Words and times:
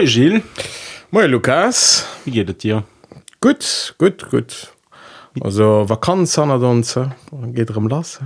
Moi 0.00 0.06
Gil 0.06 0.42
Moi 1.10 1.26
Lukas. 1.26 2.06
Wie 2.24 2.30
gehtt 2.30 2.62
dir? 2.62 2.84
Gut 3.42 3.94
gut 3.98 4.30
gut. 4.30 4.72
Also 5.42 5.86
Vakanz 5.90 6.38
an 6.38 6.48
danse 6.48 7.14
geht 7.52 7.76
um 7.76 7.86
las 7.86 8.18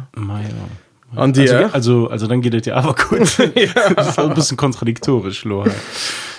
an 1.17 1.33
dir? 1.33 1.65
Also 1.75 1.75
also 1.75 2.09
also 2.11 2.27
dann 2.29 2.43
geht 2.43 2.65
dir 2.65 2.77
aber 2.77 2.95
gut. 2.95 3.41
Ein 3.41 4.35
bisschen 4.35 4.57
kontradiktorisch 4.57 5.45
lo 5.45 5.65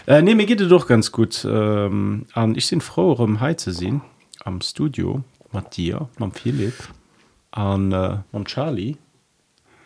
äh, 0.08 0.22
nee 0.22 0.36
mir 0.36 0.46
geht 0.46 0.62
doch 0.62 0.88
ganz 0.88 1.12
gut. 1.12 1.44
Ähm, 1.44 2.28
an 2.34 2.56
ich 2.56 2.68
sind 2.68 2.82
froh 2.82 3.12
um 3.12 3.42
he 3.46 3.58
zu 3.58 3.74
sehen 3.74 4.02
am 4.46 4.62
Studio 4.62 5.22
Matt 5.52 5.76
dir 5.76 6.08
man 6.18 6.32
Philipp. 6.32 6.76
An 7.52 7.92
äh, 7.92 8.20
man 8.32 8.46
Charlie. 8.46 8.96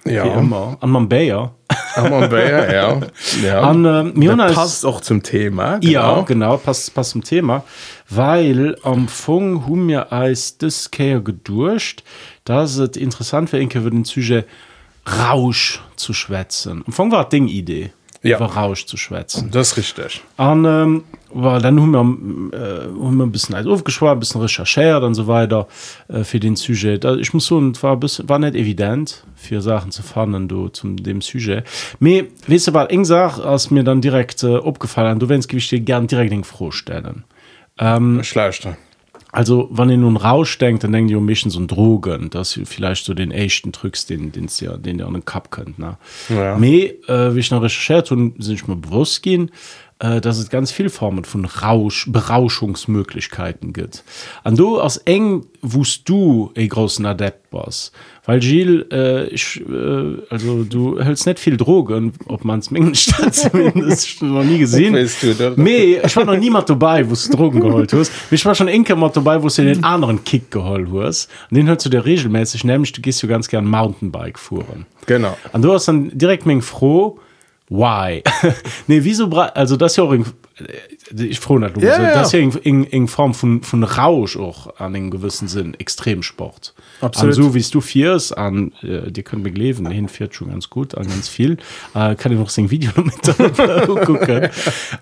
Ja. 0.06 0.24
wie 0.26 0.40
immer, 0.40 0.78
mit 0.82 1.10
Bayer. 1.10 1.56
Am 1.96 2.10
Bayer, 2.30 2.74
ja. 2.74 3.00
ja. 3.44 3.70
Und 3.70 3.86
äh, 3.86 4.04
Miona 4.04 4.44
das 4.44 4.52
ist- 4.52 4.58
passt 4.58 4.86
auch 4.86 5.02
zum 5.02 5.22
Thema. 5.24 5.80
Ja, 5.82 6.22
genau, 6.22 6.58
passt, 6.58 6.94
passt 6.94 7.12
zum 7.12 7.24
Thema. 7.24 7.64
Weil 8.10 8.76
am 8.84 9.08
Fong 9.08 9.66
haben 9.66 9.88
wir 9.88 10.12
als 10.12 10.58
das 10.58 10.90
gedurcht, 11.22 12.04
dass 12.46 12.78
es 12.78 12.98
interessant 12.98 13.52
wäre, 13.54 13.62
über 13.80 13.90
den 13.92 14.04
Sujet 14.06 14.46
Rausch 15.20 15.82
zu 15.96 16.14
schwätzen. 16.14 16.84
Am 16.86 16.94
Fong 16.94 17.12
war 17.12 17.24
das 17.24 17.30
Ding 17.30 17.48
Idee, 17.48 17.92
Ja. 18.22 18.38
über 18.38 18.48
Rausch 18.48 18.86
zu 18.86 18.98
schwätzen. 18.98 19.50
Das 19.52 19.72
ist 19.72 19.78
richtig. 19.78 20.22
Und 20.38 20.66
ähm, 20.66 21.04
well, 21.34 21.62
dann 21.62 21.82
haben 21.82 21.92
wir, 21.92 22.58
äh, 22.58 22.84
haben 22.88 23.18
wir 23.18 23.26
ein 23.26 23.32
bisschen 23.32 23.56
alles 23.56 23.68
aufgeschwart, 23.68 24.18
ein 24.18 24.20
bisschen 24.20 24.42
recherchiert 24.42 25.04
und 25.04 25.14
so 25.14 25.28
weiter 25.28 25.68
äh, 26.10 26.24
für 26.24 26.40
den 26.40 26.56
Sujet. 26.56 27.04
Da, 27.04 27.16
ich 27.16 27.34
muss 27.34 27.46
sagen, 27.48 27.72
es 27.72 27.82
war, 27.82 27.96
bisschen, 27.98 28.28
war 28.28 28.40
nicht 28.40 28.56
evident, 28.56 29.24
für 29.36 29.62
Sachen 29.62 29.92
zu 29.92 30.04
finden 30.04 30.48
do, 30.50 30.70
zum 30.70 30.98
dem 30.98 31.22
Sujet. 31.22 31.64
Aber, 32.00 32.26
weißt 32.48 32.68
du, 32.68 32.74
was, 32.74 32.90
eine 32.90 33.06
Sache 33.06 33.42
ist 33.54 33.72
mir 33.72 33.84
dann 33.84 34.02
direkt 34.02 34.44
äh, 34.44 34.58
aufgefallen, 34.58 35.20
du 35.20 35.30
willst 35.30 35.54
ich 35.54 35.70
dir 35.70 35.80
gerne 35.80 36.08
direkt 36.08 36.34
eine 36.34 36.44
Frage 36.44 36.74
stellen. 36.74 37.24
Schlechter. 38.24 38.78
Also, 39.32 39.70
wenn 39.72 39.90
ihr 39.90 39.98
nun 39.98 40.18
Rausch 40.18 40.58
denkt, 40.58 40.84
dann 40.84 40.92
denkt 40.92 41.12
ihr 41.12 41.20
um 41.20 41.26
mich 41.26 41.44
so 41.44 41.60
ein 41.60 41.68
Drogen, 41.68 42.30
dass 42.32 42.58
ihr 42.58 42.66
vielleicht 42.66 43.06
so 43.06 43.14
den 43.14 43.32
echten 43.32 43.72
Tricks, 43.72 44.08
den, 44.08 44.32
den, 44.32 44.50
ihr, 44.60 44.78
den 44.78 44.98
ihr 44.98 45.06
an 45.06 45.14
den 45.14 45.26
Cup 45.26 45.52
könnt. 45.52 45.78
Ne? 45.78 45.98
Ja. 46.30 46.58
Me, 46.58 46.86
äh, 47.08 47.36
wie 47.36 47.40
ich 47.40 47.52
noch 47.52 47.62
recherchiert 47.62 48.10
habe, 48.10 48.32
sind 48.38 48.56
ich 48.56 48.68
mir 48.68 48.76
bewusst 48.76 49.22
gehen, 49.22 49.52
dass 50.00 50.38
es 50.38 50.50
ganz 50.50 50.72
viele 50.72 50.90
Formen 50.90 51.26
von 51.26 51.44
Rausch, 51.44 52.06
Berauschungsmöglichkeiten 52.10 53.74
gibt. 53.74 54.04
Und 54.46 54.58
du, 54.58 54.80
als 54.80 54.98
eng, 54.98 55.46
wusst 55.62 56.08
du, 56.08 56.54
ein 56.56 56.70
großen 56.70 57.06
Adept 57.06 57.52
was. 57.52 57.92
Weil 58.26 58.40
Gilles, 58.40 58.86
äh, 58.92 59.26
ich, 59.28 59.60
äh, 59.60 60.18
also 60.30 60.64
du 60.64 61.02
hältst 61.02 61.26
nicht 61.26 61.40
viel 61.40 61.58
Drogen, 61.58 62.14
ob 62.28 62.46
man 62.46 62.60
es 62.60 62.72
Mengenstadt 62.72 63.36
zumindest 63.36 64.22
noch 64.22 64.44
nie 64.44 64.60
gesehen. 64.60 64.94
Weißt 64.94 65.24
du, 65.24 65.54
Nee, 65.58 66.00
ich 66.04 66.16
war 66.16 66.26
noch 66.26 66.38
niemand 66.38 66.70
dabei, 66.70 67.10
wo 67.10 67.14
du 67.14 67.36
Drogen 67.36 67.60
geholt 67.60 67.92
hast. 67.92 68.12
Ich 68.32 68.46
war 68.46 68.56
schon 68.56 68.68
enke 68.68 68.96
mal 68.96 69.10
dabei, 69.10 69.42
wo 69.42 69.48
du 69.48 69.64
den 69.64 69.84
anderen 69.84 70.24
Kick 70.24 70.52
geholt 70.52 70.90
hast. 70.94 71.30
Und 71.50 71.58
den 71.58 71.68
hältst 71.68 71.86
du 71.86 71.90
dir 71.90 72.06
regelmäßig, 72.06 72.64
nämlich 72.64 72.94
du 72.94 73.02
gehst 73.02 73.22
ja 73.22 73.28
ganz 73.28 73.48
gern 73.48 73.66
Mountainbike 73.66 74.40
fuhren. 74.40 74.86
Genau. 75.08 75.38
Und 75.52 75.64
du 75.64 75.74
hast 75.74 75.88
dann 75.88 76.18
direkt 76.18 76.46
mich 76.46 76.64
froh, 76.64 77.20
why? 77.70 78.24
nee, 78.88 79.00
wieso, 79.04 79.28
bra- 79.28 79.52
also 79.56 79.76
das 79.78 79.96
ja 79.96 80.04
auch, 80.04 80.12
in, 80.12 80.26
äh, 80.58 81.24
ich 81.24 81.40
froh 81.40 81.58
nicht, 81.60 81.78
Ja, 81.78 82.02
ja. 82.02 82.14
das 82.14 82.28
ist 82.28 82.34
ja 82.34 82.40
in, 82.40 82.52
in, 82.52 82.84
in 82.84 83.08
Form 83.08 83.34
von, 83.34 83.62
von 83.62 83.84
Rausch 83.84 84.38
auch 84.38 84.80
an 84.80 84.96
einem 84.96 85.12
gewissen 85.12 85.48
Sinn, 85.48 85.76
Extremsport. 85.80 86.74
Absolut. 87.02 87.38
Und 87.38 87.44
so 87.44 87.54
wie 87.54 87.62
du 87.62 87.82
fährst, 87.82 88.38
an, 88.38 88.72
äh, 88.82 89.12
die 89.12 89.24
können 89.24 89.44
begleben, 89.44 89.90
hin 89.90 90.08
fährt 90.10 90.34
schon 90.36 90.50
ganz 90.50 90.70
gut, 90.70 90.96
an 90.96 91.08
ganz 91.08 91.30
viel. 91.30 91.58
Äh, 91.94 92.16
kann 92.16 92.32
ich 92.32 92.38
noch 92.40 92.50
sein 92.50 92.70
Video 92.72 92.92
noch 92.96 93.06
mit 93.06 94.06
gucken. 94.06 94.50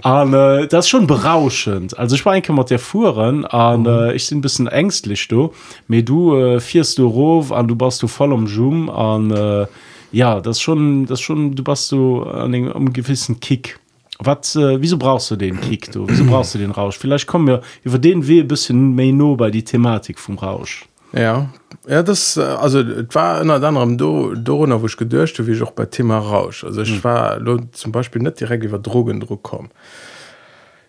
Und 0.04 0.34
äh, 0.34 0.68
das 0.68 0.86
ist 0.86 0.90
schon 0.90 1.08
berauschend. 1.08 1.98
Also 1.98 2.16
ich 2.16 2.26
war 2.26 2.34
eigentlich 2.34 2.56
mit 2.56 2.70
der 2.70 2.80
Fuhren 2.80 3.46
und 3.46 3.88
äh, 3.88 4.14
ich 4.14 4.28
bin 4.30 4.40
ein 4.40 4.42
bisschen 4.42 4.68
ängstlich, 4.68 5.28
du. 5.28 5.54
Aber 5.90 6.02
du 6.02 6.36
äh, 6.36 6.60
fährst 6.60 6.98
du 6.98 7.08
rauf 7.08 7.52
und 7.52 7.68
du 7.68 7.76
bist 7.76 8.04
du 8.04 8.08
voll 8.08 8.34
am 8.34 8.48
Zoom 8.48 8.90
und 8.90 9.32
äh, 9.32 9.66
ja, 10.12 10.40
das 10.42 10.58
ist 10.58 10.62
schon, 10.62 11.06
das 11.06 11.20
schon, 11.22 11.56
du 11.56 11.64
bist 11.64 11.88
so 11.88 12.24
an 12.24 12.54
einem, 12.54 12.72
einem 12.72 12.94
gewissen 12.94 13.40
Kick. 13.40 13.80
Was, 14.20 14.56
äh, 14.56 14.82
wieso 14.82 14.98
brauchst 14.98 15.30
du 15.32 15.36
den 15.36 15.62
Kick, 15.62 15.92
du? 15.92 16.06
Wieso 16.08 16.26
brauchst 16.30 16.56
du 16.56 16.58
den 16.60 16.72
Rausch? 16.72 16.98
Vielleicht 16.98 17.28
kommen 17.28 17.48
wir 17.48 17.62
über 17.84 18.00
den 18.00 18.26
wir 18.28 18.44
ein 18.44 18.48
bisschen 18.48 18.96
mehr 18.96 19.14
no 19.14 19.36
bei 19.36 19.52
die 19.52 19.64
Thematik 19.64 20.18
vom 20.20 20.38
Rausch. 20.40 20.86
Ja. 21.14 21.50
Ja, 21.88 22.04
das, 22.04 22.36
äh, 22.36 22.42
also, 22.42 22.80
es 22.80 23.14
war 23.14 23.42
unter 23.42 23.62
anderem 23.64 23.98
do, 23.98 24.34
Dorona, 24.36 24.82
wo 24.82 24.88
ich 24.88 24.98
gedurcht 24.98 25.38
habe, 25.40 25.48
wie 25.48 25.54
ich 25.54 25.62
auch 25.62 25.72
bei 25.72 25.86
Thema 25.86 26.18
Rausch. 26.20 26.64
Also, 26.64 26.82
ich 26.82 27.04
war 27.04 27.40
lo, 27.40 27.60
zum 27.72 27.92
Beispiel 27.92 28.22
nicht 28.22 28.40
direkt 28.40 28.64
über 28.64 28.80
Drogendruck 28.80 29.44
kommen. 29.44 29.70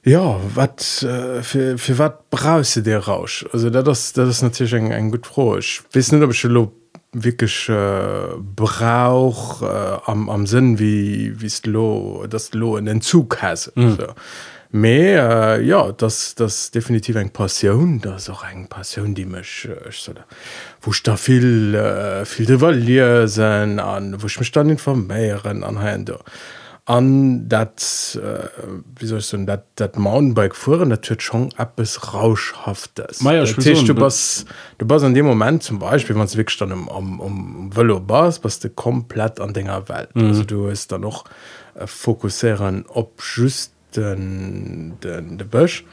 Ja, 0.05 0.37
wat, 0.55 1.03
äh, 1.03 1.43
für, 1.43 1.77
für 1.77 1.99
was 1.99 2.13
brauchst 2.31 2.77
du 2.77 2.81
der 2.83 3.01
Rausch? 3.01 3.45
Also, 3.53 3.69
das, 3.69 3.99
ist- 4.07 4.19
das 4.19 4.29
ist 4.29 4.43
natürlich 4.43 4.75
ein, 4.75 4.91
ein 4.93 5.11
gut 5.11 5.27
Froh. 5.27 5.57
Ich 5.59 5.83
weiß 5.93 6.13
nicht, 6.13 6.23
ob 6.23 6.31
ich 6.33 6.43
lo 6.45 6.73
wirklich 7.13 7.69
äh, 7.69 8.35
brauch 8.39 9.63
äh, 9.63 9.99
am, 10.07 10.29
am 10.29 10.47
Sinn 10.47 10.79
wie 10.79 11.41
wies 11.41 11.65
lo 11.65 12.27
das 12.29 12.53
lo 12.53 12.77
in 12.77 12.85
den 12.85 13.01
Zug 13.01 13.41
has 13.41 13.73
mhm. 13.75 13.97
so. 13.97 14.07
mehr 14.71 15.57
äh, 15.59 15.65
ja 15.65 15.93
das 15.93 16.35
das 16.35 16.71
definitiv 16.71 17.17
eng 17.17 17.31
passion 17.31 18.01
das 18.01 18.29
auch 18.29 18.45
eng 18.45 18.69
passion 18.69 19.15
die 19.15 19.25
mich 19.25 19.69
mech 19.85 20.03
so 20.03 20.13
woch 20.83 20.97
da 21.03 21.17
viel 21.17 21.75
äh, 21.75 22.27
viel 22.27 22.47
devalier 22.47 23.27
se 23.27 23.47
an 23.47 24.23
woch 24.23 24.39
mich 24.39 24.53
dann 24.53 24.69
informieren 24.69 25.65
an 25.65 26.05
Da 26.05 26.19
An 26.89 27.51
dat, 27.51 28.19
äh, 28.19 28.49
wie 28.99 29.05
soll 29.05 29.19
ich 29.19 29.27
sagen, 29.27 29.45
dat 29.45 29.99
Mountainbike 29.99 30.55
das 30.55 31.11
wird 31.11 31.23
schon 31.23 31.53
etwas 31.59 32.15
Rauschhaftes. 32.15 33.21
Ja, 33.21 33.41
Das 33.41 33.55
heißt, 33.59 33.87
du 33.87 33.95
bist, 33.95 34.47
du 34.79 34.87
bist 34.87 35.05
in 35.05 35.13
dem 35.13 35.27
Moment 35.27 35.63
zum 35.63 35.79
Beispiel, 35.79 36.17
wenn 36.17 36.27
du 36.27 36.37
wirklich 36.39 36.57
dann 36.57 36.73
am, 36.73 36.89
am, 36.89 37.21
am 37.21 37.77
Velo 37.77 38.01
bist, 38.01 38.41
bist 38.41 38.65
du 38.65 38.71
komplett 38.71 39.39
an 39.39 39.53
deiner 39.53 39.87
Welt. 39.91 40.17
Mhm. 40.17 40.29
Also 40.29 40.45
du 40.45 40.71
hast 40.71 40.91
dann 40.91 41.03
noch 41.03 41.27
äh, 41.75 41.87
fokussieren 41.87 42.87
auf 42.89 43.09
just 43.37 43.73
den, 43.95 44.95
den, 45.05 45.37
den 45.37 45.49
Busch. 45.49 45.85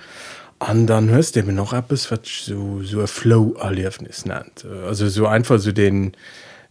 Und 0.60 0.88
dann 0.88 1.10
hörst 1.10 1.36
du 1.36 1.42
eben 1.42 1.56
noch 1.56 1.74
etwas, 1.74 2.10
was 2.10 2.22
so, 2.24 2.82
so 2.84 3.02
ein 3.02 3.08
Flow-Erlebnis 3.08 4.26
nennt. 4.26 4.66
Also 4.86 5.10
so 5.10 5.28
einfach 5.28 5.60
so 5.60 5.74
den, 5.74 6.14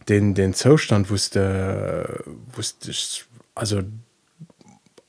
den, 0.09 0.33
den 0.33 0.55
Zustand, 0.55 1.11
wo 1.11 1.15
du, 1.15 2.91
also 3.53 3.81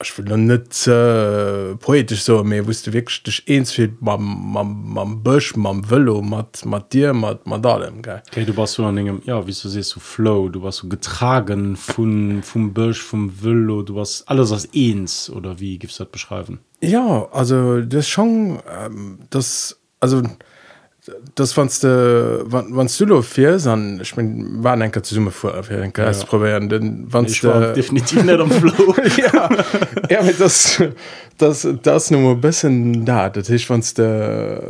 ich 0.02 0.18
will 0.18 0.26
noch 0.26 0.36
nicht 0.36 0.86
äh, 0.86 1.74
poetisch 1.76 2.22
so 2.22 2.44
mehr 2.44 2.66
wusste 2.66 2.92
wirklich 2.92 3.22
dich 3.22 3.44
eins 3.48 3.72
viel 3.72 3.96
mam 4.00 5.22
Bösch 5.22 5.56
mam 5.56 5.88
Velo 5.88 6.20
mat 6.20 6.64
mat 6.66 6.92
dir 6.92 7.14
mat 7.14 7.46
mat 7.46 7.64
allem 7.64 8.02
ge 8.02 8.18
Okay, 8.28 8.44
du 8.44 8.56
warst 8.56 8.74
so 8.74 8.84
an 8.84 8.98
einem, 8.98 9.22
ja, 9.24 9.46
wie 9.46 9.52
du 9.52 9.68
siehst, 9.68 9.90
so 9.90 10.00
Flow, 10.00 10.48
du 10.50 10.62
warst 10.62 10.78
so 10.78 10.88
getragen 10.88 11.76
von, 11.76 12.42
vom 12.42 12.74
Bösch, 12.74 13.00
vom 13.00 13.42
Velo, 13.42 13.82
du 13.82 13.94
warst 13.94 14.28
alles 14.28 14.52
als 14.52 14.68
eins, 14.74 15.30
oder 15.30 15.60
wie 15.60 15.78
gibst 15.78 15.98
das 15.98 16.08
beschreiben? 16.08 16.60
ja 16.80 17.26
also 17.32 17.80
das 17.80 18.06
schon 18.08 18.58
ähm, 18.70 19.20
das 19.30 19.80
also 20.00 20.22
das 21.34 21.52
fandst 21.52 21.84
du 21.84 22.44
wann 22.46 22.88
Sylo 22.88 23.22
fir 23.22 23.58
an 23.66 24.00
ich 24.00 24.16
mein, 24.16 24.62
war 24.62 24.80
enker 24.80 25.02
zu 25.02 25.14
summe 25.14 25.30
vor 25.30 25.54
ja. 25.70 26.12
probieren 26.24 26.68
den 26.68 27.06
wann 27.10 27.26
definitiv 27.26 28.24
net 28.24 28.40
am 28.40 28.50
Flo 28.50 28.94
ja. 29.16 29.48
ja, 30.10 30.22
das 30.38 30.82
das 31.38 31.68
das 31.82 32.10
nur 32.10 32.36
bisschen 32.40 33.04
da 33.04 33.28
dat 33.28 33.48
ich 33.48 33.70
wann 33.70 33.84
de 33.96 34.60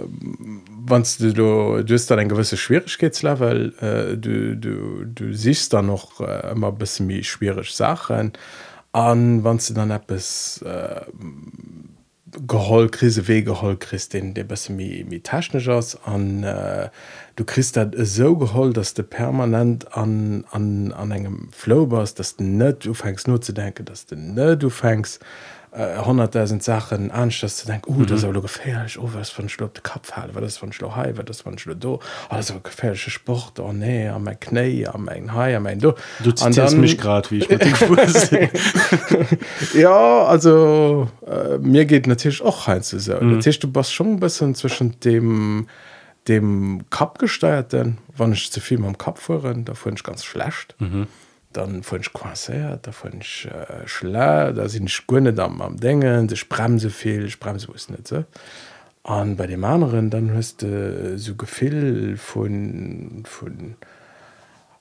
wann 0.87 1.05
du 1.19 1.33
du 1.33 1.85
dust 1.85 2.11
dann 2.11 2.19
en 2.19 2.29
gewisse 2.29 2.57
Schwierigkeitslevel 2.57 3.75
äh, 3.81 4.17
du 4.17 4.57
du 4.57 5.05
du 5.05 5.33
siehst 5.33 5.73
dann 5.73 5.87
noch 5.87 6.21
äh, 6.21 6.53
immer 6.53 6.73
bis 6.73 7.01
wie 7.09 7.25
schwierig 7.25 7.75
Sachen 7.75 8.33
an 8.93 9.45
wann 9.45 9.59
du 9.59 9.75
dann 9.75 9.91
App 9.91 10.11
es 10.11 10.63
äh, 10.63 11.01
geholl 12.47 12.89
krise 12.89 13.29
we 13.29 13.35
wegeholl 13.35 13.77
christin 13.77 14.35
de 14.35 14.45
bas 14.45 14.69
mi 14.69 15.21
taschnegers 15.23 15.97
an 16.05 16.43
äh, 16.45 16.89
du 17.37 17.45
christ 17.45 17.77
dat 17.77 17.95
so 17.97 18.37
geholl 18.37 18.73
dass 18.73 18.95
de 18.95 19.05
permanent 19.05 19.97
an 19.97 20.45
an 20.51 20.93
an 20.93 21.11
engem 21.11 21.49
flowbers 21.53 22.15
dass 22.15 22.37
du 22.37 22.45
net 22.45 22.85
du 22.85 22.95
fängst 22.95 23.29
nur 23.29 23.41
zu 23.41 23.53
denken 23.53 23.85
dass 23.85 24.07
du 24.07 24.17
ne 24.17 24.57
du 24.57 24.71
fängst 24.71 25.21
äh, 25.77 25.99
100.000 25.99 26.63
Sachen 26.63 27.11
anstatt 27.11 27.51
zu 27.51 27.67
denken, 27.67 27.93
uh, 27.95 28.05
das 28.05 28.21
ist 28.21 28.25
aber 28.25 28.41
gefährlich, 28.41 28.99
oh, 28.99 29.11
was 29.13 29.31
von 29.31 29.49
Schluck 29.49 29.83
Kopf 29.83 30.13
halt, 30.13 30.35
was 30.35 30.43
das 30.43 30.57
von 30.57 30.73
Schluck 30.73 30.97
Hai, 30.97 31.13
was 31.17 31.25
das 31.27 31.41
von 31.43 31.59
Schluck 31.59 31.81
do, 31.81 32.01
also 32.29 32.55
gefährliche 32.61 33.11
Sport, 33.11 33.61
oh 33.61 33.73
nee, 33.73 34.09
an 34.09 34.25
mein 34.25 34.41
Knie, 34.41 34.87
an 34.87 35.05
mein 35.05 35.35
Hai, 35.35 35.57
an 35.57 35.63
mein 35.63 35.79
do. 35.79 35.95
Du 36.21 36.33
zitierst 36.33 36.73
dann- 36.73 36.81
mich 36.81 36.97
gerade, 36.97 37.31
wie 37.31 37.39
ich 37.39 37.49
mit 37.49 37.63
dem 37.63 37.75
Fuß 37.75 38.31
ja, 39.75 40.25
also 40.25 41.09
äh, 41.27 41.59
mir 41.59 41.85
geht 41.85 42.07
natürlich 42.07 42.43
auch 42.43 42.67
Heinz 42.67 42.91
so. 42.91 43.21
Mhm. 43.21 43.37
Das 43.37 43.47
heißt, 43.47 43.63
du 43.63 43.71
bist 43.71 43.93
schon 43.93 44.13
ein 44.13 44.21
bisschen 44.21 44.55
zwischen 44.55 44.99
dem 45.01 45.67
dem 46.29 46.85
Kap 46.91 47.21
gesteuert 47.21 47.73
denn 47.73 47.99
wann 48.17 48.33
ich 48.33 48.51
zu 48.51 48.61
viel 48.61 48.85
am 48.85 48.99
Kap 48.99 49.19
fuhren 49.19 49.65
da 49.65 49.75
fand 49.75 50.01
ich 50.01 50.05
ganz 50.05 50.25
schlecht 50.25 50.75
mhm. 50.81 51.07
Dann 51.57 51.83
fand 51.83 52.07
ich 52.07 52.13
quasiert 52.13 52.87
da 52.87 52.93
fand 52.93 53.23
ich 53.23 53.47
äh, 53.47 53.87
schla 53.87 54.53
da 54.53 54.69
sind 54.69 54.89
ich 54.89 55.07
gründe 55.07 55.43
am 55.43 55.61
am 55.63 55.77
dingen 55.77 56.29
ich 56.31 56.49
bremse 56.49 56.91
viel 56.91 57.27
ich 57.27 57.41
bremse 57.41 57.69
wusste 57.69 57.93
nicht 57.93 58.09
so. 58.09 58.25
an 59.05 59.37
bei 59.37 59.47
dem 59.47 59.65
anderen 59.65 60.11
dann 60.11 60.35
hast 60.35 60.63
du 60.63 60.67
äh, 60.67 61.19
so 61.19 61.35
gefehl 61.35 62.17
von 62.17 63.23
von 63.27 63.77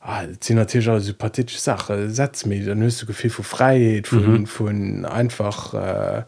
ah, 0.02 0.26
das 0.26 0.48
sind 0.48 0.58
natürlich 0.58 0.90
auch 0.90 1.00
sympathische 1.00 1.60
Sache 1.60 2.10
Satz 2.10 2.46
mir 2.46 2.66
dann 2.66 2.84
hast 2.84 3.02
du 3.02 3.06
gefehl 3.06 3.30
von 3.30 3.46
Freiheit 3.46 4.08
von, 4.08 4.42
mhm. 4.42 4.46
von 4.46 5.06
einfach 5.06 5.74
äh, 5.74 6.24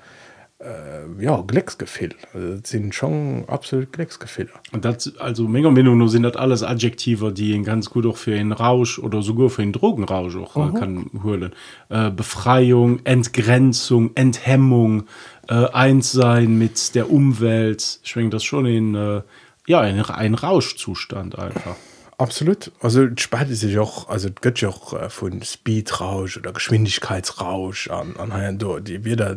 äh, 0.59 1.23
ja 1.23 1.41
Glecksgefehl 1.41 2.15
sind 2.63 2.95
schon 2.95 3.45
absolut 3.47 3.93
Glecksgefehler 3.93 4.49
und 4.71 4.85
das 4.85 5.15
also 5.17 5.47
Menge 5.47 5.71
Meinung 5.71 6.07
sind 6.07 6.23
das 6.23 6.35
alles 6.35 6.63
Adjektive 6.63 7.31
die 7.31 7.51
ihn 7.51 7.63
ganz 7.63 7.89
gut 7.89 8.05
auch 8.05 8.17
für 8.17 8.31
den 8.31 8.51
Rausch 8.51 8.97
oder 8.99 9.21
sogar 9.21 9.49
für 9.49 9.61
den 9.61 9.73
Drogenrausch 9.73 10.35
auch 10.35 10.55
uh 10.55 10.63
-huh. 10.63 10.79
kann 10.79 11.11
holen. 11.23 11.53
Äh, 11.89 12.09
Befreiung 12.09 13.05
Entgrenzung 13.05 14.11
Enthemmung 14.15 15.03
äh, 15.47 15.53
eins 15.53 16.11
sein 16.11 16.57
mit 16.57 16.95
der 16.95 17.11
Umwelt 17.11 17.99
schwingt 18.03 18.33
das 18.33 18.43
schon 18.43 18.65
in 18.65 18.95
äh, 18.95 19.21
ja 19.67 19.83
in 19.83 20.01
ein 20.01 20.33
Rauschzustand 20.33 21.37
einfach. 21.37 21.75
Absolut. 22.19 22.71
Also 22.81 23.07
spart 23.15 23.49
sich 23.49 23.77
auch 23.77 24.09
also 24.09 24.29
gö 24.41 24.51
auch 24.67 24.93
äh, 24.93 25.09
von 25.11 25.43
speedrausch 25.43 26.37
oder 26.37 26.51
geschwindigkeitsrausch 26.51 27.91
an 27.91 28.15
an 28.17 28.57
die 28.81 29.05
wir 29.05 29.15
da 29.15 29.35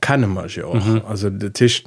keine 0.00 0.26
man 0.26 0.46
auch 0.46 0.74
mhm. 0.74 1.02
also 1.06 1.30
der 1.30 1.52
Tisch 1.52 1.84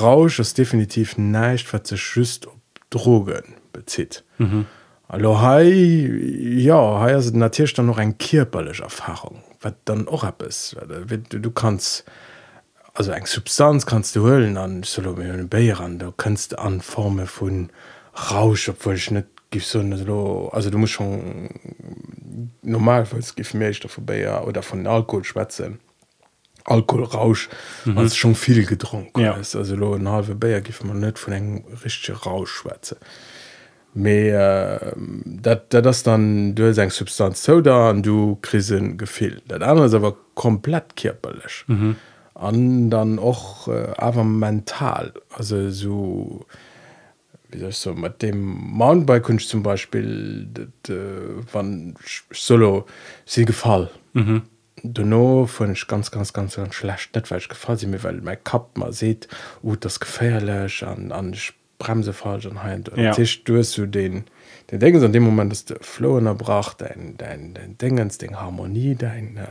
rausch 0.00 0.38
ist 0.38 0.58
definitiv 0.58 1.16
nicht 1.16 1.72
was 1.72 1.98
schüßt 1.98 2.46
ob 2.46 2.58
drogen 2.90 3.54
bezieht 3.72 4.24
mhm. 4.38 4.66
hallo 5.08 5.40
hi 5.40 6.60
ja 6.60 6.96
also 6.96 7.36
natürlich 7.36 7.74
dann 7.74 7.86
noch 7.86 7.98
ein 7.98 8.18
kirperliche 8.18 8.82
erfahrung 8.82 9.42
was 9.60 9.74
dann 9.84 10.08
auch 10.08 10.24
ab 10.24 10.42
ist 10.42 10.76
du, 11.08 11.40
du 11.40 11.50
kannst 11.50 12.04
also 12.94 13.12
ein 13.12 13.26
substanz 13.26 13.86
kannst 13.86 14.16
du 14.16 14.24
höllen 14.26 14.56
an 14.56 14.82
solo 14.82 15.14
Bayer 15.14 15.88
du 15.88 16.12
kannst 16.12 16.58
an 16.58 16.80
forme 16.80 17.26
von 17.26 17.70
rausch 18.30 18.68
obwohl 18.68 18.94
ich 18.94 19.10
nicht 19.10 19.28
gif 19.50 19.64
so 19.66 20.50
also 20.52 20.70
du 20.70 20.78
musst 20.78 20.92
schon 20.92 21.48
normalfalls 22.62 23.34
gif 23.34 23.54
Meter 23.54 23.88
vorbei 23.88 24.20
ja, 24.20 24.42
oder 24.42 24.62
von 24.62 24.86
Alkohol 24.86 25.24
schwätzen 25.24 25.80
Alkoholrausch 26.68 27.48
mhm. 27.84 28.08
schon 28.10 28.34
viel 28.34 28.64
getrunken 28.64 29.20
ja. 29.20 29.32
ist 29.34 29.56
also 29.56 29.76
lo 29.76 29.98
halbe 29.98 30.34
Bayer 30.34 30.60
gif 30.60 30.82
man 30.84 31.00
net 31.00 31.18
von 31.18 31.32
eng 31.32 31.64
richtige 31.84 32.16
Rauschschwäze 32.16 32.96
mehr 33.94 34.94
dat 35.24 35.72
da 35.72 35.80
das 35.80 36.02
dann 36.02 36.54
du 36.54 36.70
eng 36.70 36.90
Substanz 36.90 37.42
so 37.42 37.60
da 37.60 37.90
an 37.90 38.02
du 38.02 38.38
krisen 38.42 38.98
gefehl 38.98 39.40
dat 39.48 39.62
andere 39.62 39.96
aber 39.96 40.16
komplett 40.34 40.96
kirperlech 40.96 41.64
an 42.34 42.84
mhm. 42.84 42.90
dann 42.90 43.18
och 43.18 43.68
äh, 43.68 43.92
aber 43.96 44.24
mental 44.24 45.12
also 45.36 45.70
so 45.70 46.46
wie 47.50 47.72
so 47.72 47.94
mit 47.94 48.20
dem 48.20 48.42
Mountainbike-Kunst 48.42 49.48
zum 49.48 49.62
Beispiel 49.62 50.46
dat, 50.52 50.90
äh, 50.90 50.98
wann 51.52 51.94
solo 52.30 52.86
sie 53.24 53.44
gefall 53.44 53.90
mhm. 54.12 54.42
Du 54.82 55.04
no 55.04 55.46
fand 55.46 55.76
ich 55.76 55.86
ganz 55.86 56.10
ganz 56.10 56.32
ganz 56.32 56.56
ganz 56.56 56.74
schlecht 56.74 57.14
net 57.14 57.30
weil 57.30 57.38
ich 57.38 57.48
gefallen 57.48 57.78
sie 57.78 57.86
mir 57.86 58.02
weil 58.02 58.20
mein 58.20 58.42
Kap 58.44 58.76
mal 58.76 58.92
seht 58.92 59.28
oh 59.62 59.76
das 59.76 60.00
gefährlich 60.00 60.84
an 60.84 61.12
an 61.12 61.36
bremse 61.78 62.12
falsch 62.12 62.46
an 62.46 62.62
hein 62.62 62.84
ja. 62.96 63.12
Tisch 63.12 63.44
du 63.44 63.62
du 63.62 63.86
den 63.86 64.24
den 64.70 64.80
denken 64.80 65.02
an 65.04 65.12
dem 65.12 65.22
moment 65.22 65.52
dass 65.52 65.64
der 65.64 65.78
flohen 65.80 66.26
erbracht 66.26 66.80
dein 66.80 67.14
dein 67.16 67.54
dein 67.54 67.78
dingens 67.78 68.18
den 68.18 68.40
harmonie 68.40 68.94
dein 68.94 69.36
äh, 69.36 69.46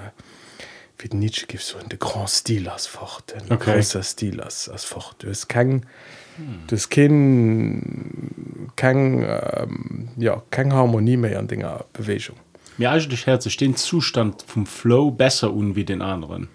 wie 0.99 1.15
Nietzsche 1.15 1.45
gibt 1.45 1.63
so 1.63 1.77
in 1.77 1.89
de 1.89 1.97
grand 1.99 2.29
stil 2.29 2.69
as 2.69 2.87
fort 2.87 3.35
okay. 3.49 3.81
stil 3.81 4.41
as 4.41 4.69
as 4.69 4.83
fort 4.83 5.15
du 5.19 5.29
es 5.29 5.47
kein 5.47 5.85
das 6.67 6.89
kein 6.89 8.71
kein 8.75 9.23
ähm, 9.23 10.09
ja 10.17 10.43
kein 10.51 10.73
harmonie 10.73 11.17
mehr 11.17 11.39
an 11.39 11.47
dinger 11.47 11.85
bewegung 11.93 12.37
mir 12.77 12.91
eigentlich 12.91 13.25
her 13.27 13.37
den 13.37 13.75
zustand 13.75 14.43
vom 14.45 14.65
flow 14.65 15.11
besser 15.11 15.53
un 15.53 15.75
wie 15.75 15.85
den 15.85 16.01
anderen. 16.01 16.47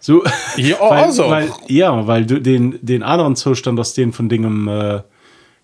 So 0.00 0.22
ja, 0.56 0.76
weil, 0.80 1.04
also. 1.04 1.30
weil 1.30 1.50
ja 1.68 2.06
weil 2.06 2.26
du 2.26 2.40
den 2.40 2.78
den 2.82 3.02
anderen 3.02 3.36
zustand 3.36 3.78
aus 3.80 3.94
den 3.94 4.12
von 4.12 4.28
dingen 4.28 4.68
äh, 4.68 5.02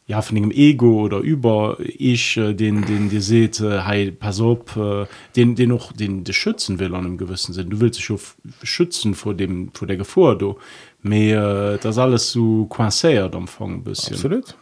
ja 0.06 0.22
von 0.22 0.34
dem 0.34 0.50
ego 0.50 1.02
oder 1.02 1.19
über 1.19 1.76
ich 1.81 2.37
äh, 2.37 2.55
den 2.55 2.84
den 2.87 3.11
dir 3.11 3.20
seht 3.20 3.61
äh, 3.61 3.82
hey 3.82 4.11
pass 4.11 4.40
op 4.40 4.76
äh, 4.76 5.06
den 5.37 5.56
den 5.56 5.69
noch 5.69 5.93
den 5.93 6.25
de 6.25 6.32
schützen 6.32 6.78
will 6.78 6.94
an 6.94 7.05
einem 7.05 7.19
gewissen 7.19 7.52
sinn. 7.52 7.70
Du 7.70 7.81
willst 7.81 7.99
dich 7.99 8.11
auf 8.11 8.37
schützen 8.62 9.14
vor 9.14 9.34
dem 9.34 9.70
vor 9.75 9.87
der 9.87 9.99
gefahr 9.99 10.37
du. 10.37 10.56
Mehr 11.02 11.78
das 11.78 11.99
alles 11.99 12.32
so 12.32 12.66
coinciert 12.66 13.34
umfang 13.34 13.84
bisschen. 13.84 14.14
Absolut 14.14 14.56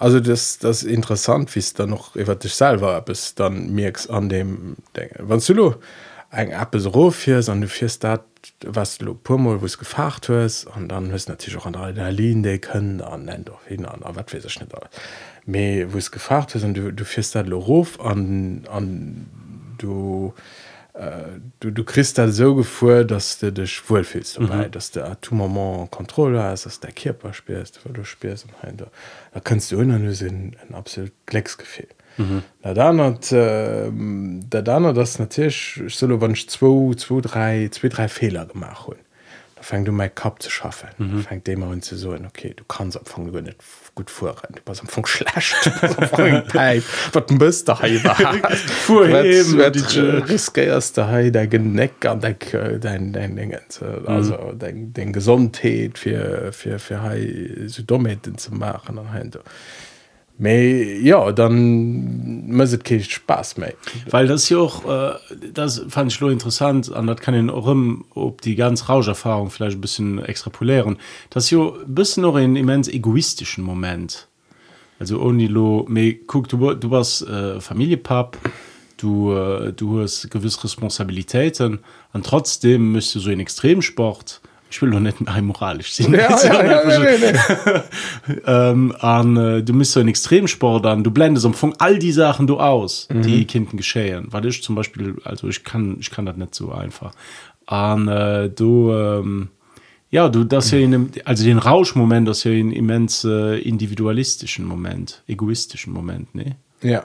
also 0.00 0.18
das 0.18 0.58
das 0.58 0.82
interessant 0.82 1.54
wie 1.54 1.60
es 1.60 1.74
dann 1.74 1.90
noch 1.90 2.16
über 2.16 2.34
dich 2.34 2.54
selber 2.54 3.00
bis 3.02 3.34
dann 3.34 3.72
merkst 3.72 4.10
an 4.10 4.28
dem 4.28 4.76
denken 4.96 5.24
wann 5.28 5.40
du 5.40 5.74
eng 6.32 6.50
App 6.50 6.74
rohfir 6.74 7.46
an 7.48 7.60
du 7.60 7.68
fürst 7.68 8.02
dat 8.02 8.24
was 8.64 8.98
du 8.98 9.14
pummel 9.14 9.60
wo 9.60 9.66
es 9.66 9.78
gefacht 9.78 10.28
hues 10.28 10.64
und 10.64 10.88
dann 10.88 11.12
hust 11.12 11.28
natürlich 11.28 11.58
auch 11.58 11.66
an 11.66 11.76
Adrenalin 11.76 12.42
de 12.42 12.58
können 12.58 13.02
an 13.02 13.44
doch 13.44 13.66
hin 13.66 13.84
an 13.84 14.00
wat 14.02 14.30
schnitt 14.30 14.72
me 15.44 15.86
wo 15.92 15.98
es 15.98 16.10
gefacht 16.10 16.54
hast 16.54 16.64
und 16.64 16.74
du 16.74 16.92
du 16.92 17.04
fürst 17.04 17.34
dat 17.34 17.46
lohof 17.46 18.00
an 18.00 18.66
an 18.72 19.26
du 19.76 20.32
du 21.60 21.70
du 21.70 21.84
christ 21.84 22.18
dat 22.18 22.32
so 22.32 22.54
gefu 22.54 23.04
dass 23.04 23.38
du 23.38 23.52
dich 23.52 23.82
wohlfehlst 23.88 24.38
dabei 24.38 24.66
mhm. 24.66 24.70
dass 24.70 24.90
der 24.90 25.20
tout 25.20 25.36
moment 25.36 25.90
kontrolle 25.90 26.42
hast 26.42 26.66
dass 26.66 26.80
der 26.80 26.92
Körper 26.92 27.32
spest 27.32 27.80
wo 27.84 27.92
du 27.92 28.04
spest 28.04 28.46
und 28.46 28.80
da 29.32 29.40
kannst 29.40 29.72
du 29.72 29.78
unsinn 29.78 30.56
ein 30.68 30.74
absolut 30.74 31.12
klecks 31.26 31.56
gefehlt 31.56 31.94
Mhm. 32.16 32.42
dann 32.62 33.00
hat 33.00 33.32
äh, 33.32 33.88
der 33.90 34.62
dann 34.62 34.94
das 34.94 35.18
natürlich 35.18 35.80
solo 35.88 36.20
wann 36.20 36.34
zwei 36.34 36.94
zwei 36.96 37.20
drei 37.20 37.68
zwei 37.70 37.88
drei 37.88 38.08
Fehler 38.08 38.46
gemacht 38.46 38.88
hun 38.88 38.96
fängt 39.60 39.88
du 39.88 39.92
mein 39.92 40.14
Kap 40.14 40.42
zu 40.42 40.50
schaffen 40.50 40.88
mhm. 40.98 41.22
fängt 41.22 41.48
immer 41.48 41.68
und 41.68 41.84
zu 41.84 41.96
so 41.96 42.12
okay 42.12 42.54
du 42.56 42.64
kannst 42.64 42.96
am 42.96 43.02
Anfang 43.04 43.30
nicht 43.42 43.56
gut 43.94 44.10
vorrennen. 44.10 44.60
Du 44.64 44.72
am 44.80 44.86
Anfang 44.86 45.06
schlecht. 45.06 45.56
Was 47.12 47.26
bist 47.38 47.68
da 47.68 47.74
riskierst 50.28 50.98
da 50.98 51.22
dein 51.22 51.50
Geneck 51.50 52.04
an 52.06 52.20
dein 52.20 52.36
dein 52.80 53.12
dein 53.12 53.36
Ding 53.36 53.50
mhm. 53.50 54.06
also 54.06 54.34
mhm. 54.34 54.58
dein, 54.58 54.92
dein 54.92 55.12
Gesundheit 55.12 55.98
für 55.98 56.52
für 56.52 56.78
für 56.78 57.00
so 57.66 57.82
Dometen 57.82 58.38
zu 58.38 58.54
machen 58.54 58.96
dann 58.96 59.12
halt 60.40 60.42
Me 60.42 60.98
ja 61.00 61.32
dann 61.32 62.46
müsset 62.46 62.84
ke 62.84 63.00
spaß 63.00 63.58
me 63.58 63.74
weil 64.10 64.26
das 64.26 64.46
hier 64.46 64.60
auch 64.60 64.84
äh, 64.88 65.14
das 65.52 65.82
fand 65.88 66.12
ich 66.12 66.18
so 66.18 66.28
interessant 66.28 66.92
an 66.92 67.06
dat 67.06 67.20
kann 67.20 67.34
den 67.34 67.50
rum 67.50 68.04
ob 68.14 68.40
die 68.40 68.56
ganz 68.56 68.88
rauscherfahrung 68.88 69.50
vielleicht 69.50 69.76
ein 69.76 69.80
bisschen 69.80 70.18
extrapolären 70.24 70.96
das 71.30 71.48
hier 71.48 71.74
bist 71.86 72.18
noch 72.18 72.36
in 72.36 72.56
immens 72.56 72.88
egoistischen 72.88 73.64
moment. 73.64 74.28
Also 74.98 75.20
ohne 75.20 75.46
lo 75.46 75.86
me 75.88 76.14
guck 76.14 76.48
du 76.48 76.74
du 76.74 76.90
warst 76.90 77.26
äh, 77.28 77.60
familiepap 77.60 78.38
du 78.96 79.32
äh, 79.32 79.72
du 79.72 80.00
hast 80.00 80.30
gewisse 80.30 80.64
responsabilitäten 80.64 81.80
an 82.12 82.22
trotzdem 82.22 82.92
müsst 82.92 83.14
du 83.14 83.20
so 83.20 83.30
in 83.30 83.40
extremsport 83.40 84.40
ich 84.70 84.80
will 84.82 84.98
net 85.00 85.16
moralisch 85.42 85.92
sehen 85.92 86.14
ja, 86.14 86.30
ja, 86.44 86.64
ja, 86.64 86.90
ja, 86.90 87.14
ja, 87.14 87.32
ja. 88.44 88.70
ähm, 88.70 88.94
an 89.00 89.36
äh, 89.36 89.62
du 89.62 89.72
bist 89.72 89.92
so 89.92 90.00
ein 90.00 90.08
extremsport 90.08 90.86
an 90.86 91.04
du 91.04 91.10
blendest 91.10 91.46
um 91.46 91.54
von 91.54 91.74
all 91.78 91.98
die 91.98 92.12
sachen 92.12 92.46
du 92.46 92.58
aus 92.58 93.08
mhm. 93.12 93.22
die 93.22 93.44
kinden 93.44 93.76
geschehen. 93.76 94.26
Weil 94.30 94.46
ich 94.46 94.62
zum 94.62 94.74
beispiel 94.74 95.16
also 95.24 95.48
ich 95.48 95.64
kann 95.64 95.96
ich 96.00 96.10
kann 96.10 96.26
das 96.26 96.36
nicht 96.36 96.54
so 96.54 96.72
einfach. 96.72 97.12
An 97.66 98.08
äh, 98.08 98.48
du 98.48 98.92
ähm, 98.92 99.48
ja 100.10 100.28
du 100.28 100.44
das 100.44 100.70
hier 100.70 100.80
in 100.80 100.92
dem, 100.92 101.10
also 101.24 101.44
den 101.44 101.58
rauschmoment 101.58 102.28
das 102.28 102.42
hier 102.42 102.52
in 102.52 102.72
immens 102.72 103.24
äh, 103.24 103.58
individualistischen 103.58 104.64
moment 104.64 105.22
egoistischen 105.26 105.92
moment 105.92 106.34
ne? 106.34 106.56
Ja 106.82 107.04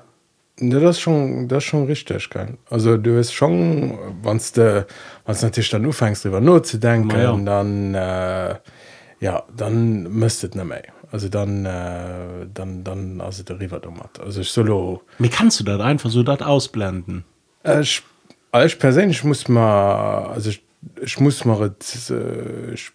Ja, 0.59 0.79
das 0.79 0.99
schon 0.99 1.47
das 1.49 1.63
schon 1.65 1.85
richtig 1.85 2.29
kann 2.29 2.57
also 2.69 2.95
du 2.97 3.15
bist 3.15 3.33
schon 3.33 3.97
wann 4.21 4.39
du 4.55 4.85
natürlich 5.25 5.69
dann 5.69 5.83
du 5.83 5.91
fängst 5.91 6.23
darüber 6.23 6.39
nur 6.39 6.63
zu 6.63 6.77
denken 6.77 7.17
ja. 7.17 7.35
dann 7.35 7.93
äh, 7.93 8.55
ja 9.19 9.43
dann 9.55 10.03
müsstet 10.03 10.55
ne 10.55 10.65
mehr. 10.65 10.83
Also 11.11 11.29
dann 11.29 11.65
äh, 11.65 12.47
dann 12.53 12.83
dann 12.83 13.21
also 13.21 13.43
der 13.43 13.59
river 13.59 13.81
hat 14.01 14.19
also 14.19 14.41
ich 14.41 14.49
solo 14.49 15.01
wie 15.19 15.29
kannst 15.29 15.59
du 15.59 15.63
das 15.63 15.79
einfach 15.81 16.09
so 16.09 16.23
das 16.23 16.41
ausblenden? 16.41 17.25
Äh, 17.63 17.81
ich, 17.81 18.01
also 18.51 18.67
ich 18.67 18.79
persönlich 18.79 19.23
muss 19.23 19.47
mal 19.47 20.27
also 20.27 20.49
ich, 20.49 20.63
ich 21.01 21.19
muss 21.19 21.45
mal 21.45 21.75
äh, 22.09 22.73
ich 22.73 22.91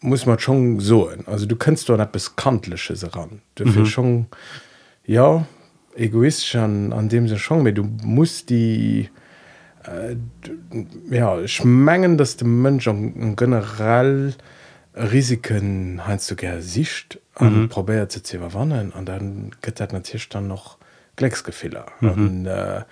muss 0.00 0.26
man 0.26 0.38
schon 0.38 0.80
so 0.80 1.10
also 1.26 1.46
du 1.46 1.56
kannst 1.56 1.88
doch 1.88 1.98
etwas 1.98 2.36
kantliches 2.36 3.14
ran. 3.14 3.42
Du 3.54 3.64
mhm. 3.64 3.86
schon 3.86 4.26
ja 5.04 5.46
egoistisch 5.96 6.56
an, 6.56 6.92
an 6.92 7.08
dem 7.08 7.28
sie 7.28 7.38
schon 7.38 7.64
du 7.74 7.84
musst 8.02 8.50
die 8.50 9.08
äh, 9.84 10.16
ja 11.10 11.46
schmengen 11.46 12.16
dass 12.18 12.36
der 12.36 12.46
Mensch 12.46 12.88
generell 13.36 14.34
Risiken 14.94 16.06
heinst 16.06 16.30
du 16.30 16.36
ger 16.36 16.62
sicht 16.62 17.20
an 17.34 17.62
mhm. 17.62 17.68
probiert 17.68 18.12
zu 18.12 18.36
überwannen 18.36 18.92
und 18.92 19.06
dann 19.06 19.50
geht 19.62 19.80
natürlich 19.80 20.28
dann 20.28 20.48
noch 20.48 20.78
Glecksgefehler 21.16 21.86
mhm. 22.00 22.46
äh, 22.46 22.82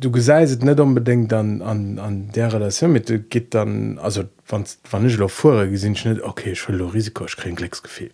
du 0.00 0.10
geseiset 0.10 0.62
net 0.64 0.80
unbedingt 0.80 1.32
an, 1.32 1.62
an, 1.62 1.98
an 1.98 2.30
der 2.32 2.52
relation 2.52 2.92
mit 2.92 3.30
geht 3.30 3.54
dann 3.54 3.98
also 3.98 4.24
wann 4.48 4.64
wann 4.90 5.06
ich 5.06 5.18
vor 5.32 5.66
gesinn 5.66 5.96
net 6.04 6.22
okay 6.22 6.52
ich 6.52 6.68
will 6.68 6.82
Risiko 6.82 7.24
ich 7.24 7.36
krieg 7.36 7.56
Glecksgefehl 7.56 8.10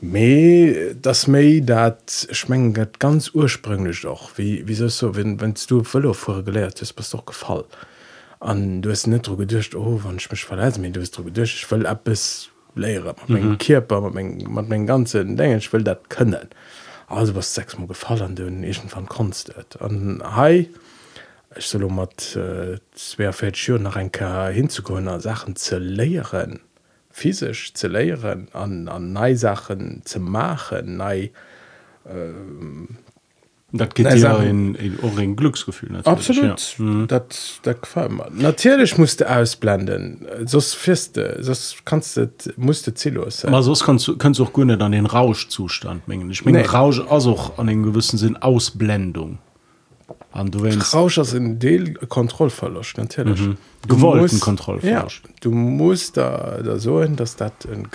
me 0.00 0.94
das 0.94 1.26
me 1.26 1.60
dat 1.62 2.28
schmenget 2.30 3.00
ganz 3.00 3.30
ursprünglich 3.34 4.02
doch. 4.02 4.36
Wie 4.36 4.66
wie 4.66 4.74
so 4.74 5.16
wenn 5.16 5.40
wennst 5.40 5.70
du 5.70 5.84
voll 5.84 6.12
vor 6.14 6.42
gelehrt 6.44 6.82
ist 6.82 6.98
was 6.98 7.10
doch 7.10 7.26
gefallen. 7.26 7.64
An 8.40 8.82
du 8.82 8.90
hast 8.90 9.06
net 9.06 9.24
gedurcht 9.24 9.74
oh 9.74 10.00
wann 10.02 10.16
ich 10.16 10.30
mich 10.30 10.44
verle 10.44 10.72
mir 10.78 10.90
du 10.90 11.00
hast 11.00 11.16
gedurcht 11.16 11.54
ich 11.54 11.70
will 11.70 11.86
ab 11.86 12.04
bis 12.04 12.48
lehre 12.74 13.14
mhm. 13.26 13.58
Körper 13.58 14.00
man 14.00 14.68
mein 14.68 14.86
ganze 14.86 15.24
denken 15.24 15.58
ich 15.58 15.72
will 15.72 15.82
dat 15.82 16.08
können. 16.08 16.48
Also 17.08 17.34
was 17.34 17.54
sechs 17.54 17.76
mal 17.78 17.88
gefallen 17.88 18.36
den 18.36 18.62
ich 18.62 18.80
van 18.94 19.06
konst 19.06 19.52
an 19.80 20.22
hai 20.24 20.68
ich 21.56 21.66
soll 21.66 21.88
mat 21.88 22.36
äh, 22.36 22.78
schwerfällt 22.96 23.58
nach 23.80 23.96
ein 23.96 24.10
hinzukommen 24.52 25.20
sachen 25.20 25.56
ze 25.56 25.78
leieren 25.78 26.60
physisch 27.18 27.72
ze 27.74 27.88
leieren 27.88 28.48
an 28.52 28.88
an 28.88 29.12
neisachen 29.12 30.00
ze 30.04 30.18
machen 30.18 30.96
nei 30.96 31.30
ähm, 32.06 32.88
Dat 33.70 33.94
geht 33.94 34.14
ja 34.14 34.38
in, 34.38 34.74
in 34.76 34.98
euren 35.02 35.36
Glücksgefühl 35.36 36.00
absolut 36.04 36.76
ja. 36.78 36.84
mhm. 36.84 37.06
dat, 37.06 37.60
dat 37.62 37.78
natürlich 38.32 38.96
musste 38.96 39.28
ausblenden 39.28 40.26
sos 40.46 40.74
feste 40.74 41.42
das 41.44 41.74
kannst 41.84 42.16
du 42.16 42.30
musste 42.56 42.94
ziellos 42.94 43.44
aber 43.44 43.62
sos 43.62 43.84
kannst 43.84 44.08
du 44.08 44.16
kannst 44.16 44.40
auch 44.40 44.54
Gunne 44.54 44.80
an 44.80 44.92
den 44.92 45.04
Rauschzustand 45.04 46.08
mengen 46.08 46.30
ich 46.30 46.44
mein, 46.46 46.54
nee. 46.54 46.62
Rausch 46.62 47.00
also 47.10 47.52
an 47.58 47.66
den 47.66 47.82
gewissen 47.82 48.16
Sinn 48.16 48.36
Ausblendung 48.36 49.38
an 50.32 50.50
du 50.50 50.58
Rausch 50.58 51.18
in 51.34 51.58
Deel 51.58 51.94
Kontrollverlust 51.94 52.98
natürlich. 52.98 53.40
Mhm. 53.40 53.56
gewollten 53.86 54.40
Kontrollverlust 54.40 55.22
ja, 55.24 55.30
du 55.40 55.50
musst 55.50 56.16
da, 56.16 56.60
da 56.62 56.78
so 56.78 57.02
hin 57.02 57.16
dass 57.16 57.36
dat 57.36 57.64
en 57.64 57.90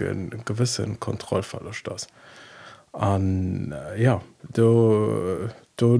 gewissen 0.46 1.00
Kontrollverlust 1.00 1.88
das 1.88 2.08
an 2.92 3.72
äh, 3.72 4.02
ja 4.02 4.22
du 4.54 5.50
du 5.78 6.00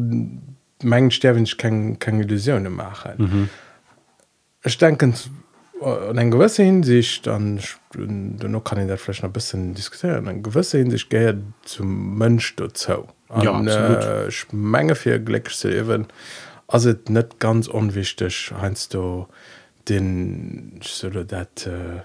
mengen 0.82 1.12
sterwen 1.12 1.44
ich 1.44 1.58
kein, 1.58 2.00
keine 2.00 2.24
illusionune 2.24 2.70
machen 2.70 3.14
mhm. 3.18 3.50
ich 4.64 4.78
denken 4.78 5.14
an 5.82 6.18
en 6.18 6.32
gewässer 6.32 6.64
hinsicht 6.64 7.28
dann 7.28 7.60
noch 7.94 8.64
kann 8.64 8.80
ich 8.80 8.88
dat 8.88 9.00
vielleicht 9.00 9.24
ein 9.24 9.34
bisschen 9.34 9.74
diskutieren 9.76 10.28
an 10.28 10.42
gewässer 10.42 10.80
hinsicht 10.80 11.10
ge 11.10 11.36
zum 11.64 12.18
mönsch 12.18 12.56
dazu 12.56 13.08
an 13.34 13.68
ja, 13.68 14.26
äh, 14.26 14.32
menge 14.52 14.96
fir 14.96 15.20
glück 15.20 15.50
zu 15.50 15.70
as 16.68 16.86
het 16.86 17.10
net 17.10 17.40
ganz 17.40 17.68
unwichtig 17.68 18.52
heinst 18.60 18.94
du 18.94 19.28
den 19.90 20.80
dat 21.28 21.68
äh, 21.68 22.02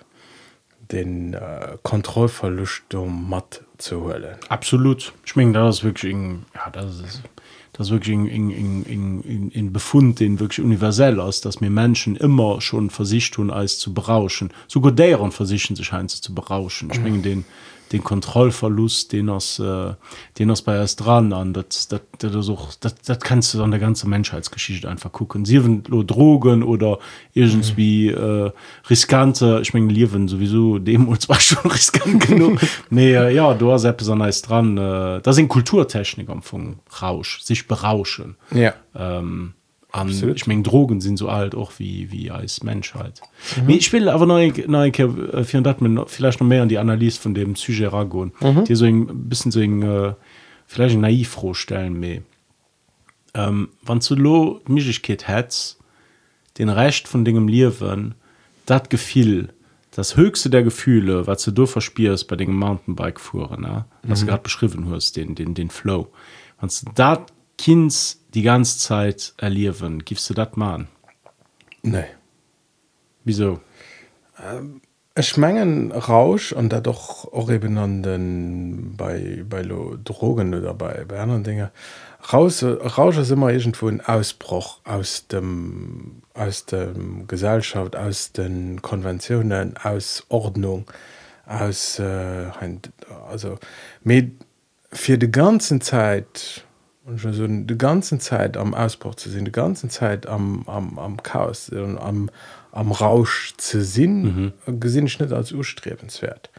den 0.92 1.35
äh, 1.35 1.76
Kontrollverlust 1.82 2.94
um 2.94 3.28
matt 3.28 3.62
zu 3.78 4.04
höllen 4.04 4.37
absolut. 4.49 5.12
Schmingen 5.25 5.52
das 5.52 5.85
wirklich 5.85 6.12
in, 6.12 6.44
ja 6.54 6.70
das 6.70 7.00
ist 7.00 7.23
das 7.75 7.90
wirklich 7.90 8.14
in, 8.14 8.50
in, 8.50 8.82
in, 8.85 9.50
in, 9.50 9.73
befund 9.73 10.18
den 10.18 10.40
wirklich 10.40 10.64
universell 10.64 11.20
aus 11.20 11.40
dass 11.40 11.61
mir 11.61 11.70
menschen 11.70 12.16
immer 12.16 12.61
schon 12.61 12.90
versicht 12.90 13.35
tun 13.35 13.50
als 13.50 13.78
zu 13.78 13.94
berauschen. 13.94 14.50
Sogar 14.66 14.90
deren 14.90 15.30
versichern 15.30 15.76
sich 15.76 15.87
scheint 15.87 16.11
zu 16.11 16.35
berauschen. 16.35 16.92
Schwingen 16.92 17.18
mhm. 17.18 17.23
den 17.23 17.44
den 17.92 18.04
Kontrollverlust 18.04 19.12
den 19.12 19.28
aus 19.28 19.59
äh, 19.59 19.95
den 20.38 20.50
aus 20.50 20.62
bei 20.62 20.76
erst 20.76 21.04
dran 21.04 21.33
an 21.33 21.52
das, 21.52 21.88
das, 21.88 22.00
das, 22.18 22.78
das, 22.80 22.95
das 22.95 23.21
kannst 23.21 23.54
du 23.54 23.62
an 23.62 23.71
der 23.71 23.80
ganze 23.80 24.09
Menschheitsgeschichte 24.09 24.88
einfach 24.88 25.12
gucken. 25.12 25.45
Sie 25.45 25.59
nur 25.59 26.04
drogen 26.04 26.62
oder 26.62 26.99
irgendwie 27.35 28.09
äh, 28.09 28.50
riskante 28.88 29.61
ich 29.62 29.75
mein, 29.75 29.88
liewen 29.88 30.28
sowieso 30.28 30.78
dem 30.78 31.09
und 31.09 31.23
zwar 31.23 31.40
schon 31.40 31.71
riskant 31.71 32.26
genug. 32.26 32.61
Nee 32.90 33.14
äh, 33.14 33.35
ja 33.35 33.54
du 33.54 33.73
hast 33.73 33.85
besonders 33.97 34.42
dran 34.42 34.76
äh, 34.76 35.21
da 35.21 35.33
sind 35.33 35.49
Kulturtechnik 35.49 36.28
am 36.28 36.42
von 36.42 36.76
Rausch 37.02 37.40
sich 37.40 37.66
berauschen. 37.66 38.37
Ja. 38.52 38.75
Ähm, 38.95 39.54
an 39.90 40.09
ich 40.09 40.47
mein, 40.47 40.62
drogen 40.62 41.00
sind 41.00 41.16
so 41.16 41.28
alt 41.28 41.54
auch 41.54 41.73
wie 41.78 42.12
wie 42.12 42.30
als 42.30 42.62
menschheit 42.62 43.23
mhm. 43.62 43.71
ich 43.71 43.92
will 43.92 44.09
aber 44.09 44.26
neue, 44.26 44.52
neue, 44.66 44.90
äh, 44.90 45.45
vielleicht 45.45 46.40
noch 46.40 46.47
mehr 46.47 46.62
an 46.62 46.68
die 46.68 46.78
analyse 46.78 47.21
von 47.21 47.35
dem 47.35 47.54
psycheragon 47.54 48.33
mhm. 48.40 48.64
die 48.64 48.75
so 48.75 48.85
ein 48.85 49.28
bisschen 49.28 49.50
so 49.50 49.61
ein, 49.61 49.83
äh, 49.83 50.14
vielleicht 50.66 50.95
ein 50.95 51.00
naiv 51.00 51.28
vorstellen 51.28 51.99
me 51.99 52.23
ähm, 53.35 53.71
wann 53.83 54.00
zu 54.00 54.14
lo 54.14 54.61
mich 54.68 55.02
geht 55.02 55.26
hetz 55.26 55.78
den 56.59 56.68
recht 56.68 57.09
von 57.09 57.25
dingem 57.25 57.49
liewen 57.49 58.14
dat 58.66 58.90
gefiel 58.90 59.54
das 59.92 60.16
höchste 60.16 60.50
der 60.50 60.64
gefühle 60.64 61.26
was 61.26 61.45
du 61.45 61.64
verspierst 61.64 62.28
bei 62.28 62.37
den 62.37 62.52
mountainbike 62.52 63.18
fuhren 63.18 63.85
was 64.02 64.23
mhm. 64.23 64.26
gerade 64.26 64.42
beschrieben 64.42 64.90
hast 64.90 65.16
den 65.16 65.35
den 65.35 65.54
den 65.54 65.71
flow 65.71 66.09
wann 66.61 66.71
dat 66.95 67.33
kinds 67.57 68.18
die 68.35 68.42
ganze 68.42 68.78
Zeit 68.78 69.35
erliewen 69.37 70.04
gibst 70.04 70.28
du 70.30 70.35
dat 70.35 70.56
mal 70.56 70.87
ne 71.82 72.06
wieso? 73.25 73.61
Ähm, 74.42 74.80
es 75.18 75.26
schmengen 75.26 75.90
rausch 75.90 76.52
und 76.52 76.73
da 76.73 76.80
doch 76.80 77.32
auch 77.32 77.50
eben 77.50 77.76
an 77.76 78.04
den 78.04 78.94
bei 78.97 79.44
bei 79.49 79.62
drogen 79.62 80.54
oder 80.54 80.75
bei 80.75 81.04
bei 81.06 81.18
anderen 81.18 81.42
dinge 81.42 81.73
raus 82.32 82.62
rausch 82.62 83.18
ist 83.18 83.32
immer 83.32 83.50
irgendwo 83.50 83.88
ein 83.88 84.00
ausbruch 84.00 84.78
aus 84.85 85.26
dem 85.26 86.23
aus 86.35 86.66
dem 86.66 87.26
gesellschaft 87.26 87.97
aus 87.97 88.30
den 88.30 88.80
konventionen 88.80 89.76
aus 89.76 90.25
ordnung 90.28 90.85
aus 91.47 91.99
äh, 91.99 92.47
also 93.28 93.58
mit 94.04 94.32
für 94.92 95.18
die 95.18 95.32
ganzen 95.32 95.80
zeit 95.80 96.64
und 97.09 97.19
schon 97.19 97.33
so 97.33 97.47
die 97.47 97.79
ganze 97.79 98.19
Zeit 98.19 98.57
am 98.57 98.75
Ausbruch 98.75 99.15
zu 99.15 99.31
sehen 99.31 99.45
die 99.45 99.53
ganze 99.53 99.88
Zeit 99.88 100.27
am, 100.27 100.65
am, 100.67 100.99
am 100.99 101.23
Chaos 101.23 101.73
am, 101.73 102.31
am 102.71 102.93
Rausch 102.93 103.55
zu 103.57 103.83
sinn 103.83 104.53
mhm. 104.67 104.81
gesinn 104.81 105.09
schnitt 105.09 105.33
als 105.33 105.53
urstrebenswert 105.53 106.50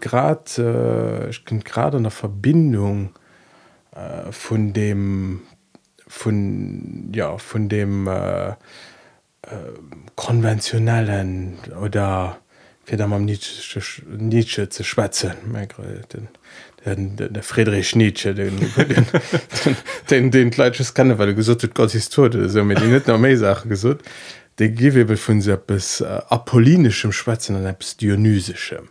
grad 0.00 0.56
äh, 0.58 1.28
ich 1.30 1.44
bin 1.44 1.60
gerade 1.60 1.96
in 1.96 2.04
der 2.04 2.12
Verbindung 2.12 3.10
äh, 3.92 4.30
von 4.30 4.72
dem 4.72 5.42
von 6.06 7.10
ja 7.12 7.36
von 7.38 7.68
dem 7.68 8.06
äh, 8.06 8.50
äh, 8.50 8.54
konventionellen 10.14 11.58
oder 11.82 12.38
wie 12.86 13.00
am 13.00 13.24
Nietzsche, 13.24 13.80
Nietzsche 14.06 14.68
zu 14.68 14.84
schwätzen 14.84 15.32
den, 16.84 17.16
den, 17.16 17.32
der 17.32 17.42
Friedrich 17.42 17.94
Nietzsche 17.94 18.34
den 18.34 18.58
den, 18.76 19.06
den, 20.10 20.30
den 20.30 20.50
Kleitsches 20.50 20.94
kann 20.94 21.18
weil 21.18 21.28
er 21.28 21.34
gesot 21.34 21.74
Gott 21.74 21.94
ist 21.94 22.12
tot 22.12 22.34
mit 22.34 22.80
net 22.80 23.06
Sache 23.38 23.68
gesot 23.68 24.00
de 24.58 24.68
giwe 24.68 25.16
vun 25.16 25.40
se 25.40 25.56
bis 25.56 26.00
äh, 26.00 26.20
apollinischem 26.28 27.12
Schwetzen 27.12 27.56
an 27.56 27.74
bis 27.78 27.96
dionysischem 27.96 28.88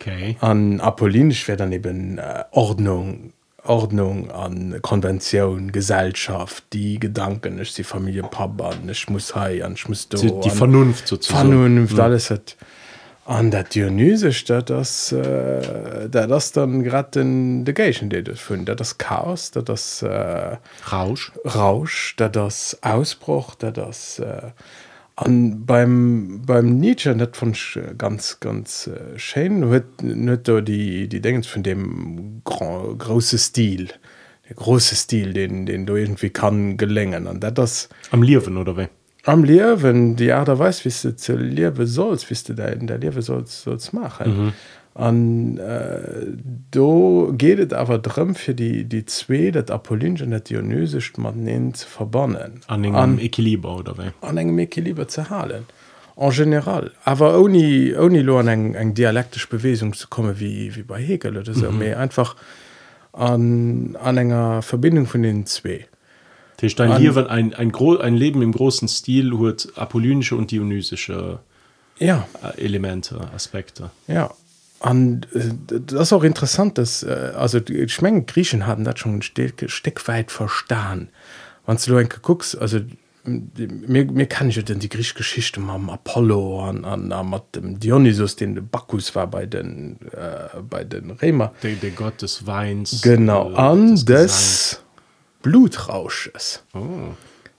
okay. 0.00 0.36
an 0.40 0.80
apollinisch 0.80 1.48
wär 1.48 1.56
dann 1.56 1.72
eben 1.72 2.18
äh, 2.18 2.44
Ordnung 2.52 3.32
Ordnung 3.62 4.30
an 4.30 4.78
Konvention 4.80 5.72
Gesellschaft 5.72 6.64
die 6.72 6.98
Gedanken 6.98 7.58
ist 7.58 7.76
die 7.76 7.84
Familie 7.84 8.22
Papa 8.22 8.72
ich 8.88 9.08
muss 9.08 9.34
he 9.34 9.62
an 9.62 9.74
ich 9.74 9.88
muss 9.88 10.08
die, 10.08 10.32
die 10.40 10.50
Vernunft 10.50 11.08
Vernunft 11.24 11.94
mhm. 11.94 12.00
alles 12.00 12.30
hat 12.30 12.56
an 13.30 13.52
der 13.52 13.62
Dionysisch 13.62 14.44
das 14.44 15.12
äh, 15.12 16.08
das 16.10 16.50
dann 16.50 16.82
grad 16.82 17.14
den 17.14 17.64
Degation 17.64 18.10
vun 18.10 18.64
der 18.64 18.74
das 18.74 18.98
Chaos 18.98 19.52
der 19.52 19.62
das 19.62 20.02
äh, 20.02 20.56
Rausch. 20.90 21.30
Rausch 21.44 22.16
der 22.16 22.28
das 22.28 22.76
Ausbruch 22.82 23.54
der 23.54 23.70
das 23.70 24.18
äh, 24.18 24.50
an 25.14 25.64
beim 25.64 26.42
beim 26.44 26.78
Nietzsche 26.80 27.14
net 27.14 27.36
von 27.36 27.54
ganz 27.96 28.40
ganz 28.40 28.88
äh, 28.88 29.16
Sche 29.16 29.48
huet 29.48 30.02
net 30.02 30.48
die 30.66 31.08
die 31.08 31.20
denkens 31.20 31.46
von 31.46 31.62
dem 31.62 32.42
grand, 32.44 32.98
große 32.98 33.38
Stil 33.38 33.90
der 34.48 34.56
große 34.56 34.96
Stil 34.96 35.32
den 35.34 35.66
den 35.66 35.86
du 35.86 35.94
irgendwie 35.94 36.30
kann 36.30 36.76
gelingen. 36.76 37.38
Der 37.38 37.52
das 37.52 37.90
am 38.10 38.24
Liwen 38.24 38.56
oder 38.56 38.76
we 38.76 38.88
am 39.24 39.44
Lewen 39.44 40.16
die 40.16 40.32
Ader 40.32 40.58
weis 40.58 40.84
wie 40.84 40.92
du 41.02 41.16
ze 41.16 41.34
liewe 41.34 41.86
sollst 41.86 42.30
wie 42.30 42.38
du 42.46 42.54
dein 42.54 42.86
der 42.86 42.98
Liwe 42.98 43.22
sollst 43.22 43.62
sollst 43.62 43.92
machen. 43.92 44.44
Mhm. 44.46 44.52
an 44.94 45.58
äh, 45.58 46.26
do 46.70 47.32
gehtt 47.38 47.72
awer 47.72 48.00
drëm 48.02 48.34
fir 48.34 48.54
die 48.54 48.84
die 48.84 49.04
zwee 49.06 49.50
dat 49.54 49.70
Apollinge 49.70 50.26
net 50.26 50.48
Dionysisch 50.50 51.12
mat 51.16 51.36
ne 51.36 51.72
ze 51.74 51.86
verbannen. 51.86 52.60
An 52.66 52.84
engem 52.84 53.18
Equiliber 53.18 53.76
oder 53.76 53.94
wéi 53.98 54.12
an 54.20 54.36
engem 54.36 54.58
Equiliber 54.58 55.08
ze 55.08 55.22
halen. 55.30 55.66
En 56.16 56.30
general 56.32 56.90
aber 57.04 57.38
oni 57.38 57.94
oni 57.96 58.22
lo 58.22 58.38
an 58.38 58.48
eng 58.48 58.74
eng 58.74 58.94
dialektisch 58.94 59.48
Beweung 59.48 59.94
zu 59.94 60.08
komme 60.08 60.40
wie 60.40 60.74
wie 60.74 60.82
bei 60.82 61.00
Hegel 61.02 61.36
oder 61.36 61.54
so. 61.54 61.70
Mhm. 61.70 61.94
einfach 61.94 62.34
an 63.12 63.96
an 64.02 64.16
enger 64.18 64.62
Verbindung 64.62 65.06
von 65.06 65.22
den 65.22 65.46
zwee 65.46 65.86
Dann 66.76 66.98
hier 66.98 67.14
wird 67.14 67.28
ein 67.28 67.54
ein 67.54 67.72
gro 67.72 67.96
ein 67.96 68.16
Leben 68.16 68.42
im 68.42 68.52
großen 68.52 68.88
Stil 68.88 69.32
huet 69.32 69.72
apollynische 69.76 70.36
und 70.36 70.50
dionysische 70.50 71.40
ja. 71.98 72.26
äh, 72.42 72.64
Elemente 72.64 73.20
Aspekte. 73.34 73.90
Ja. 74.06 74.30
An 74.80 75.26
äh, 75.34 75.78
das 75.86 76.08
ist 76.08 76.12
auch 76.12 76.24
interessant 76.24 76.78
dass 76.78 77.02
äh, 77.02 77.32
also 77.36 77.60
schmengen 77.86 78.26
Griechen 78.26 78.66
hatten 78.66 78.84
dat 78.84 78.98
schon 78.98 79.16
ein 79.16 79.22
Stück, 79.22 79.70
Stück 79.70 80.06
weit 80.08 80.30
verstan 80.30 81.08
wann 81.66 81.78
du 81.84 81.96
ein 81.96 82.08
guckst 82.22 82.58
also 82.58 82.80
mir, 83.24 84.06
mir 84.06 84.26
kann 84.26 84.48
ich 84.48 84.56
ja 84.56 84.62
denn 84.62 84.78
die 84.78 84.88
griechische 84.88 85.16
Geschichte 85.16 85.60
am 85.60 85.90
Apollo 85.90 86.64
an, 86.64 86.86
an, 86.86 87.12
an 87.12 87.28
mit 87.28 87.42
dem 87.54 87.78
Dionysus 87.78 88.36
den 88.36 88.54
de 88.54 88.64
Bacchus 88.64 89.14
war 89.14 89.26
bei 89.26 89.44
den 89.44 89.98
äh, 90.12 90.60
bei 90.68 90.84
den 90.84 91.10
Remer 91.10 91.52
der, 91.62 91.74
der 91.74 91.90
Gott 91.90 92.22
des 92.22 92.46
Weins 92.46 93.02
genau. 93.02 93.52
an 93.52 93.96
des 93.96 94.04
des 94.04 94.82
Blutrausches. 95.42 96.62
Oh. 96.74 97.14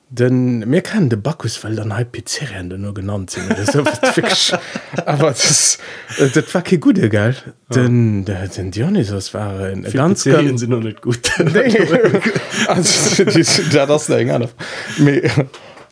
denn 0.10 0.60
mir 0.70 0.82
kann 0.82 1.10
de 1.10 1.18
Bacchus 1.18 1.64
weil 1.64 1.76
dann 1.76 1.96
halb 1.96 2.12
Pizzerien 2.12 2.68
nur 2.82 2.94
genannt 2.94 3.30
sind. 3.32 3.50
Das 3.50 3.74
wirklich- 3.74 4.54
aber 5.06 5.30
das 5.30 5.78
äh, 6.20 6.28
das 6.28 6.54
war 6.54 6.62
kein 6.62 6.82
gute 6.82 7.10
geil 7.10 7.36
denn 7.74 8.26
der 8.26 8.48
den 8.50 8.72
Dionysus 8.72 9.34
war 9.34 9.60
ein 9.60 9.86
Viele 9.86 10.04
ganz 10.04 10.24
ganz 10.26 10.60
sind 10.60 10.70
noch 10.70 10.82
nicht 10.84 11.02
gut. 11.02 11.20
Nee. 11.40 11.78
also, 12.68 13.24
die 13.24 13.46
ja, 13.72 13.86
das 13.86 14.10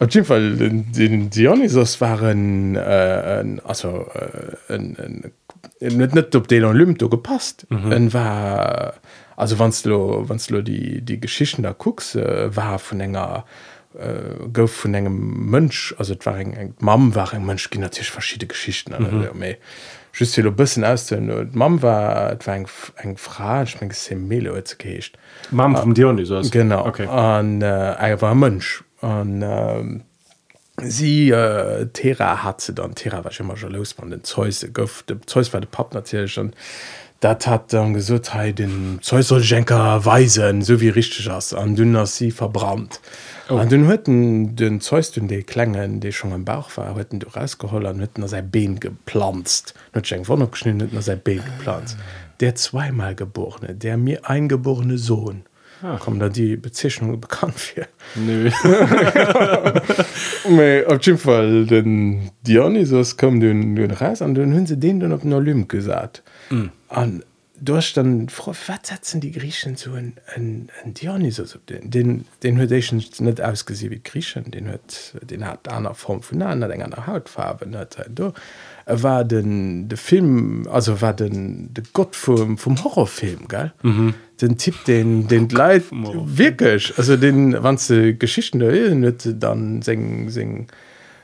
Auf 0.01 0.13
jeden 0.13 0.25
Fall 0.25 0.55
den, 0.55 0.91
den 0.91 1.29
Dionysos 1.29 2.00
waren 2.00 2.75
äh, 2.75 3.39
ein, 3.41 3.62
also 3.65 4.08
äh, 4.13 4.74
ein, 4.74 4.96
ein, 4.98 5.98
net 5.98 6.15
net 6.15 6.36
op 6.36 6.48
den 6.48 6.63
an 6.63 6.75
Lymto 6.75 7.10
gepasst. 7.10 7.67
Mhm. 7.69 7.91
war 8.13 8.93
also 9.39 9.58
wannst 9.58 9.86
du 9.86 10.62
die 10.62 11.01
die 11.01 11.19
Geschichten 11.19 11.63
da 11.63 11.72
gucks 11.72 12.15
äh, 12.15 12.55
war 12.55 12.77
von 12.77 13.00
enger 13.00 13.46
äh, 13.98 14.48
gouf 14.51 14.72
von 14.72 14.93
engem 14.93 15.50
Mönsch 15.50 15.96
also 15.98 16.13
war 16.25 16.38
eng 16.38 16.53
eng 16.53 16.74
Mam 16.79 17.15
war 17.15 17.34
eng 17.34 17.46
Mönsch 17.46 17.69
gi 17.69 17.79
natürlich 17.79 18.12
verschiedene 18.12 18.48
Geschichten 18.48 18.93
mhm. 19.00 19.39
méi 19.39 19.55
just 20.13 20.39
bisssen 20.58 20.84
aus 20.84 21.10
Mam 21.53 21.81
war 21.81 22.38
war 22.46 22.55
eng 22.55 22.67
eng 22.98 23.17
Fra 23.17 23.63
ich 23.63 23.79
mein, 23.79 24.27
Melo 24.27 24.55
geheescht. 24.77 25.17
Mam 25.51 25.77
vom 25.77 25.93
Dionysos 25.93 26.51
genau. 26.51 26.86
Okay. 26.86 27.08
An 27.08 27.62
äh, 27.62 27.93
er 27.93 28.22
war 28.22 28.36
Mënsch. 28.36 28.84
An 29.01 29.41
ähm, 29.41 30.03
sie 30.81 31.29
äh, 31.29 31.88
Thera 31.93 32.43
hat 32.43 32.60
ze 32.60 32.74
dann 32.74 32.93
Thera 32.93 33.24
war 33.24 33.31
immer 33.39 33.55
schon 33.55 33.72
los 33.72 33.98
man 33.98 34.10
den 34.10 34.25
Zeus 34.25 34.67
gouf 34.74 35.03
de 35.03 35.17
Zeus 35.25 35.53
war 35.53 35.62
de 35.62 35.69
pap 35.72 35.93
natürlich. 35.93 36.34
Schon 36.34 36.51
dat 37.19 37.47
hat 37.47 37.73
dann 37.73 37.93
gesot 37.93 38.33
hey, 38.33 38.53
den 38.53 38.99
Zeus 39.01 39.27
soll 39.27 39.43
Schenker 39.43 40.05
weisen 40.05 40.61
so 40.61 40.79
wie 40.79 40.89
richtig 40.89 41.29
ass 41.29 41.53
an 41.53 41.75
dünner 41.75 42.05
sie 42.05 42.31
verbrannt. 42.31 43.01
An 43.49 43.67
den 43.67 43.88
hueten 43.88 44.55
den 44.55 44.79
Zeus 44.79 45.11
den 45.11 45.27
de 45.27 45.43
klengen 45.43 45.99
de 45.99 46.11
schon 46.11 46.31
im 46.31 46.45
Bauch 46.45 46.69
war 46.77 46.95
hueten 46.95 47.19
du 47.19 47.27
rausgeholt 47.27 47.85
hueten 47.85 48.21
er 48.21 48.27
sein 48.27 48.49
Been 48.49 48.79
gepflanzt. 48.79 49.73
Schenk 50.03 50.27
von 50.27 50.49
geschnitten 50.49 50.95
er 50.95 51.01
sein 51.01 51.19
Been 51.19 51.43
gepflanzt. 51.43 51.97
Der 52.39 52.55
zweimal 52.55 53.15
geborene 53.15 53.75
der 53.75 53.97
mir 53.97 54.29
eingeborene 54.29 54.97
Sohn. 54.97 55.43
Ah. 55.82 55.97
kommen 55.97 56.19
da 56.19 56.27
die 56.27 56.58
Bezeichnung 56.58 57.21
bekannt 57.21 57.53
für? 57.53 57.88
Nö. 58.15 58.49
Mei 60.49 60.86
op 60.86 61.05
jeden 61.05 61.17
Fall 61.17 61.65
den 61.65 62.32
Dionysos 62.45 63.15
kom 63.15 63.39
den 63.39 63.77
den 63.77 63.91
Reis 63.91 64.21
an 64.21 64.36
den 64.36 64.53
hunn 64.53 64.67
se 64.67 64.77
den 64.77 64.99
dann 64.99 65.13
op 65.13 65.21
den 65.21 65.32
Olymp 65.32 65.69
gesat 66.49 66.71
an 66.89 67.23
durch 67.62 67.93
dann 67.93 68.29
froh 68.29 68.53
watsetzen 68.67 69.21
die 69.21 69.31
Griechen 69.31 69.75
zu 69.75 69.93
en 69.93 70.13
en 70.35 70.69
en 70.83 70.93
Dionysos 70.93 71.55
op 71.55 71.65
den? 71.67 71.89
Den 71.89 72.25
den 72.43 72.57
huechen 72.57 73.03
net 73.19 73.41
ausgesie 73.41 73.89
wie 73.91 74.01
Griechen. 74.01 74.51
Den 74.51 74.67
huet 74.69 75.13
den 75.29 75.45
hat 75.45 75.67
aner 75.67 75.93
Form 75.93 76.21
vun 76.21 76.41
an 76.41 76.62
eng 76.62 76.83
an 76.83 76.91
der 76.91 77.07
Hautfarbe 77.07 77.67
net 77.67 77.97
do 78.09 78.33
er 78.85 79.03
war 79.03 79.23
den 79.25 79.89
de 79.89 79.97
Film 79.97 80.67
also 80.71 81.01
war 81.01 81.13
den 81.13 81.73
de 81.73 81.83
Gott 81.93 82.15
vom 82.15 82.57
vom 82.57 82.83
Horrorfilm 82.83 83.47
ge 83.47 83.71
mhm. 83.83 84.13
den 84.41 84.57
Tipp 84.57 84.85
den 84.85 85.27
den 85.27 85.49
Leiit 85.49 85.85
wirklich. 85.91 86.93
Also 86.97 87.17
den 87.17 87.55
wann 87.62 87.77
ze 87.77 88.13
Geschichten 88.13 88.59
der 88.59 88.95
net 88.95 89.27
dann 89.39 89.81
seng 89.81 90.29
seng 90.29 90.67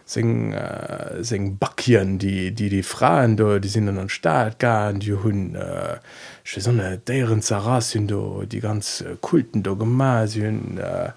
sing 0.05 0.53
äh, 0.53 1.23
sing 1.23 1.57
Backien 1.57 2.19
die 2.19 2.51
die 2.51 2.69
die 2.69 2.83
Frauen 2.83 3.37
do 3.37 3.57
die 3.59 3.67
sind 3.67 3.89
an 3.89 3.95
den 3.95 4.09
Staat 4.09 4.59
gar 4.59 4.93
die 4.93 5.13
hun 5.13 5.55
äh, 5.55 5.97
sonne 6.43 7.01
deieren 7.03 7.41
Saras 7.41 7.89
sind 7.89 8.11
do 8.11 8.43
die 8.45 8.59
ganz 8.59 9.01
äh, 9.01 9.15
kulten 9.19 9.63
do 9.63 9.75
Gymnasien 9.75 10.77
äh, 10.77 11.09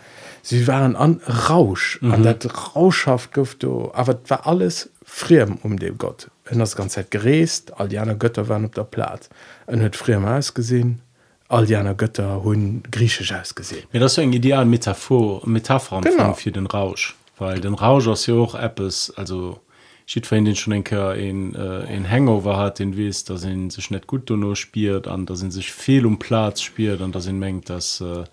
sie 0.42 0.66
waren 0.66 0.96
an 0.96 1.20
Rausch 1.48 2.00
mhm. 2.00 2.12
an 2.12 2.22
dat 2.22 2.74
Rauschhaft 2.74 3.32
gouf 3.34 3.54
do 3.56 3.90
aber 3.94 4.18
war 4.26 4.46
alles 4.46 4.88
friem 5.04 5.58
um 5.62 5.78
dem 5.78 5.98
Gott. 5.98 6.30
En 6.50 6.58
das 6.58 6.74
ganze 6.74 6.96
Zeit 6.96 7.10
gereest 7.10 7.78
all 7.78 7.88
die 7.88 7.98
anderen 7.98 8.18
Götter 8.18 8.48
waren 8.48 8.64
op 8.64 8.74
der 8.74 8.84
Platz 8.84 9.28
en 9.66 9.82
huet 9.82 9.96
friem 9.96 10.24
ausgesehen 10.24 11.02
all 11.48 11.66
die 11.66 11.76
anderen 11.76 11.98
Götter 11.98 12.42
hun 12.42 12.82
griechisch 12.90 13.32
ausgesehen. 13.32 13.84
Ja, 13.92 14.00
das 14.00 14.12
ist 14.12 14.18
ein 14.18 14.32
ideal 14.32 14.64
Metaphor 14.64 15.42
Metapher 15.46 16.00
Genau. 16.00 16.32
für 16.32 16.52
den 16.52 16.66
Rausch 16.66 17.17
weil 17.38 17.60
den 17.60 17.74
Rausch 17.74 18.06
aus 18.06 18.26
ja 18.26 18.34
auch 18.34 18.54
Apps 18.54 19.10
also 19.16 19.60
schied 20.06 20.26
vorhin 20.26 20.46
den 20.46 20.56
schon 20.56 20.72
denke 20.72 21.12
in 21.14 21.54
äh, 21.54 21.94
in 21.94 22.10
Hangover 22.10 22.56
hat 22.56 22.78
den 22.78 22.96
wis 22.96 23.24
da 23.24 23.36
sind 23.36 23.72
sich 23.72 23.90
nicht 23.90 24.06
gut 24.06 24.30
nur 24.30 24.56
spielt 24.56 25.06
an 25.06 25.26
da 25.26 25.36
sind 25.36 25.50
sich 25.50 25.72
viel 25.72 26.06
um 26.06 26.18
Platz 26.18 26.62
spielt 26.62 27.00
und 27.00 27.14
da 27.14 27.20
sind 27.20 27.38
mengt 27.38 27.68
das 27.68 28.00
äh, 28.00 28.24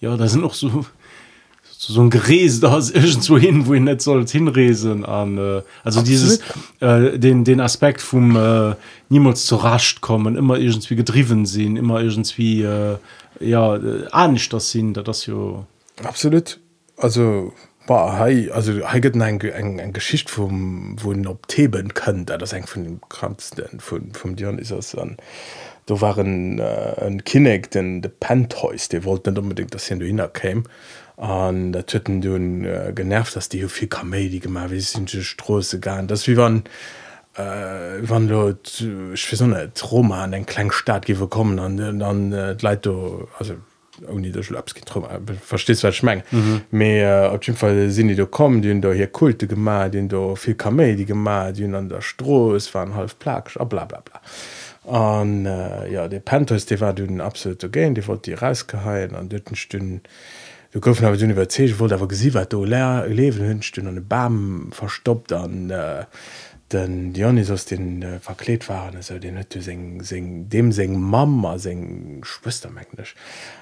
ja 0.00 0.16
da 0.16 0.26
sind 0.28 0.44
auch 0.44 0.54
so 0.54 0.84
so, 1.84 2.00
ein 2.00 2.10
Geräse 2.10 2.60
da 2.60 2.76
ist 2.76 2.94
irgendwo 2.94 3.38
hin 3.38 3.66
wo 3.66 3.74
ich 3.74 3.80
nicht 3.80 4.00
soll 4.00 4.26
hinresen 4.26 5.04
an 5.04 5.38
äh, 5.38 5.62
also 5.84 6.00
Absolut. 6.00 6.08
dieses 6.08 6.40
äh, 6.80 7.18
den 7.18 7.44
den 7.44 7.60
Aspekt 7.60 8.00
vom 8.00 8.36
äh, 8.36 8.74
niemals 9.08 9.46
zu 9.46 9.56
racht 9.56 10.00
kommen 10.00 10.36
immer 10.36 10.58
irgendwie 10.58 10.96
getrieben 10.96 11.46
sind 11.46 11.76
immer 11.76 12.00
irgendwie 12.00 12.62
äh, 12.62 12.96
ja 13.38 13.76
äh, 13.76 14.06
anisch 14.10 14.48
das 14.48 14.70
sind 14.70 14.96
da 14.96 15.02
das 15.02 15.26
ja 15.26 15.66
absolut 16.04 16.58
also 16.96 17.52
boah, 17.86 18.18
hei, 18.18 18.50
also 18.52 18.72
heget 18.92 19.16
eng 19.16 19.40
eng 19.40 19.78
eng 19.78 19.92
Geschicht 19.92 20.30
vom 20.30 20.96
wo 21.02 21.12
op 21.28 21.48
Theben 21.48 21.94
könnt 21.94 22.30
das 22.30 22.52
eng 22.52 22.66
von 22.66 22.84
dem 22.84 23.00
kransten 23.08 23.80
von 23.80 24.12
vom 24.12 24.36
Dionysos 24.36 24.94
an. 24.94 25.16
Da 25.86 26.00
waren 26.00 26.58
äh, 26.58 26.94
ein 27.00 27.24
Kinnek 27.24 27.70
den 27.70 28.02
de 28.02 28.10
Pantheus 28.10 28.88
der 28.88 29.04
wollte 29.04 29.30
nicht 29.30 29.38
unbedingt 29.38 29.74
dass 29.74 29.86
hin 29.86 29.98
du 29.98 30.06
hinkäm 30.06 30.64
an 31.16 31.72
der 31.72 31.86
töten 31.86 32.20
du 32.20 32.36
äh, 32.36 32.92
genervt 32.92 33.34
dass 33.34 33.48
die 33.48 33.66
viel 33.68 33.88
Kamedi 33.88 34.38
gemacht 34.38 34.70
wie 34.70 34.80
sind 34.80 35.10
Stroße 35.10 35.80
gegangen 35.80 36.06
das 36.06 36.28
wie 36.28 36.36
waren 36.36 36.64
äh, 37.34 37.98
wann 38.02 38.28
du 38.28 38.56
nicht 39.12 39.90
Roma 39.90 40.24
an 40.24 40.32
den 40.32 40.46
Klangstaat 40.46 41.06
gi 41.06 41.14
kommen 41.14 41.58
an 41.58 41.98
dann 41.98 42.32
äh, 42.32 42.56
leit 42.60 42.86
du 42.86 43.26
also 43.38 43.54
uni 44.08 44.32
der 44.32 44.42
Schlaps 44.42 44.74
getrum 44.74 45.04
verstehst 45.40 45.84
wat 45.84 45.94
schmeng 45.94 46.22
mé 46.72 46.90
op 47.32 47.44
dem 47.44 47.56
Fall 47.56 47.90
sinn 47.90 48.08
die 48.08 48.16
du 48.16 48.26
kom 48.26 48.62
dun 48.62 48.80
der 48.80 48.94
hier 48.94 49.06
kulte 49.06 49.46
gemar 49.46 49.90
den 49.90 50.08
du 50.08 50.34
fir 50.36 50.54
kamé 50.54 50.94
die 50.96 51.06
gemar 51.06 51.52
dun 51.52 51.74
an 51.74 51.88
der 51.88 52.02
stroos 52.02 52.72
waren 52.74 52.94
half 52.94 53.18
plagsch 53.18 53.58
a 53.60 53.64
bla 53.64 53.84
bla 53.84 54.00
bla. 54.00 54.20
An 54.84 55.46
äh, 55.46 55.92
ja 55.92 56.08
de 56.08 56.20
Panthers 56.20 56.66
de 56.66 56.80
war 56.80 56.92
du 56.92 57.06
den 57.06 57.20
absolut 57.20 57.62
géint 57.72 57.96
de 57.96 58.06
wat 58.06 58.26
die 58.26 58.34
rausgehaien 58.34 59.14
an 59.14 59.28
dëtten 59.28 59.56
stünnen 59.56 60.00
du 60.72 60.80
goufen 60.80 61.06
awer 61.06 61.18
duniwwer 61.20 61.48
zeeg 61.48 61.76
wo 61.78 61.86
awer 61.86 62.08
gesi 62.08 62.32
wat 62.32 62.50
do 62.50 62.64
leer 62.64 63.06
lewen 63.08 63.46
hunnchten 63.46 63.86
an 63.86 64.00
de 64.00 64.00
Bam 64.02 64.70
verstoppt 64.72 65.32
an 65.32 65.70
äh, 65.70 66.04
den 66.72 67.12
Dionysos 67.12 67.64
den 67.66 68.02
äh, 68.02 68.18
verkleet 68.18 68.68
waren 68.68 68.96
also 68.96 69.18
den 69.18 69.36
hue 69.36 69.62
seng 69.62 70.02
seng 70.02 70.48
dem 70.48 70.72
seng 70.72 71.00
Mama 71.00 71.58
seng 71.58 72.22
Schwestermänglisch 72.24 73.14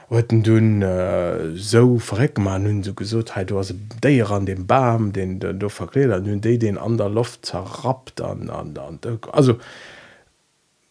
hueten 0.09 0.43
du 0.43 0.57
äh, 0.57 1.57
so 1.57 1.99
verreck 1.99 2.39
man 2.39 2.67
hun 2.67 2.83
so 2.83 2.95
gesot 2.95 3.37
hey, 3.37 3.45
du 3.45 3.59
hast 3.59 3.75
déier 4.03 4.31
an 4.31 4.47
dem 4.47 4.67
Bam 4.67 5.13
den 5.13 5.41
du 5.41 5.69
verkleet 5.69 6.11
an 6.13 6.27
hun 6.27 6.41
déi 6.41 6.59
den 6.59 6.79
an 6.79 6.97
der 6.97 7.09
Luft 7.09 7.47
zerrappt 7.47 8.21
an 8.21 8.51
an 8.51 8.77
an 8.77 8.99
also 9.33 9.59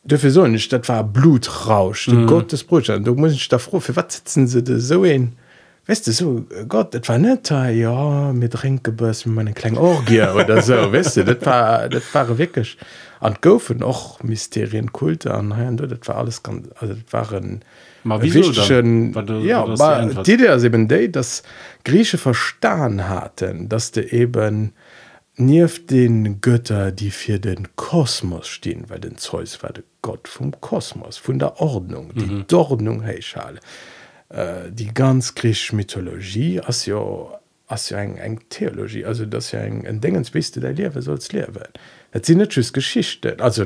dafür 0.04 0.32
so 0.32 0.48
nicht 0.48 0.72
dat 0.74 0.88
war 0.90 1.04
Blutrausch 1.04 2.08
mhm. 2.08 2.28
Gottes 2.28 2.64
Brot 2.64 2.88
du 2.90 3.16
muss 3.16 3.34
ich 3.34 3.48
da 3.48 3.60
froh 3.60 3.80
für 3.80 3.96
wat 3.96 4.12
sitzen 4.12 4.48
se 4.48 4.64
de 4.64 4.80
so 4.80 5.04
en 5.06 5.36
weißt 5.88 6.08
du 6.08 6.12
so 6.12 6.46
Gott 6.68 6.94
das 6.94 7.08
war 7.10 7.18
nicht 7.18 7.50
ja 7.50 8.32
mit 8.34 8.54
Trinkgebürs 8.54 9.26
mit 9.26 9.36
meine 9.36 9.54
kleinen 9.54 9.78
Orgie 9.78 10.22
oder 10.22 10.62
so 10.62 10.74
weißt 10.94 11.18
du 11.18 11.26
das 11.26 11.46
war 11.46 11.90
das 11.90 12.14
war 12.14 12.38
wirklich 12.38 12.78
an 13.20 13.38
Gofen 13.42 13.84
auch 13.84 14.22
Mysterienkulte 14.24 15.34
an 15.34 15.78
das 15.78 16.08
war 16.08 16.18
alles 16.18 16.44
ganz 16.44 16.68
also 16.80 16.94
das 16.94 17.14
waren 17.14 17.64
wichtigen 18.22 19.14
ja 19.44 19.64
aber 19.64 20.24
die 20.24 20.38
die 20.38 20.46
ist 20.46 20.64
eben 20.64 20.88
die 20.88 21.12
dass 21.12 21.44
Grieche 21.84 22.18
verstanden 22.18 23.08
hatten 23.10 23.70
dass 23.70 23.92
du 23.92 24.02
eben 24.02 24.74
nief 25.36 25.86
den 25.88 26.42
Götter 26.42 26.92
die 26.92 27.12
für 27.12 27.40
den 27.40 27.68
Kosmos 27.76 28.48
stehen 28.48 28.86
weil 28.90 29.00
den 29.00 29.18
Zeus 29.18 29.62
war 29.64 29.72
der 29.72 29.84
Gott 30.02 30.28
vom 30.28 30.60
Kosmos 30.62 31.18
von 31.18 31.40
der 31.40 31.60
Ordnung 31.60 32.12
die 32.14 32.26
mhm. 32.26 32.46
Ordnung 32.54 33.02
hey 33.02 33.22
Schale 33.22 33.60
äh, 34.30 34.72
die 34.72 34.94
ganz 34.94 35.36
griechische 35.36 35.76
Mythologie 35.76 36.62
as 36.62 36.86
ja 36.86 37.00
as 37.68 37.90
ja 37.90 38.00
eng 38.00 38.18
eng 38.18 38.42
Theologie 38.50 39.06
also 39.06 39.26
das 39.26 39.52
ja 39.52 39.60
eng 39.60 39.86
en 39.86 40.02
dingens 40.02 40.32
bist 40.32 40.56
der 40.56 40.74
Lehrwe 40.74 41.02
solls 41.02 41.32
leer 41.32 41.54
werden 41.56 41.74
dat 42.12 42.26
sind 42.26 42.38
net 42.38 42.74
Geschichte 42.74 43.36
also 43.40 43.66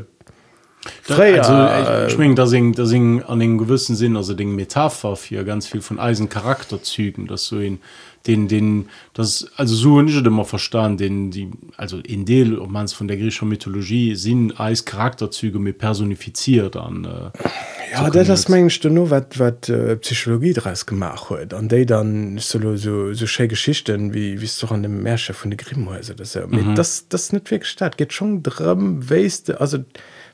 Freier, 1.01 1.47
also, 1.47 2.07
ich, 2.07 2.11
ich 2.11 2.17
mein, 2.17 2.35
da 2.35 2.45
sing, 2.45 2.73
da 2.73 2.85
sing 2.85 3.23
an 3.23 3.39
den 3.39 3.57
gewissen 3.57 3.95
Sinn 3.95 4.17
also 4.17 4.33
den 4.33 4.53
Metapher 4.53 5.15
für 5.15 5.45
ganz 5.45 5.67
viel 5.67 5.81
von 5.81 5.99
Eisencharakterzügen 5.99 7.27
dass 7.27 7.45
so 7.45 7.59
in 7.59 7.79
den 8.27 8.47
den 8.47 8.89
das 9.13 9.47
also 9.57 9.75
so 9.75 10.01
nicht 10.01 10.25
immer 10.25 10.45
verstanden 10.45 10.97
den 10.97 11.31
die 11.31 11.51
also 11.77 11.97
in 11.97 12.25
Del 12.25 12.57
ob 12.57 12.69
man 12.69 12.85
es 12.85 12.93
von 12.93 13.07
der 13.07 13.17
griechischen 13.17 13.49
Mythologie 13.49 14.15
sind 14.15 14.59
Eischarakterzüge 14.59 15.59
mit 15.59 15.77
personifiziert 15.77 16.77
an 16.77 17.05
äh, 17.05 17.91
ja 17.91 18.09
dat 18.09 18.29
das 18.29 18.47
mengchte 18.47 18.89
no 18.89 19.09
wat 19.09 19.39
wat 19.39 19.67
äh, 19.69 19.97
Psychologie 19.97 20.53
dres 20.53 20.85
gemacht 20.85 21.29
huet 21.29 21.53
an 21.53 21.67
déi 21.67 21.85
dann 21.85 22.37
so 22.37 22.75
so 22.77 23.13
so 23.13 23.27
sche 23.27 23.47
Geschichten 23.47 24.13
wie 24.13 24.39
wie 24.41 24.49
doch 24.61 24.71
an 24.71 24.83
dem 24.83 25.03
Märsche 25.03 25.33
von 25.33 25.51
de 25.51 25.57
Grimhäuser 25.57 26.13
das 26.15 26.33
ja, 26.33 26.47
mhm. 26.47 26.75
das 26.75 27.07
das 27.09 27.33
net 27.33 27.51
weg 27.51 27.65
statt 27.65 27.97
geht 27.97 28.13
schon 28.13 28.41
drum 28.41 29.09
weiste 29.09 29.59
also 29.59 29.79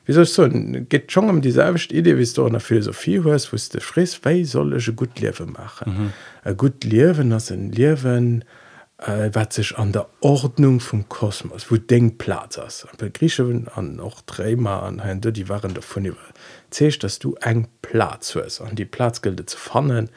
wie 0.06 0.12
soll 0.12 0.24
ich 0.24 0.32
so 0.32 0.48
geht 0.48 1.12
schon 1.12 1.28
um 1.30 1.40
dieselbecht 1.40 1.92
idee 1.92 2.18
wie 2.18 2.24
du 2.24 2.44
an 2.44 2.52
der 2.52 2.60
Philosophie 2.60 3.20
huest 3.20 3.52
wo 3.52 3.56
de 3.56 3.80
fries 3.80 4.20
wei 4.22 4.44
sollche 4.44 4.92
gut 4.92 5.20
lewe 5.20 5.46
machen? 5.46 5.92
Mhm. 5.92 6.12
a 6.44 6.52
gut 6.52 6.84
lewen 6.84 7.32
as 7.32 7.50
en 7.50 7.72
lewen 7.72 8.44
äh, 8.98 9.30
wat 9.32 9.52
sich 9.52 9.76
an 9.78 9.92
der 9.92 10.08
Ordnung 10.20 10.80
vom 10.80 11.08
Kosmos 11.08 11.70
wo 11.70 11.76
denk 11.76 12.18
Platz 12.18 12.86
bei 12.98 13.08
Griechen 13.08 13.68
an 13.68 13.96
noch 13.96 14.22
dreimal 14.22 14.82
an 14.82 15.00
Herrn 15.00 15.20
die 15.20 15.48
waren 15.48 15.74
davon 15.74 16.04
überzecht 16.04 17.04
dass 17.04 17.18
du 17.18 17.34
eng 17.40 17.68
Platz 17.82 18.34
hast. 18.34 18.60
An 18.60 18.74
die 18.74 18.84
Platzgilde 18.84 19.46
zu 19.46 19.56
fannen 19.56 20.08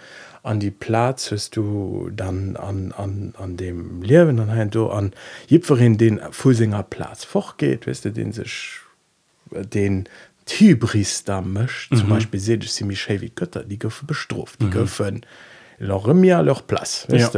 an 0.44 0.60
die 0.60 0.72
Platz 0.72 1.32
hast 1.32 1.56
du 1.56 2.10
dann 2.14 2.58
an, 2.58 2.92
an, 2.92 3.34
an 3.38 3.56
dem 3.58 4.02
Lehrwen 4.02 4.40
an 4.40 4.70
du 4.70 4.90
an 4.90 5.14
jipferin 5.48 5.98
den 5.98 6.20
Fusinger 6.32 6.84
Platz 6.84 7.24
fortgeht 7.24 7.88
weißt 7.88 8.06
du 8.06 8.12
den 8.12 8.32
sich 8.34 8.83
den 9.62 10.08
Tibris 10.46 11.24
da 11.24 11.42
mcht 11.42 11.92
mhm. 11.92 11.98
zum 11.98 12.10
Beispiel 12.10 12.40
se 12.40 12.56
ich 12.56 12.74
sie 12.74 12.84
mich 12.84 13.08
wie 13.10 13.30
Götter 13.30 13.64
die 13.64 13.80
goufe 13.80 14.06
bestroft 14.06 14.62
die 14.62 14.66
mhm. 14.66 14.72
goufen 14.72 15.22
mir 15.80 16.44
loch 16.44 16.66
Plas 16.68 17.08
ja. 17.10 17.30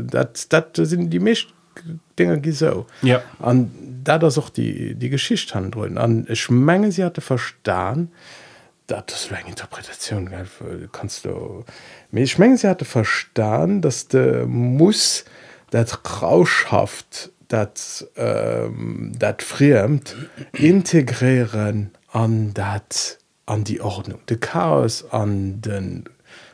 dat, 0.00 0.52
dat 0.52 0.76
sind 0.76 1.10
die 1.10 1.20
mecht 1.20 1.52
Dinger 2.18 2.38
gi 2.38 2.52
so 2.52 2.86
ja. 3.02 3.22
an 3.38 3.70
da 4.02 4.18
das 4.18 4.38
auch 4.38 4.50
die 4.50 4.94
die 4.94 5.10
Geschicht 5.10 5.54
handrun 5.54 5.98
an 5.98 6.26
ich 6.28 6.48
menge 6.50 6.92
sie 6.92 7.04
hatte 7.04 7.20
verstan 7.20 8.10
dat 8.86 9.12
das 9.12 9.30
eng 9.30 9.48
Interpretation 9.48 10.30
kannst 10.92 11.24
du 11.24 11.64
ich 12.12 12.38
menge 12.38 12.56
sie 12.56 12.68
hatte 12.68 12.84
verstan 12.84 13.82
dass 13.82 14.08
de 14.08 14.46
muss 14.46 15.24
dat 15.70 16.22
rauschhaft 16.22 17.30
dat 17.48 18.06
ähm, 18.16 19.12
dat 19.18 19.42
friemt 19.42 20.16
integrieren 20.52 21.92
an 22.12 22.52
dat 22.52 23.18
an 23.44 23.64
die 23.64 23.80
Ordnung 23.80 24.20
de 24.26 24.38
Chaos 24.38 25.04
an 25.10 25.60
den 25.60 26.04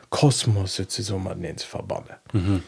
Kosmos 0.09 0.75
so 0.75 0.85
summmerns 0.87 1.63
verbanne. 1.63 2.17
Mhm. 2.33 2.61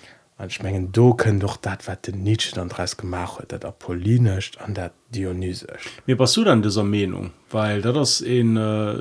schmengen 0.48 0.92
do 0.92 1.14
können 1.14 1.40
doch 1.40 1.58
dat 1.58 1.88
wat 1.88 2.08
den 2.08 2.24
Nietzsche 2.24 2.60
an 2.60 2.70
dreis 2.70 2.98
gemacht 2.98 3.38
huet, 3.38 3.52
dat 3.52 3.64
apollinecht 3.64 4.60
an 4.60 4.74
der 4.74 4.92
Dionysisch. 5.10 5.86
Mir 6.06 6.18
pass 6.18 6.34
du 6.34 6.44
an 6.46 6.62
dieser 6.62 6.84
Meinung 6.84 7.32
weil 7.52 7.82
da 7.82 7.92
das 7.92 8.22
in 8.22 8.58
äh, 8.58 8.96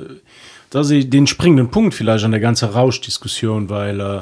da 0.69 0.83
sie 0.83 1.09
den 1.09 1.27
springenden 1.27 1.71
Punkt 1.71 1.93
vielleicht 1.93 2.25
an 2.25 2.31
der 2.31 2.39
ganze 2.39 2.73
Rauschdiskussion, 2.73 3.69
weil 3.69 3.99
äh, 3.99 4.21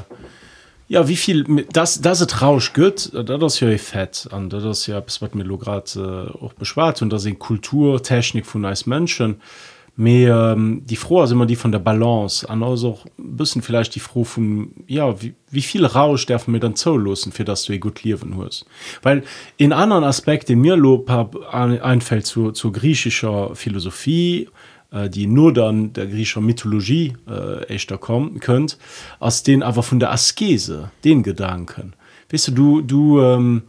ja 0.88 1.08
wie 1.08 1.16
viel 1.16 1.66
das 1.72 2.02
das 2.02 2.20
het 2.20 2.42
Rausch 2.42 2.74
gött 2.74 3.12
da 3.14 3.38
das 3.38 3.60
ja 3.60 3.78
fett. 3.78 4.28
An 4.32 4.50
da 4.50 4.60
das 4.60 4.88
ja 4.88 5.00
bis 5.00 5.22
wat 5.22 5.36
mir 5.36 5.46
grad 5.58 5.96
äh, 5.96 6.00
auch 6.00 6.54
beschwart 6.54 7.02
und 7.02 7.10
da 7.12 7.20
sind 7.20 7.40
Kulturtechnik 7.40 8.46
von 8.46 8.66
als 8.66 8.86
Menschen. 8.86 9.42
Mehr 9.96 10.54
ähm, 10.58 10.82
die 10.88 10.96
froh 10.96 11.22
ist 11.24 11.30
immer 11.30 11.46
die 11.46 11.56
von 11.56 11.72
der 11.72 11.78
Balance. 11.78 12.50
An 12.50 12.64
also 12.64 12.90
auch 12.90 13.06
ein 13.20 13.38
bisschen 13.38 13.62
vielleicht 13.62 13.94
die 13.94 14.00
froh 14.00 14.24
von 14.24 14.72
ja 14.88 15.22
wie, 15.22 15.36
wie 15.52 15.62
viel 15.62 15.86
Rausch 15.86 16.26
darf 16.26 16.48
mir 16.48 16.60
dann 16.60 16.76
zolosen 16.76 17.32
für 17.32 17.46
das 17.46 17.66
du 17.66 17.74
eh 17.74 17.78
gut 17.78 18.04
leben 18.04 18.36
hast 18.44 18.66
weil 19.04 19.24
in 19.58 19.72
anderen 19.72 20.04
Aspekten 20.04 20.60
mir 20.60 20.76
lo 20.78 21.06
ein- 21.52 21.80
einfällt 21.80 22.26
zu, 22.26 22.52
zu 22.52 22.72
griechischer 22.72 23.56
Philosophie 23.56 24.50
äh, 24.94 25.10
die 25.10 25.28
nur 25.28 25.54
dann 25.54 25.92
der 25.94 26.08
griechischer 26.08 26.42
Mythologie 26.42 27.14
äh, 27.28 27.64
echter 27.66 27.98
kommen 27.98 28.40
könnt 28.40 28.78
aus 29.20 29.44
den 29.44 29.64
aber 29.64 29.84
von 29.84 30.00
der 30.00 30.12
Askese 30.12 30.92
den 31.04 31.24
Gedanken. 31.24 31.94
Weißt 32.32 32.50
du 32.50 32.52
du 32.52 32.82
du 32.82 33.22
ähm, 33.22 33.64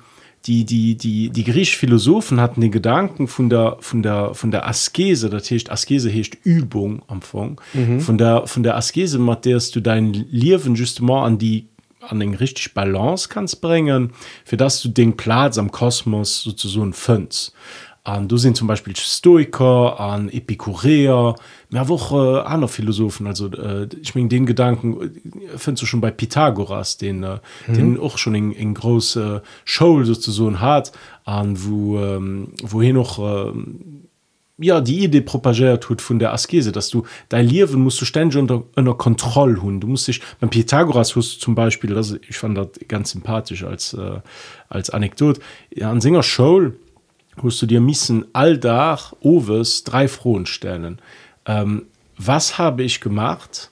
die 0.46 0.64
die 0.64 0.96
die 0.96 1.30
die 1.30 1.44
griechischen 1.44 1.78
Philosophen 1.78 2.40
hatten 2.40 2.60
den 2.60 2.70
Gedanken 2.70 3.28
von 3.28 3.48
der 3.48 3.78
von 3.80 4.02
der 4.02 4.34
von 4.34 4.50
der 4.50 4.68
Askese 4.68 5.30
das 5.30 5.50
heißt 5.50 5.70
Askese 5.70 6.12
heißt 6.12 6.36
Übung 6.44 7.02
am 7.06 7.16
Anfang. 7.16 7.60
Mhm. 7.72 8.00
von 8.00 8.18
der 8.18 8.46
von 8.46 8.62
der 8.62 8.76
Askese 8.76 9.18
mit 9.18 9.44
der 9.44 9.58
du 9.72 9.80
dein 9.80 10.12
Leben 10.12 10.74
justement 10.74 11.24
an 11.24 11.38
die 11.38 11.68
an 12.00 12.20
den 12.20 12.34
richtig 12.34 12.74
Balance 12.74 13.28
kannst 13.30 13.62
bringen 13.62 14.12
für 14.44 14.58
das 14.58 14.82
du 14.82 14.90
den 14.90 15.16
Platz 15.16 15.56
am 15.56 15.70
Kosmos 15.70 16.42
sozusagen 16.42 16.92
findst 16.92 17.54
an 18.04 18.28
du 18.28 18.36
sind 18.36 18.54
zum 18.54 18.68
Beispiel 18.68 18.94
Stoiker 18.94 19.98
an 19.98 20.28
Epikureer. 20.28 21.34
Mehr 21.70 21.88
Woche 21.88 22.42
äh, 22.44 22.46
andere 22.46 22.68
Philosophen. 22.68 23.26
Also 23.26 23.50
äh, 23.50 23.88
ich 24.00 24.14
mein, 24.14 24.28
den 24.28 24.44
Gedanken 24.44 25.00
äh, 25.00 25.56
findest 25.56 25.82
du 25.82 25.86
schon 25.86 26.02
bei 26.02 26.10
Pythagoras 26.10 26.98
den 26.98 27.22
äh, 27.22 27.38
mhm. 27.66 27.74
den 27.74 27.98
auch 27.98 28.18
schon 28.18 28.34
in, 28.34 28.52
in 28.52 28.74
große 28.74 29.42
Show 29.64 30.04
sozusagen 30.04 30.60
hat. 30.60 30.92
An 31.24 31.56
wo 31.64 31.98
ähm, 31.98 32.48
wohin 32.62 32.96
noch 32.96 33.18
ähm, 33.18 34.02
ja 34.58 34.82
die 34.82 35.02
Idee 35.02 35.22
propagiert 35.22 35.82
tut 35.82 36.02
von 36.02 36.18
der 36.18 36.34
Askese 36.34 36.70
dass 36.70 36.90
du 36.90 37.04
dein 37.30 37.48
Leben 37.48 37.80
musst 37.80 38.00
du 38.00 38.04
ständig 38.04 38.38
unter 38.38 38.62
einer 38.76 38.94
Kontrolle 38.94 39.60
hun 39.60 39.80
du 39.80 39.88
musst 39.88 40.06
dich 40.06 40.20
beim 40.38 40.50
Pythagoras 40.50 41.16
hast 41.16 41.36
du 41.36 41.38
zum 41.40 41.54
Beispiel 41.54 41.94
das 41.94 42.12
ich 42.28 42.36
fand 42.36 42.56
das 42.56 42.68
ganz 42.86 43.10
sympathisch 43.10 43.64
als 43.64 43.94
äh, 43.94 44.20
als 44.68 44.90
Anekdot 44.90 45.40
ja, 45.74 45.90
an 45.90 46.00
Singer 46.00 46.22
Show 46.22 46.72
musst 47.42 47.60
du 47.62 47.66
dir 47.66 47.80
missen. 47.80 48.26
Alldach 48.32 49.12
Oves 49.20 49.84
drei 49.84 50.08
Frohen 50.08 50.46
stellen 50.46 51.00
ähm, 51.46 51.86
was 52.16 52.58
habe 52.58 52.82
ich 52.82 53.00
gemacht? 53.00 53.70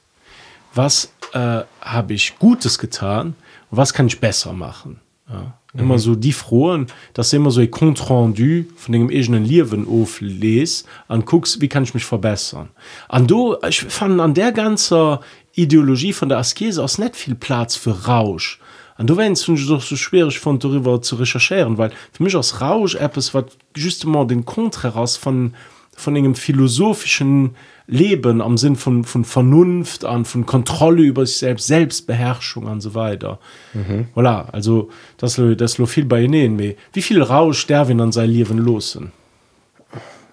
Was 0.75 1.13
äh, 1.33 1.63
habe 1.81 2.15
ich 2.15 2.39
Gutes 2.39 2.79
getan? 2.79 3.35
Und 3.71 3.77
was 3.79 3.93
kann 3.93 4.07
ich 4.07 4.21
besser 4.21 4.53
machen? 4.53 5.01
Ja. 5.29 5.55
immer 5.75 5.99
so 5.99 6.15
die 6.15 6.33
frohen 6.33 6.89
das 7.15 7.33
immer 7.33 7.51
so 7.51 7.61
ein 7.63 7.71
compte 7.71 8.03
rendu 8.11 8.65
von 8.77 8.93
dem 8.93 9.09
egenen 9.09 9.47
Liwen 9.47 9.87
of 9.87 10.21
les 10.21 10.85
an 11.09 11.25
gucks 11.25 11.61
wie 11.61 11.69
kann 11.69 11.85
ich 11.85 11.95
mich 11.95 12.05
verbessern. 12.05 12.69
An 13.09 13.27
du 13.27 13.57
ich 13.67 13.81
fand 13.81 14.21
an 14.21 14.35
der 14.35 14.53
ganzer 14.53 15.21
Ideologie 15.55 16.13
von 16.13 16.29
der 16.29 16.39
Askese 16.39 16.83
aus 16.83 16.99
net 16.99 17.17
viel 17.17 17.35
Platz 17.35 17.77
für 17.77 18.05
Rausch 18.07 18.61
an 19.03 19.07
du 19.07 19.17
wennst 19.17 19.49
ich 19.49 19.67
doch 19.67 19.83
so 19.83 19.97
schwierig 19.97 20.39
von 20.39 20.59
darüber 20.59 21.03
zu 21.03 21.17
recherchieren 21.17 21.77
weil 21.77 21.91
für 22.13 22.23
mich 22.23 22.37
aus 22.37 22.61
Rausch 22.61 22.95
App 22.95 23.17
es 23.17 23.35
war 23.35 23.45
justement 23.77 24.31
den 24.31 24.45
Kontra 24.45 24.89
heraus 24.89 25.17
von 25.17 25.55
von 25.95 26.17
einem 26.17 26.35
philosophischen 26.35 27.55
Leben 27.87 28.41
am 28.41 28.57
Sinn 28.57 28.77
von, 28.77 29.05
von 29.05 29.25
Vernunft 29.25 30.05
an 30.05 30.25
von 30.25 30.47
Kontrolle 30.47 31.03
über 31.03 31.27
sich 31.27 31.37
selbst 31.37 31.67
Selbstbeherrschung 31.67 32.65
und 32.65 32.81
so 32.81 32.95
weiter. 32.95 33.39
Mhm. 33.75 34.07
voilà, 34.15 34.49
also 34.53 34.89
das 35.19 35.41
das 35.57 35.79
lo 35.79 35.87
viel 35.87 36.05
bei 36.05 36.23
ihnen 36.23 36.59
wie 36.59 36.77
wie 36.93 37.03
viel 37.03 37.21
Rausch 37.23 37.59
sterben 37.59 38.01
an 38.01 38.13
sein 38.13 38.31
Leben 38.31 38.59
losen? 38.59 39.13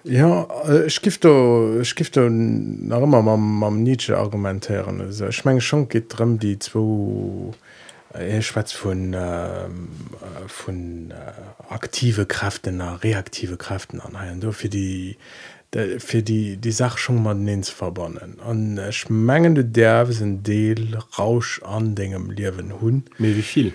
Ja 0.04 0.46
äh, 0.66 0.86
ich 0.86 1.02
gift 1.02 1.24
nach 1.24 3.02
immer 3.02 3.22
mam 3.22 3.82
Nietzsche 3.82 4.16
argumentieren. 4.16 5.00
Also, 5.00 5.26
ich 5.26 5.44
meng 5.44 5.60
schon 5.60 5.88
geht 5.88 6.16
drin 6.16 6.38
die 6.38 6.58
zwo 6.58 7.52
Äh, 8.12 8.42
schwarz 8.42 8.72
von 8.72 9.14
äh, 9.14 9.68
von 10.48 11.12
äh, 11.12 11.72
aktive 11.72 12.26
Kräften 12.26 12.76
nach 12.76 13.04
reaktive 13.04 13.56
Kräften 13.56 14.00
an 14.00 14.52
für 14.52 14.68
die 14.68 15.16
für 15.98 16.20
die 16.20 16.56
die 16.56 16.72
Sache 16.72 16.98
schon 16.98 17.22
mal 17.22 17.48
ins 17.48 17.68
verbonnen 17.68 18.40
an 18.40 18.80
schmengende 18.90 19.64
derwe 19.64 20.12
sind 20.12 20.44
Deel 20.44 20.98
rausch 21.16 21.62
an 21.62 21.94
degem 21.94 22.32
liewen 22.32 22.80
hun 22.80 23.04
mir 23.18 23.36
wie 23.36 23.42
viel 23.42 23.72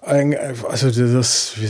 also 0.00 0.90
das 0.90 1.52
wie 1.56 1.66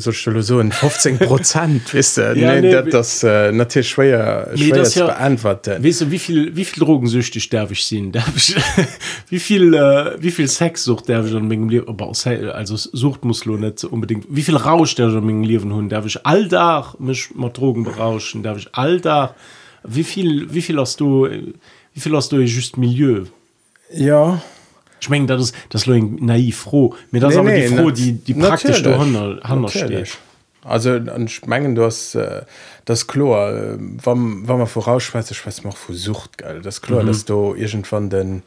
so 0.00 0.12
15 0.12 1.18
Prozent 1.18 1.82
wis 1.92 2.16
ja, 2.16 2.32
nee, 2.34 2.60
nee, 2.62 2.90
das 2.90 3.22
äh, 3.22 3.52
natürlich 3.52 3.90
schwer, 3.90 4.48
nee, 4.54 4.68
schwer 4.68 4.76
das 4.76 4.94
ja, 4.94 5.06
beantworten. 5.06 5.84
Weißt 5.84 6.00
du, 6.00 6.10
wie 6.10 6.18
viel 6.18 6.56
wie 6.56 6.64
viel 6.64 6.82
drogensüchtig 6.82 7.50
darf 7.50 7.70
ich 7.70 7.84
sehen? 7.84 8.12
Darf 8.16 8.34
ich 8.34 8.56
wie 9.28 9.38
viel 9.38 9.74
äh, 9.74 10.16
wie 10.20 10.30
viel 10.30 10.48
Sex 10.48 10.84
sucht 10.84 11.08
der 11.08 11.18
also 11.18 12.76
sucht 12.76 13.24
muss 13.26 13.44
nicht 13.44 13.84
unbedingt. 13.84 14.26
Wie 14.30 14.42
viel 14.42 14.56
Rausch 14.56 14.94
der 14.94 15.08
leben 15.08 15.74
hun 15.74 15.90
darf 15.90 16.06
ich 16.06 16.24
all 16.24 16.48
da 16.48 16.94
mich 16.98 17.34
mal 17.34 17.50
drogen 17.50 17.84
berauschen? 17.84 18.42
Darf 18.42 18.56
ich 18.56 18.68
all 18.72 19.00
da 19.00 19.34
wie 19.84 20.04
viel 20.04 20.52
wie 20.54 20.62
viel 20.62 20.78
hast 20.78 21.00
du 21.00 21.28
wie 21.92 22.00
viel 22.00 22.16
hast 22.16 22.32
du 22.32 22.38
just 22.38 22.78
milieu? 22.78 23.24
Ja 23.92 24.40
ich 25.00 25.08
mein, 25.08 25.26
das 25.26 25.52
das 25.68 25.86
naiv 25.86 26.58
froh. 26.58 26.94
Mir 27.10 27.20
das 27.20 27.34
nee, 27.34 27.40
aber 27.40 27.50
nee, 27.50 27.68
die 27.68 27.76
froh 27.76 27.90
die 27.90 28.12
die 28.12 28.34
praktisch 28.34 28.82
steht. 29.68 30.18
Also 30.66 30.98
schmengen 31.28 31.74
du 31.74 31.84
hast 31.84 32.16
äh, 32.16 32.42
das 32.84 33.06
chlor 33.06 33.50
äh, 33.50 33.76
wann 33.78 34.48
wann 34.48 34.58
man 34.58 34.66
vorausschweiz 34.66 35.32
was 35.44 35.62
macht 35.62 35.78
versucht 35.78 36.38
geil 36.38 36.60
das 36.60 36.82
chlor 36.82 37.02
mhm. 37.02 37.06
dass 37.06 37.24
du 37.24 37.54
irgendwann 37.54 38.10
den 38.10 38.42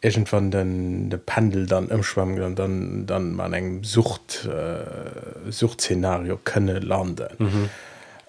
irgendwann 0.00 0.50
den 0.50 1.10
de 1.10 1.18
pendel 1.18 1.66
dann 1.66 1.88
imschwammen 1.88 2.40
und 2.42 2.58
dann 2.58 3.06
dann 3.06 3.34
man 3.34 3.52
eng 3.52 3.84
sucht 3.84 4.46
äh, 4.46 5.50
suchtszenario 5.50 6.38
könne 6.42 6.78
landen. 6.78 7.28
Mhm. 7.38 7.68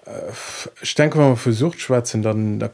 äh, 0.04 0.10
ich 0.82 0.94
denke 0.94 1.18
man 1.18 1.36
versucht 1.36 1.80
schwatzen 1.80 2.22
dann 2.22 2.58
da 2.58 2.70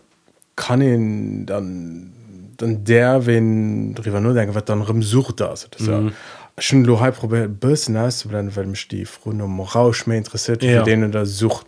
kann 0.57 0.81
ihn 0.81 1.47
dann 1.47 2.13
dann 2.57 2.85
der 2.85 3.27
wenn 3.27 3.95
drüber 3.95 4.21
nur 4.21 4.35
denken 4.35 4.55
wat 4.55 4.69
dann 4.69 4.83
rum 4.83 5.03
sucht 5.03 5.41
das 5.41 5.69
mhm. 5.79 6.13
schon 6.59 6.85
lo 6.85 6.97
probiert 7.13 7.61
bösen 7.61 7.97
auszublenden 7.97 8.55
weil 8.57 8.67
mich 8.67 8.89
die 8.89 9.05
froh 9.05 9.31
um 9.31 9.61
rausch 9.61 10.07
mehr 10.07 10.19
interessiert 10.19 10.63
ja. 10.63 10.83
denen 10.83 11.13
der 11.13 11.27
sucht 11.27 11.67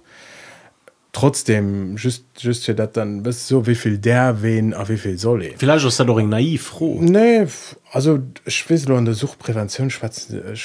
trotzdem 1.13 1.97
just 1.97 2.25
just 2.39 2.67
ja 2.67 2.75
dat 2.75 2.97
dann 2.97 3.23
bist 3.23 3.49
so 3.49 3.67
wieviel 3.67 3.99
der 3.99 4.43
wen 4.43 4.75
a 4.75 4.89
wieviel 4.89 5.19
soll 5.19 5.43
ich 5.43 5.55
vielleicht 5.57 5.85
ist 5.85 6.01
doch 6.01 6.23
naiv 6.23 6.63
froh 6.63 6.99
nee 7.01 7.47
also 7.93 8.21
schwi 8.47 8.77
an 8.93 9.05
der 9.05 9.15
suchtprävention 9.15 9.91
schwatzen 9.91 10.43
äh, 10.43 10.57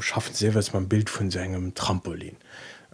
schaffen 0.00 0.34
sie 0.34 0.54
was 0.54 0.72
man 0.72 0.88
bild 0.88 1.10
von 1.10 1.30
seinem 1.30 1.74
trampolin 1.74 2.36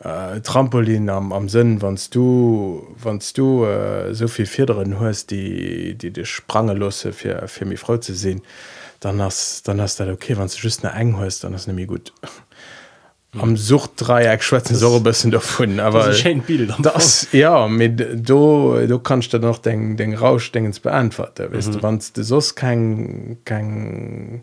äh, 0.03 0.41
Trampolin 0.41 1.09
am, 1.09 1.33
am 1.33 1.49
Sinn 1.49 1.81
wannst 1.83 2.15
du 2.15 2.87
wannst 3.03 3.39
du 3.39 3.65
äh, 3.65 4.15
sovi 4.15 4.47
Fiin 4.47 5.01
hust 5.01 5.31
die 5.31 5.95
die 5.95 6.11
de 6.11 6.25
sprangelosse 6.25 7.13
fir 7.13 7.49
fir 7.49 7.67
mi 7.67 7.77
Frau 7.77 7.97
ze 7.97 8.15
sinn 8.15 8.43
dann 9.01 9.21
hast 9.21 9.67
dann 9.69 9.81
hast 9.81 10.01
dat 10.01 10.09
okay 10.09 10.37
wann 10.37 10.49
du 10.49 10.57
just 10.57 10.83
ne 10.83 10.93
eng 10.93 11.19
hust 11.19 11.45
dann 11.45 11.55
hast 11.55 11.67
nemi 11.67 11.87
gut 11.87 12.13
mhm. 13.33 13.41
am 13.41 13.57
sucht 13.57 13.93
drei 13.97 14.39
schwätzen 14.39 14.77
so 14.77 15.01
bessen 15.01 15.31
davon 15.31 15.81
aber 15.81 16.13
Bild 16.47 16.75
das 16.79 17.29
ja 17.33 17.67
mit 17.67 18.29
du 18.29 18.87
du 18.87 18.99
kannst 18.99 19.33
da 19.33 19.39
noch 19.39 19.59
den 19.59 19.97
den 19.97 20.15
rauschdengens 20.15 20.81
beantworten 20.81 21.49
wisst 21.53 21.69
mhm. 21.69 21.73
du 21.73 21.83
wann 21.83 22.03
du 22.15 22.23
sos 22.23 22.55
kein 22.55 23.39
kein 23.47 24.43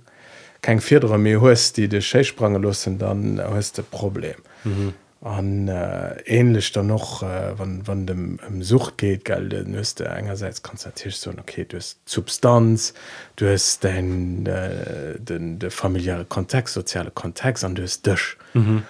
kein 0.62 0.80
vierter 0.80 1.18
mir 1.20 1.42
hust 1.42 1.78
die 1.78 1.88
de 1.88 2.02
Scheichsprangelossen 2.02 2.98
dann 2.98 3.40
hast 3.40 3.78
de 3.78 3.84
problem 3.84 4.38
mhm 4.64 4.94
an 5.24 5.68
äh, 5.70 6.20
ähnlich 6.26 6.72
dann 6.74 6.88
noch 6.88 7.24
äh, 7.24 7.54
wann, 7.58 7.82
wann 7.86 8.06
dem 8.06 8.40
um 8.48 8.62
Sucht 8.62 8.98
geht 8.98 9.26
gelde 9.26 9.64
müsste 9.64 10.12
einerseits 10.12 10.64
konstatiert 10.64 11.16
so 11.16 11.32
okay 11.32 11.66
du 11.68 11.78
hast 11.78 11.98
Substanz 12.06 12.94
du 13.38 13.48
hast 13.50 13.84
den, 13.84 14.46
äh, 14.46 15.20
den 15.20 15.60
der 15.60 15.72
familiäre 15.72 16.26
Kontext 16.26 16.74
soziale 16.74 17.12
Kontext 17.12 17.64
an 17.64 17.76
du 17.76 17.84
hast 17.84 18.06
dich 18.06 18.38
mhm. 18.54 18.84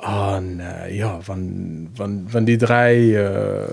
Und, 0.00 0.60
äh, 0.60 0.94
ja 0.94 1.18
wann, 1.26 1.90
wann, 1.96 2.28
wann 2.30 2.46
die 2.46 2.56
drei 2.56 3.14
äh, 3.14 3.68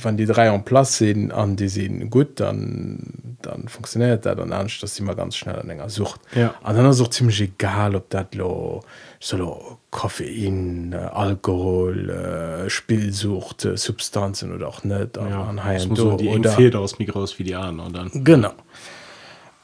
wann 0.00 0.16
die 0.16 0.26
drei 0.26 0.48
an 0.48 0.64
Platz 0.64 0.98
sind 0.98 1.32
an 1.32 1.56
die 1.56 1.68
sind 1.68 2.10
gut 2.10 2.38
dann 2.38 3.36
dann 3.42 3.66
funktioniert 3.66 4.24
der 4.24 4.36
dann 4.36 4.52
an 4.52 4.68
dass 4.80 5.00
immer 5.00 5.16
ganz 5.16 5.34
schnell 5.34 5.56
an 5.56 5.66
länger 5.66 5.90
sucht 5.90 6.20
ja. 6.36 6.54
an 6.62 6.76
dann 6.76 6.92
sucht 6.92 7.14
ziemlich 7.14 7.40
egal 7.40 7.96
ob 7.96 8.08
dat 8.10 8.36
lo 8.36 8.84
solo 9.18 9.78
Koffein, 9.92 10.94
äh, 10.94 10.96
Alkohol, 10.96 12.08
äh, 12.08 12.70
Spielsucht, 12.70 13.66
äh, 13.66 13.76
Substanzen 13.76 14.52
oder 14.54 14.66
auch 14.66 14.84
nicht. 14.84 15.18
Ja, 15.18 15.44
an 15.44 15.60
so 15.94 16.16
die 16.16 16.28
oder, 16.28 16.50
fehlt 16.50 16.74
aus 16.74 16.98
Migros 16.98 17.38
wie 17.38 17.44
die 17.44 17.54
anderen. 17.54 17.92
Dann. 17.92 18.10
Genau. 18.24 18.52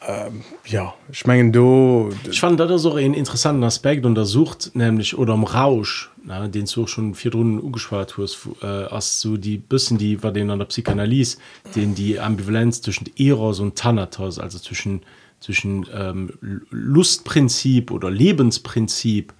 Ähm, 0.08 0.42
ja, 0.64 0.94
ich 1.12 1.26
meine, 1.26 1.50
du. 1.50 2.08
Ich 2.30 2.40
fand 2.40 2.58
das 2.58 2.80
so 2.80 2.94
einen 2.94 3.12
interessanten 3.12 3.62
Aspekt 3.62 4.06
untersucht, 4.06 4.70
nämlich, 4.72 5.18
oder 5.18 5.34
im 5.34 5.44
Rausch, 5.44 6.10
na, 6.24 6.48
den 6.48 6.64
du 6.64 6.84
auch 6.84 6.88
schon 6.88 7.14
vier 7.14 7.34
Runden 7.34 7.60
umgespart 7.60 8.16
hast, 8.16 8.48
äh, 8.62 8.66
als 8.66 9.20
so 9.20 9.36
die 9.36 9.58
bisschen, 9.58 9.98
die 9.98 10.22
war 10.22 10.32
den 10.32 10.50
an 10.50 10.60
der 10.60 10.66
Psychanalyse, 10.66 11.36
den 11.76 11.94
die 11.94 12.18
Ambivalenz 12.18 12.80
zwischen 12.80 13.10
Eros 13.18 13.60
und 13.60 13.76
Thanatos, 13.76 14.38
also 14.38 14.58
zwischen, 14.58 15.02
zwischen 15.40 15.86
ähm, 15.94 16.32
Lustprinzip 16.70 17.90
oder 17.90 18.10
Lebensprinzip, 18.10 19.34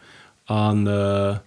an 0.45 0.87
äh, 0.87 1.39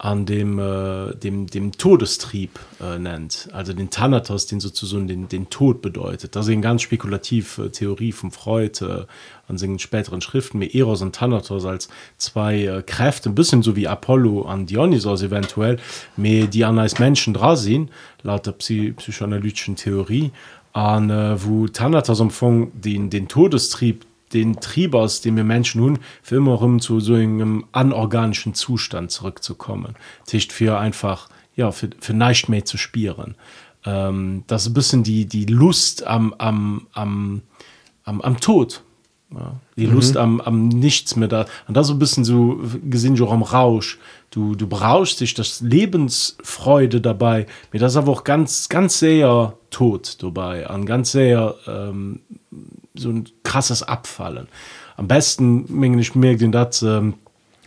an 0.00 0.26
dem 0.26 0.60
äh, 0.60 1.12
dem 1.16 1.48
dem 1.48 1.72
todestrieb 1.72 2.60
äh, 2.80 2.98
nennt. 3.00 3.48
Also 3.52 3.72
den 3.72 3.90
thanatos 3.90 4.46
den 4.46 4.60
sozusagen 4.60 5.08
den 5.08 5.28
den 5.28 5.50
tod 5.50 5.82
bedeutet. 5.82 6.36
Das 6.36 6.46
sind 6.46 6.62
ganz 6.62 6.82
spekulativ 6.82 7.58
äh, 7.58 7.70
theorie 7.70 8.12
vom 8.12 8.30
freud 8.30 8.80
äh, 8.84 9.06
an 9.48 9.58
seinen 9.58 9.80
späteren 9.80 10.20
schriften 10.20 10.60
mit 10.60 10.72
eros 10.72 11.02
und 11.02 11.16
thanatos 11.16 11.64
als 11.64 11.88
zwei 12.16 12.64
äh, 12.64 12.82
kräfte 12.82 13.28
ein 13.28 13.34
bisschen 13.34 13.64
so 13.64 13.74
wie 13.74 13.88
apollo 13.88 14.42
an 14.42 14.66
dionysos 14.66 15.22
eventuell 15.22 15.78
mehr 16.16 16.46
die 16.46 16.64
an 16.64 16.78
als 16.78 17.00
menschen 17.00 17.34
dra 17.34 17.56
sind 17.56 17.90
laut 18.22 18.46
der 18.46 18.52
Psy 18.52 18.92
psychoanalytischen 18.92 19.74
theorie. 19.74 20.30
An 20.74 21.10
äh, 21.10 21.44
wo 21.44 21.66
thanatos 21.66 22.20
umfang 22.20 22.70
den 22.72 23.10
den 23.10 23.26
todestrieb 23.26 24.06
den 24.32 24.60
Triebers, 24.60 25.20
den 25.20 25.36
wir 25.36 25.44
Menschen 25.44 25.80
nun 25.80 25.98
für 26.22 26.36
immer 26.36 26.60
um 26.60 26.80
zu 26.80 27.00
so 27.00 27.14
einem 27.14 27.64
anorganischen 27.72 28.54
Zustand 28.54 29.10
zurückzukommen. 29.10 29.94
Tischcht 30.26 30.52
für 30.52 30.78
einfach 30.78 31.28
ja 31.56 31.72
für, 31.72 31.90
für 32.00 32.14
nicht 32.14 32.48
mehr 32.48 32.64
zu 32.64 32.78
spieren. 32.78 33.34
Ähm, 33.84 34.44
das 34.46 34.62
ist 34.62 34.68
ein 34.68 34.74
bisschen 34.74 35.02
die, 35.02 35.26
die 35.26 35.46
Lust 35.46 36.06
am, 36.06 36.34
am, 36.38 36.86
am, 36.92 37.42
am, 38.04 38.20
am 38.20 38.40
Tod. 38.40 38.82
Ja, 39.34 39.60
die 39.76 39.86
mhm. 39.86 39.92
Lust 39.92 40.16
am, 40.16 40.40
am 40.40 40.68
nichts 40.68 41.14
mehr 41.14 41.28
da 41.28 41.44
und 41.66 41.76
da 41.76 41.84
so 41.84 41.92
ein 41.92 41.98
bisschen 41.98 42.24
so 42.24 42.60
gesehen 42.88 43.14
so 43.14 43.28
am 43.28 43.42
Rausch 43.42 43.98
du 44.30 44.54
du 44.54 44.66
brauchst 44.66 45.20
dich 45.20 45.34
das 45.34 45.60
Lebensfreude 45.60 47.02
dabei 47.02 47.44
mir 47.70 47.78
das 47.78 47.96
aber 47.96 48.10
auch 48.10 48.24
ganz 48.24 48.70
ganz 48.70 48.98
sehr 48.98 49.52
tot 49.68 50.22
dabei 50.22 50.66
an 50.66 50.86
ganz 50.86 51.12
sehr 51.12 51.56
ähm, 51.66 52.20
so 52.98 53.10
ein 53.10 53.28
krasses 53.42 53.82
abfallen. 53.82 54.48
Am 54.96 55.08
besten 55.08 55.98
ich 55.98 56.14
merke 56.14 56.38
den 56.38 56.52
dat 56.52 56.82
ähm, 56.82 57.14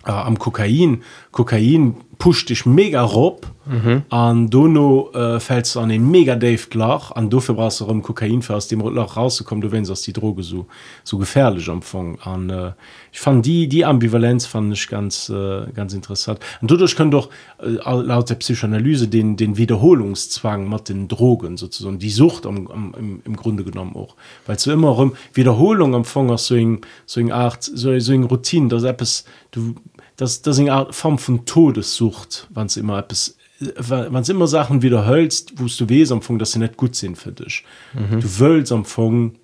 äh, 0.05 0.11
am 0.11 0.37
kokain. 0.39 1.03
Kokain 1.31 1.95
pusht 2.21 2.49
dich 2.49 2.67
mega 2.67 3.01
rob 3.01 3.47
mhm. 3.65 4.03
an 4.09 4.47
dono 4.47 5.09
äh, 5.15 5.39
fällst 5.39 5.75
an 5.75 5.89
den 5.89 6.07
mega 6.11 6.35
Dave 6.35 6.67
lach 6.73 7.11
an 7.11 7.31
dufir 7.31 7.55
brast 7.55 7.79
du 7.79 7.85
um 7.85 8.03
kokain 8.03 8.43
aus 8.47 8.67
dem 8.67 8.81
Loch 8.81 9.17
rauszukommen 9.17 9.63
du 9.63 9.71
wenn 9.71 9.89
aus 9.89 10.03
die 10.03 10.13
droge 10.13 10.43
so 10.43 10.67
so 11.03 11.17
gefährlich 11.17 11.67
empfang 11.67 12.19
an 12.19 12.51
äh, 12.51 12.73
ich 13.11 13.19
fand 13.19 13.43
die 13.43 13.67
die 13.67 13.85
ambivalenz 13.85 14.45
fand 14.45 14.71
ich 14.71 14.87
ganz 14.87 15.29
äh, 15.29 15.65
ganz 15.73 15.93
interessant. 15.93 16.39
Und 16.61 16.69
dadurch 16.69 16.95
können 16.95 17.09
doch 17.09 17.29
äh, 17.57 17.71
laut 17.81 18.29
der 18.29 18.35
psychoanalyse 18.35 19.07
den 19.07 19.35
den 19.35 19.57
wiederholungszwang 19.57 20.69
mit 20.69 20.89
den 20.89 21.07
drogen 21.07 21.57
sozusagen 21.57 21.97
die 21.97 22.11
sucht 22.11 22.45
am, 22.45 22.67
am, 22.67 22.93
im, 22.99 23.21
im 23.25 23.35
grunde 23.35 23.63
genommen 23.63 23.95
auch. 23.95 24.15
Weil 24.45 24.57
du 24.57 24.71
immer 24.71 24.95
um 24.95 25.13
wiederholung 25.33 25.95
empfang 25.95 26.29
aus 26.29 26.45
so 26.45 26.53
in, 26.53 26.81
so 27.07 27.19
in 27.19 27.31
art 27.31 27.63
so, 27.63 27.97
so 27.97 28.13
in 28.13 28.25
routine 28.25 28.67
das 28.67 28.83
app 28.83 29.01
es 29.01 29.25
du 29.49 29.73
das 30.21 30.43
das 30.43 30.59
in 30.59 30.69
art 30.69 30.93
form 30.93 31.17
von 31.17 31.45
todessucht 31.45 32.47
wann 32.51 32.67
es 32.67 32.77
immer 32.77 32.99
etwas 32.99 33.35
wann 33.77 34.23
immer 34.23 34.47
Sachen 34.47 34.83
wieder 34.83 35.05
hölst 35.07 35.59
wost 35.59 35.79
du 35.79 35.89
wes 35.89 36.11
am 36.11 36.21
dass 36.37 36.51
sie 36.51 36.59
net 36.59 36.77
gut 36.77 36.95
sind 36.95 37.17
für 37.17 37.31
dich 37.31 37.65
mhm. 37.93 38.19
du 38.19 38.39
willst 38.39 38.71
am 38.71 38.85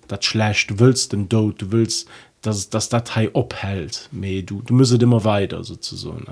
dat 0.06 0.24
schlecht 0.24 0.70
du 0.70 0.78
willst 0.78 1.12
den 1.12 1.28
do 1.28 1.50
du 1.50 1.72
willst 1.72 2.08
dass 2.42 2.70
das 2.70 2.88
Datei 2.88 3.28
ophält 3.34 4.08
me 4.12 4.44
du 4.44 4.62
du 4.62 4.72
müsset 4.72 5.02
immer 5.02 5.24
weiter 5.24 5.64
sozusagen 5.64 6.24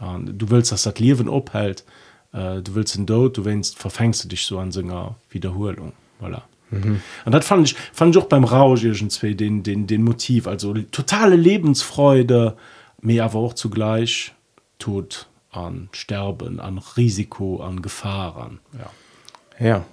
ne? 0.00 0.32
du 0.32 0.48
willst 0.48 0.72
dass 0.72 0.84
das 0.84 0.98
leben 0.98 1.28
ophält 1.28 1.84
äh, 2.32 2.62
du 2.62 2.74
willst 2.74 2.96
den 2.96 3.04
do 3.04 3.28
du 3.28 3.44
wennst 3.44 3.78
verfängst 3.78 4.24
du 4.24 4.28
dich 4.28 4.46
so 4.46 4.58
an 4.58 4.72
Singer 4.72 5.16
Wiederholung 5.28 5.92
voilà. 6.22 6.40
mhm. 6.70 7.02
und 7.26 7.32
das 7.32 7.46
fand 7.46 7.68
ich 7.68 7.76
fand 7.92 8.16
ich 8.16 8.22
auch 8.22 8.28
beim 8.28 8.44
Rausch 8.44 8.80
den 8.80 9.62
den 9.62 9.86
den 9.86 10.02
Motiv 10.02 10.46
also 10.46 10.72
totale 10.90 11.36
Lebensfreude 11.36 12.56
mehr 13.04 13.24
aber 13.24 13.38
auch 13.38 13.54
zugleich 13.54 14.34
tut 14.78 15.28
an 15.50 15.88
Sterben 15.92 16.58
an 16.58 16.78
Risiko 16.78 17.62
an 17.62 17.82
Gefahren 17.82 18.60
ja. 18.78 19.66
Ja. 19.66 19.84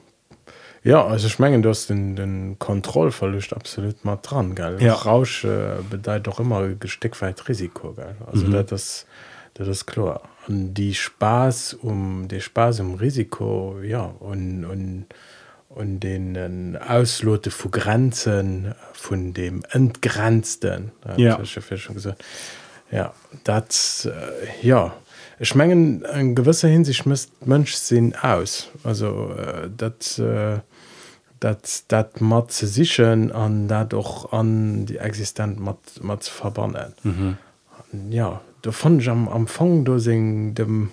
Ja 0.84 1.06
also 1.06 1.30
schmengen 1.30 1.62
das 1.62 1.88
den 1.88 2.16
den 2.16 2.58
Kontrollverlust 2.58 3.54
absolut 3.54 4.04
mal 4.06 4.18
dran 4.22 4.56
geil 4.56 4.78
ja. 4.82 4.94
Rausch 4.94 5.44
äh, 5.44 5.76
bedeiht 5.90 6.28
doch 6.28 6.40
immer 6.40 6.68
gesteckweit 6.70 7.48
Risiko 7.48 7.94
geil 7.94 8.16
also 8.32 8.48
mhm. 8.48 8.66
das 8.66 9.06
das 9.54 9.68
ist 9.68 9.86
klar. 9.86 10.22
An 10.48 10.74
die 10.74 10.96
Spaß 10.96 11.76
um 11.76 12.28
den 12.28 12.42
Spaß 12.42 12.80
um 12.80 12.96
Risiko 12.96 13.80
ja 13.84 14.06
und 14.20 14.66
und 14.66 15.06
und 15.70 16.00
den 16.02 16.78
auslote 16.78 17.52
vu 17.52 17.70
Grenzen 17.70 18.74
von 18.94 19.34
dem 19.34 19.64
entgrenzten 19.72 20.92
ja. 21.18 21.44
schon 21.46 21.96
gesagt 21.96 22.24
ja 22.92 23.14
dat 23.44 24.08
äh, 24.10 24.68
ja. 24.68 24.94
Schmengen 25.44 26.04
en 26.06 26.36
gewisser 26.36 26.68
hinsicht 26.68 27.08
müsst 27.08 27.48
mönsch 27.48 27.74
sinn 27.74 28.14
aus. 28.16 28.70
Also 28.84 29.32
äh, 29.36 29.70
dat 29.76 30.20
äh, 30.20 30.60
dat 31.40 31.84
dat 31.88 32.22
mat 32.22 32.52
ze 32.52 32.68
sichchen 32.68 33.32
an 33.32 33.68
dat 33.68 33.94
doch 33.94 34.32
an 34.32 34.86
die 34.86 34.98
existent 34.98 35.60
mat 35.60 35.80
mat 36.02 36.26
verbannen. 36.26 36.94
Mhm. 37.04 37.38
ja 38.10 38.42
du 38.62 38.72
fand 38.72 39.08
am 39.08 39.28
amfang 39.28 39.84
du 39.84 39.98
se 40.00 40.12
dem 40.12 40.92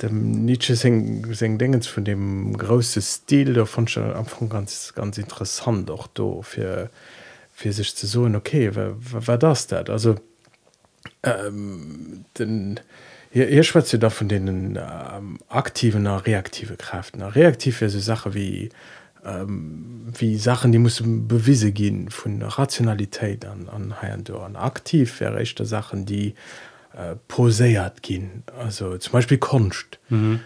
dem 0.00 0.44
Nietzsche 0.44 0.74
seng 0.74 1.58
dingens 1.58 1.86
von 1.86 2.04
dem 2.04 2.56
große 2.56 3.02
Stil 3.02 3.52
der 3.52 3.66
schon 3.66 4.04
am 4.04 4.16
Anfang 4.16 4.48
ganz 4.48 4.92
ganz 4.94 5.18
interessant 5.18 5.90
auch 5.90 6.06
do 6.06 6.42
für 6.42 6.88
für 7.52 7.72
sich 7.72 7.94
zu 7.94 8.06
so 8.06 8.24
okay 8.24 8.70
wer, 8.72 8.96
wer 8.98 9.38
das 9.38 9.66
dat 9.66 9.90
also 9.90 10.16
ähm, 11.22 12.24
den 12.38 12.80
hier, 13.34 13.46
hier 13.46 13.64
schwätzt 13.64 13.92
ihr 13.92 13.98
da 13.98 14.10
von 14.10 14.28
denen 14.28 14.76
ähm, 14.76 15.38
aktiven 15.48 16.06
reaktive 16.06 16.76
Kräften. 16.76 17.20
Reaktiv 17.20 17.80
so 17.80 17.98
Sache 17.98 18.32
wie 18.32 18.68
ähm, 19.24 20.12
wie 20.16 20.36
Sachen 20.36 20.70
die 20.70 20.78
muss 20.78 21.02
bewiese 21.04 21.72
gehen 21.72 22.10
von 22.10 22.42
Rationalität 22.42 23.44
an 23.44 23.68
an 23.68 24.00
Haiern 24.00 24.24
aktiv 24.54 25.18
wäre 25.18 25.40
echte 25.40 25.64
Sachen 25.64 26.06
die 26.06 26.34
äh, 26.96 27.16
poséiert 27.26 28.02
gehen. 28.02 28.44
Also 28.56 28.96
zum 28.98 29.12
Beispiel 29.12 29.38
Konst 29.38 29.98
mhm. 30.10 30.38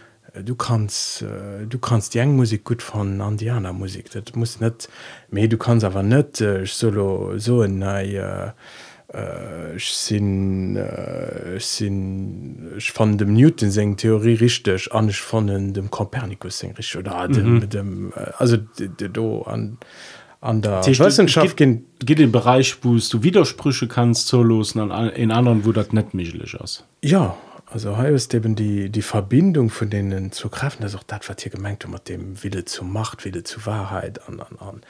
du 0.43 0.55
kannst 0.55 1.21
äh, 1.21 1.67
du 1.69 1.79
kannst 1.79 2.15
die 2.15 2.25
Musik 2.25 2.65
gut 2.65 2.81
von 2.81 3.21
Indianer 3.21 3.75
Musik 3.75 4.11
das 4.13 4.35
muss 4.35 4.61
nicht 4.61 4.89
mehr 5.31 5.49
du 5.49 5.59
kannst 5.59 5.85
aber 5.85 6.03
nicht 6.03 6.41
äh, 6.41 6.65
solo 6.65 7.37
so 7.37 7.61
ein 7.61 7.83
äh, 7.83 8.53
äh, 9.09 9.79
sinn 9.79 10.77
äh, 10.77 11.59
sinn 11.59 12.73
ich 12.77 12.93
fan 12.93 13.17
dem 13.17 13.33
newton 13.33 13.71
seng 13.71 13.97
theorie 13.97 14.35
richtig 14.35 14.93
an 14.93 15.09
ich 15.09 15.21
von 15.21 15.73
dem 15.73 15.91
kopernikus 15.91 16.59
seng 16.59 16.73
rich 16.73 16.97
oder 16.97 17.27
dem, 17.29 17.55
mhm. 17.55 17.69
dem 17.71 18.13
äh, 18.15 18.33
also 18.37 18.57
do 18.57 19.43
an 19.43 19.79
an 20.41 20.63
der 20.63 20.87
Wissenschaft 20.87 21.57
geht, 21.57 21.81
geht 22.01 22.19
den 22.19 22.33
Bereich 22.33 22.77
wo 22.83 22.97
du 22.97 23.23
Widersprüche 23.23 23.89
kannst 23.89 24.29
zo 24.29 24.43
losen 24.43 24.93
an 24.93 25.09
in 25.11 25.31
anderen 25.31 25.65
wo 25.65 25.73
dat 25.73 25.93
net 25.93 26.13
michlich 26.13 26.61
aus 26.61 26.85
ja 27.03 27.35
also 27.67 27.97
he 27.97 28.09
ist 28.09 28.35
eben 28.35 28.55
die 28.55 28.91
die 28.91 29.03
Verbindung 29.03 29.71
von 29.71 29.89
denen 29.89 30.33
zu 30.33 30.51
kräften 30.51 30.83
das 30.83 30.95
auch 30.95 31.03
dat 31.03 31.27
wat 31.31 31.41
hier 31.41 31.51
gemengt 31.51 31.85
um 31.87 31.97
dem 32.07 32.43
Wille 32.43 32.67
zu 32.67 32.85
macht 32.85 33.25
Wille 33.25 33.43
zu 33.43 33.65
Wahrheit 33.65 34.29
an 34.29 34.41
an 34.41 34.59
an 34.59 34.81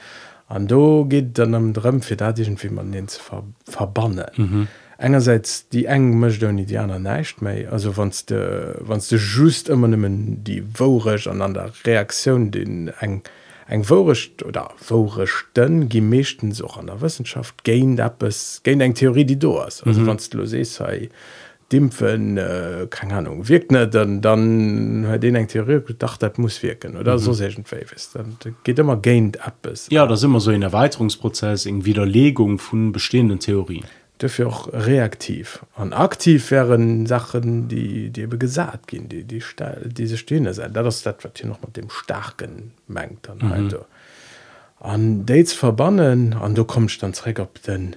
an 0.49 0.67
do 0.67 1.05
geht 1.05 1.37
dann 1.37 1.53
am 1.53 1.73
drmfir 1.73 2.17
fir 2.17 2.63
wie 2.63 2.69
man 2.69 2.91
den 2.91 3.07
ze 3.07 3.19
ver 3.21 3.43
verbannen. 3.65 4.25
Mhm. 4.35 4.67
Engerseits 4.97 5.69
die 5.69 5.85
eng 5.85 6.19
mcht 6.19 6.41
die 6.41 6.45
Indianer 6.45 6.99
neicht 6.99 7.41
mei 7.41 7.69
also 7.69 7.95
wann 7.95 8.11
wann 8.11 9.01
du 9.09 9.15
just 9.15 9.69
immer 9.69 9.87
nimmen 9.87 10.43
die 10.43 10.63
worech 10.77 11.29
an 11.29 11.41
an 11.41 11.53
der 11.53 11.71
Reaktion 11.85 12.51
den 12.51 12.89
eng 12.99 13.21
eng 13.67 13.83
vorrecht 13.83 14.43
oder 14.43 14.71
vorrechten 14.77 15.87
gemeeschten 15.87 16.51
soch 16.51 16.77
an 16.77 16.87
der 16.87 16.99
Wissenschaft 17.01 17.63
géint 17.63 18.01
es 18.23 18.61
géint 18.63 18.81
eng 18.81 18.95
Theorie 18.95 19.25
die 19.25 19.39
do 19.39 19.59
ass 19.59 19.83
wann 19.85 20.19
lo 20.33 20.45
se 20.45 20.65
sei 20.65 21.09
dimpfen 21.71 22.37
äh, 22.37 22.87
keine 22.89 23.15
ahnung 23.15 23.47
wirkt 23.47 23.71
net 23.71 23.93
dann 23.93 24.21
dann 24.21 25.05
hat 25.07 25.23
den 25.23 25.47
Theorie 25.47 25.81
gedacht 25.81 26.21
dat 26.23 26.37
muss 26.37 26.63
wirken 26.63 26.97
oder? 26.97 27.13
Mhm. 27.13 27.19
so 27.19 27.33
dann 28.13 28.37
geht 28.63 28.79
immer 28.79 28.97
gained 28.97 29.45
ab 29.45 29.65
es 29.65 29.87
ja 29.89 30.05
das 30.07 30.23
immer 30.23 30.39
so 30.39 30.51
ein 30.51 30.61
Erweiterungsprozess 30.61 31.65
in 31.65 31.85
Widerlegung 31.85 32.59
von 32.59 32.91
bestehenden 32.91 33.39
Theorien. 33.39 33.85
Dafür 34.17 34.47
auch 34.47 34.73
reaktiv. 34.73 35.65
An 35.75 35.93
aktiv 35.93 36.51
wären 36.51 37.05
Sachen 37.05 37.69
die 37.69 38.09
die 38.09 38.27
gesagt 38.27 38.87
gehen 38.87 39.07
die 39.07 39.23
die 39.23 39.41
diese 39.85 40.17
stehende 40.17 40.53
sein. 40.53 40.73
Das 40.73 41.03
das 41.03 41.23
wird 41.23 41.39
hier 41.39 41.47
noch 41.47 41.61
mit 41.61 41.77
dem 41.77 41.89
starken 41.89 42.73
mengt 42.87 43.27
dann 43.27 43.37
mhm. 43.37 43.49
halt 43.49 43.79
an 44.79 45.25
dates 45.25 45.53
verbannen 45.53 46.33
an 46.33 46.55
du 46.55 46.63
kommst 46.63 47.03
dann 47.03 47.13
träg 47.13 47.39
ab 47.39 47.59
den 47.65 47.95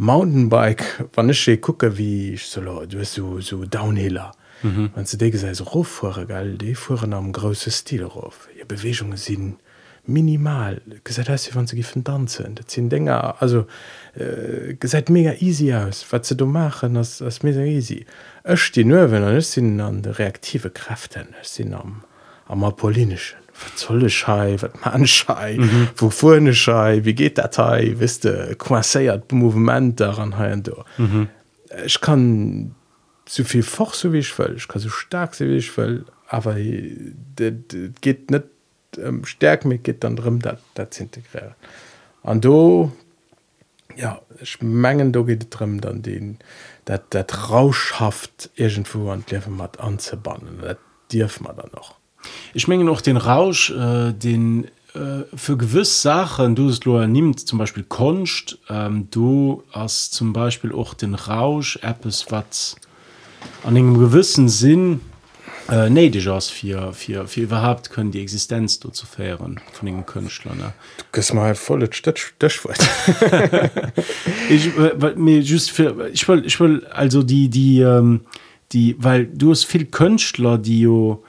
Mountainbike 0.00 1.08
wann 1.14 1.28
ich 1.28 1.60
gucke 1.60 1.98
wie 1.98 2.34
ich 2.34 2.46
solo 2.46 2.86
du 2.86 3.04
so 3.04 3.40
so 3.40 3.64
downhiller. 3.64 4.30
Mhm. 4.62 4.90
wann 4.94 5.06
ze 5.06 5.16
de 5.16 5.36
se 5.36 5.52
so 5.54 5.64
roffure 5.64 6.24
gall 6.24 6.56
de 6.56 6.76
fuhren 6.76 7.12
am 7.12 7.32
grosse 7.32 7.72
Stil 7.72 8.04
auf 8.04 8.48
ihr 8.56 8.64
Bewegungen 8.64 9.16
sinn 9.16 9.56
minimal. 10.06 10.80
Gesagt 11.02 11.28
hast 11.28 11.52
wann 11.56 11.66
ze 11.66 11.74
giffen 11.74 12.04
danszen 12.04 12.54
dat 12.54 12.70
sinn 12.70 12.88
Dinger 12.88 13.42
also 13.42 13.66
äh, 14.14 14.76
seit 14.84 15.10
mega 15.10 15.32
easy 15.40 15.74
aus. 15.74 16.06
Wat 16.12 16.24
ze 16.24 16.36
du 16.36 16.46
machen 16.46 16.96
as 16.96 17.20
as 17.20 17.42
mega 17.42 17.62
easy. 17.62 18.06
Ech 18.44 18.70
die 18.70 18.84
Nwen 18.84 19.24
an 19.24 19.40
sinn 19.40 19.80
an 19.80 20.02
de 20.02 20.12
reaktive 20.12 20.70
Kräften. 20.70 21.34
Sinn 21.42 21.74
am 21.74 22.04
am 22.46 22.62
apolinischen 22.62 23.38
apollinischen 23.58 23.76
zolle 23.76 24.10
schei? 24.10 24.56
Wat 24.60 24.84
man 24.84 25.06
schei? 25.06 25.56
Mhm. 25.58 25.88
wo 25.96 26.10
vorne 26.10 26.54
schei? 26.54 27.04
Wie 27.04 27.14
geht 27.14 27.38
datei 27.38 27.94
wisste 27.98 28.54
quaiert 28.56 29.32
movement 29.32 30.00
daran 30.00 30.36
ha 30.38 30.56
du. 30.56 30.84
Mhm. 30.98 31.28
ich 31.84 32.00
kann 32.00 32.74
zu 33.26 33.44
viel 33.44 33.62
fort 33.62 33.94
so 33.94 34.12
wie 34.12 34.18
ich 34.18 34.32
voll 34.32 34.54
ich 34.56 34.68
kann 34.68 34.80
so 34.80 34.88
stark 34.88 35.34
so 35.34 35.44
wie 35.44 35.56
ich 35.56 35.70
voll 35.70 36.04
aber 36.28 36.54
geht 36.54 38.30
net 38.30 38.44
ähm, 38.96 39.24
stärk 39.24 39.64
mit 39.64 39.84
geht 39.84 40.04
dann 40.04 40.16
drin 40.16 40.38
dat 40.40 40.60
dat 40.74 40.98
integrieren. 41.00 41.54
An 42.22 42.40
do 42.40 42.92
ja 43.96 44.20
ich 44.40 44.60
mengen 44.62 45.12
do 45.12 45.24
geht 45.24 45.46
drin 45.50 45.80
dann 45.80 46.02
den 46.02 46.38
dat 46.84 47.02
dat 47.10 47.50
rauschhaft 47.50 48.50
irgendwo 48.54 49.10
an 49.10 49.24
le 49.30 49.42
mat 49.48 49.80
anzubannen. 49.80 50.60
Dat 50.62 50.78
dirf 51.10 51.40
man 51.40 51.56
dann 51.56 51.70
noch 51.74 51.97
ich 52.54 52.68
menge 52.68 52.84
noch 52.84 53.00
den 53.00 53.16
rausch 53.16 53.70
äh, 53.70 54.12
den 54.12 54.64
äh, 54.94 55.24
für 55.34 55.56
gewiss 55.56 56.02
sachen 56.02 56.54
du 56.54 56.68
es 56.68 56.84
lo 56.84 57.04
nimmt 57.06 57.40
zum 57.40 57.58
beispiel 57.58 57.84
konst 57.84 58.58
ähm, 58.70 59.08
du 59.10 59.62
hast 59.70 60.14
zum 60.14 60.32
beispiel 60.32 60.72
auch 60.72 60.94
den 60.94 61.14
rausch 61.14 61.78
es 62.04 62.30
wat 62.30 62.76
an 63.64 63.76
einem 63.76 63.98
gewissen 63.98 64.48
sinn 64.48 65.00
äh, 65.70 65.90
nee 65.90 66.08
die 66.08 66.26
aus 66.28 66.48
vier 66.48 66.94
vier 66.94 67.26
viel 67.26 67.44
überhaupt 67.44 67.90
können 67.90 68.10
die 68.10 68.22
existenz 68.22 68.80
du 68.80 68.88
zu 68.88 69.06
fähren 69.06 69.60
von 69.72 69.86
den 69.86 70.06
künstlern 70.06 70.72
mal 71.34 71.54
voll 71.54 71.82
ich 74.48 74.78
äh, 74.78 75.14
mir 75.16 75.40
just 75.40 75.70
für 75.70 76.08
ich 76.08 76.26
will 76.28 76.46
ich 76.46 76.58
will 76.60 76.86
also 76.86 77.22
die 77.22 77.50
die 77.50 77.80
ähm, 77.80 78.22
die 78.72 78.96
weil 78.98 79.26
du 79.26 79.50
hast 79.50 79.64
viel 79.64 79.84
künstler 79.84 80.56
die 80.56 80.84
du 80.84 81.22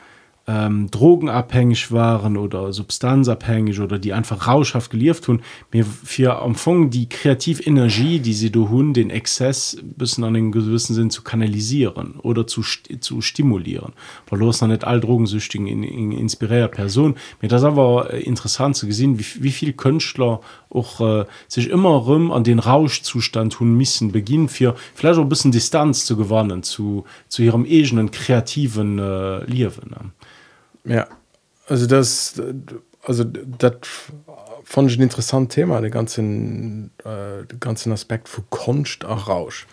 ähm, 0.49 0.89
drogenabhängig 0.89 1.91
waren 1.91 2.35
oder 2.35 2.73
substanzabhängig 2.73 3.79
oder 3.79 3.99
die 3.99 4.13
einfach 4.13 4.47
rauschhaft 4.47 4.89
gelieft 4.89 5.25
tun 5.25 5.41
mir 5.71 5.85
für 5.85 6.41
empfangen 6.41 6.89
die 6.89 7.07
kreativenergie 7.07 8.19
die 8.19 8.33
sie 8.33 8.51
du 8.51 8.69
hun 8.69 8.93
den 8.95 9.11
exzess 9.11 9.77
bis 9.83 10.17
an 10.17 10.33
den 10.33 10.51
gewissen 10.51 10.95
sind 10.95 11.13
zu 11.13 11.21
kanalisieren 11.21 12.15
oder 12.23 12.47
zu 12.47 12.63
zu 12.99 13.21
stimulieren 13.21 13.93
weil 14.27 14.39
los 14.39 14.61
nicht 14.61 14.85
all 14.85 14.99
drogensüchtigen 14.99 15.67
in, 15.67 15.83
in 15.83 16.11
inspirier 16.11 16.67
person 16.67 17.15
mir 17.41 17.49
das 17.49 17.63
aber 17.63 18.11
interessant 18.13 18.75
zu 18.75 18.87
gesehen 18.87 19.19
wie, 19.19 19.43
wie 19.43 19.51
viel 19.51 19.73
Künstler 19.73 20.41
auch 20.71 21.01
äh, 21.01 21.25
sich 21.47 21.69
immer 21.69 21.89
rum 21.89 22.31
an 22.31 22.43
den 22.43 22.57
rauschzustand 22.57 23.53
tun 23.53 23.77
müssen 23.77 24.11
beginnen 24.11 24.49
für 24.49 24.75
vielleicht 24.95 25.19
auch 25.19 25.23
ein 25.23 25.29
bisschen 25.29 25.51
distanz 25.51 26.05
zu 26.05 26.17
gewannen 26.17 26.63
zu 26.63 27.03
zu 27.27 27.43
ihrem 27.43 27.65
egenen 27.65 28.09
kreativen 28.09 28.97
äh, 28.97 29.43
liewen 29.45 29.91
ne? 29.91 30.11
Ja. 30.85 31.07
Also 31.67 31.85
das 31.85 32.41
also 33.03 33.23
dat 33.23 33.87
fand 34.63 34.91
ich 34.91 34.97
ein 34.97 35.03
interessant 35.03 35.51
thema 35.51 35.81
den 35.81 35.91
ganzen 35.91 36.91
äh, 37.03 37.45
den 37.45 37.59
ganzen 37.59 37.91
aspekt 37.91 38.27
vu 38.27 38.41
kunst 38.49 39.05
auch 39.05 39.27
rausch 39.27 39.67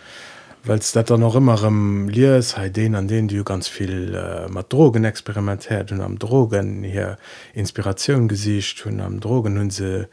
weil 0.65 0.79
es 0.79 0.93
dann 0.93 1.21
noch 1.21 1.37
immer 1.37 1.63
im 1.65 2.09
Lies 2.09 2.57
he 2.59 2.71
den 2.71 2.95
an 2.95 3.09
den 3.09 3.29
du 3.29 3.45
ganz 3.45 3.69
viel 3.69 4.15
äh, 4.15 4.49
mat 4.49 4.73
drogen 4.73 5.05
experimentiert 5.05 5.93
und 5.93 6.01
am 6.01 6.19
drogen 6.19 6.83
hier 6.83 7.19
inspiration 7.55 8.29
gesicht 8.29 8.85
hun 8.85 9.01
am 9.01 9.21
drogen 9.21 9.59
hun 9.59 9.71
se 9.71 10.09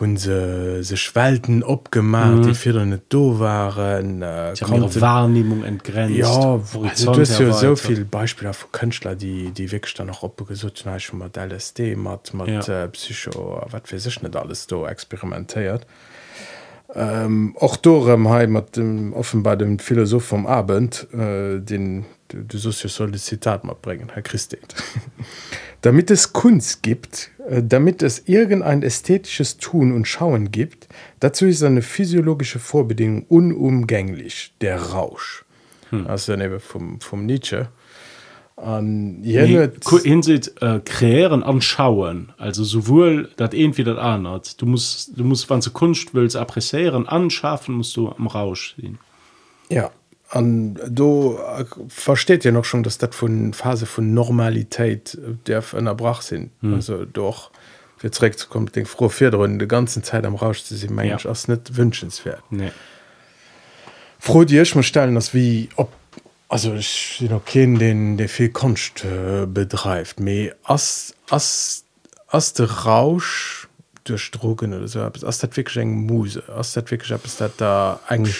hun 0.00 0.16
se 0.16 0.82
se 0.82 0.96
schwelten 0.96 1.62
opgemacht 1.62 2.36
mhm. 2.36 2.42
die 2.42 2.54
fir 2.54 2.84
net 2.84 3.02
do 3.08 3.38
waren 3.38 4.22
äh, 4.22 4.54
konnte, 4.60 5.00
Wahrnehmung 5.00 5.64
entgrenzt 5.64 6.16
ja, 6.16 6.60
also, 6.82 7.12
ja 7.12 7.52
so 7.52 7.76
viel 7.76 8.04
Beispiele 8.04 8.52
vu 8.52 8.66
Könler 8.72 9.14
die 9.14 9.50
die 9.50 9.70
wirklich 9.70 9.94
dann 9.94 10.06
noch 10.06 10.22
opgesucht 10.22 10.84
mat 11.12 11.36
LSD 11.36 11.96
mat 11.96 12.32
mat 12.34 12.68
ja. 12.68 12.84
äh, 12.84 12.88
psycho 12.88 13.62
wat 13.70 13.88
fir 13.88 14.00
sech 14.00 14.22
net 14.22 14.36
alles 14.36 14.66
do 14.66 14.86
experimentiert 14.86 15.86
och 16.94 16.96
ähm, 16.96 17.54
dorem 17.82 18.28
ha 18.28 18.46
mat 18.46 18.76
dem 18.76 19.12
offenbar 19.14 19.56
dem 19.56 19.78
Philosoph 19.78 20.24
vom 20.24 20.46
Abend 20.46 21.06
äh, 21.14 21.58
den 21.58 22.04
du 22.32 22.58
so 22.58 22.70
soll 22.70 23.14
zitat 23.14 23.64
mal 23.64 23.76
bringen 23.80 24.10
herr 24.12 24.22
christ 24.22 24.56
damit 25.82 26.10
es 26.10 26.32
kunst 26.32 26.82
gibt 26.82 27.30
äh, 27.48 27.62
damit 27.62 28.02
es 28.02 28.28
irgendein 28.28 28.82
ästhetisches 28.82 29.58
tun 29.58 29.92
und 29.92 30.06
schauen 30.06 30.50
gibt 30.50 30.88
dazu 31.20 31.46
ist 31.46 31.62
eine 31.62 31.82
physiologische 31.82 32.58
vorbedingung 32.58 33.24
unumgänglich 33.28 34.54
der 34.60 34.80
rausch. 34.80 35.44
Hm. 35.90 36.06
also 36.06 36.34
vom 36.58 37.00
vom 37.00 37.26
nietzsche. 37.26 37.68
An 38.56 39.22
hinsicht 39.22 40.62
äh, 40.62 40.80
kreieren 40.84 41.42
anschauen 41.42 42.32
also 42.38 42.64
sowohl 42.64 43.30
dat 43.36 43.54
irgendwie 43.54 43.82
dat 43.82 43.98
anert 43.98 44.60
du 44.60 44.66
musst 44.66 45.18
du 45.18 45.24
musst 45.24 45.48
wann 45.50 45.62
zu 45.62 45.72
kunst 45.72 46.14
willst 46.14 46.36
appreieren 46.36 47.08
anschaffen 47.08 47.74
musst 47.74 47.96
du 47.96 48.10
am 48.10 48.26
rausch 48.26 48.76
sehen. 48.76 48.98
Ja 49.68 49.90
an 50.32 50.80
du 50.88 51.38
äh, 51.38 51.64
versteht 51.88 52.44
ja 52.44 52.52
noch 52.52 52.64
schon 52.64 52.82
dass 52.82 52.98
dat 52.98 53.14
von 53.14 53.52
phase 53.52 53.86
von 53.86 54.14
normalität 54.14 55.18
der 55.46 55.62
erbrach 55.72 56.22
sind 56.22 56.50
hm. 56.60 56.74
also 56.74 57.04
doch 57.04 57.50
jetzt 58.02 58.48
kommt 58.48 58.74
den 58.74 58.86
froh 58.86 59.10
vier 59.10 59.30
die 59.30 59.68
ganzen 59.68 60.02
zeit 60.02 60.24
am 60.24 60.34
rausch 60.34 60.62
sie 60.62 60.86
ja. 60.86 61.18
nicht 61.48 61.76
wünschenswert 61.76 62.42
nee. 62.50 62.72
froh 64.18 64.44
dir 64.44 64.62
ich 64.62 64.74
muss 64.74 64.86
stellen 64.86 65.14
dass 65.14 65.34
wie 65.34 65.68
ob 65.76 65.92
also 66.48 66.74
ich 66.74 67.22
noch 67.28 67.44
kennen 67.44 67.78
den 67.78 68.16
der 68.16 68.28
viel 68.28 68.48
kunst 68.48 69.04
äh, 69.04 69.46
bedreift 69.46 70.18
me 70.18 70.54
as 70.64 71.14
as 71.28 71.84
as 72.28 72.54
der 72.54 72.70
rausch 72.70 73.68
durch 74.04 74.30
drogen 74.30 74.72
oder 74.72 74.88
so 74.88 75.00
as 75.00 75.38
dat 75.38 75.56
wirklich 75.58 75.84
muse 75.84 76.42
as 76.48 76.72
dat 76.72 76.90
wirklich 76.90 77.10
ist 77.10 77.42
da 77.58 78.00
eigentlich 78.08 78.38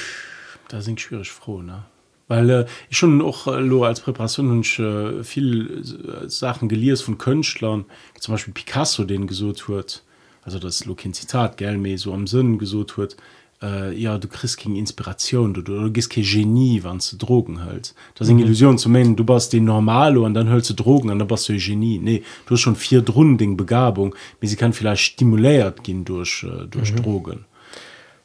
da 0.73 0.81
sind 0.81 1.01
schwierig 1.01 1.31
froh 1.31 1.63
ne? 1.63 1.85
Weil 2.29 2.49
äh, 2.49 2.67
ich 2.89 2.97
schon 2.97 3.21
auch 3.21 3.47
äh, 3.47 3.61
lo 3.61 3.85
als 3.85 4.01
Präparation 4.01 4.51
und 4.51 4.79
äh, 4.79 5.23
viel 5.23 5.83
äh, 6.25 6.29
Sachen 6.29 6.69
geliers 6.69 7.03
von 7.03 7.19
Könchtlern 7.19 7.85
zum 8.19 8.33
Beispiel 8.33 8.55
Picasso 8.55 9.05
den 9.05 9.27
gesucht 9.27 9.69
wird. 9.69 10.03
Also 10.43 10.59
das 10.59 10.87
Lokin 10.87 11.13
Zitat 11.13 11.59
gel 11.59 11.99
so 11.99 12.15
am 12.15 12.27
Sinn 12.27 12.59
gesucht 12.59 12.97
wird. 12.97 13.17
Äh, 13.63 13.95
ja 13.95 14.17
du 14.17 14.29
christ 14.29 14.59
gegen 14.59 14.77
Inspiration 14.77 15.53
du, 15.53 15.61
du, 15.63 15.79
du 15.79 15.93
gehst 15.93 16.11
kein 16.11 16.25
Genie 16.25 16.81
wann 16.83 16.99
du 16.99 17.17
drogen 17.17 17.63
halt 17.63 17.95
das 18.17 18.27
sind 18.27 18.39
mhm. 18.39 18.45
Illusion 18.45 18.77
zu 18.77 18.89
meinen 18.89 19.15
du 19.15 19.25
bist 19.25 19.53
den 19.53 19.67
normale 19.67 20.21
und 20.21 20.35
dann 20.35 20.49
hölst 20.49 20.71
du 20.71 20.75
drogen 20.75 21.11
an 21.11 21.21
dann 21.21 21.29
bist 21.29 21.49
du 21.49 21.57
Genie. 21.57 21.99
Nee 21.99 22.23
du 22.47 22.55
hast 22.55 22.61
schon 22.61 22.75
vier 22.75 23.03
Drunding 23.03 23.57
Begabung 23.57 24.17
wie 24.41 24.49
sie 24.49 24.57
kann 24.57 24.73
vielleicht 24.73 25.03
stimuliert 25.03 25.85
gehen 25.85 26.05
durch 26.05 26.45
äh, 26.45 26.67
durch 26.67 26.93
mhm. 26.93 27.03
drogen 27.03 27.45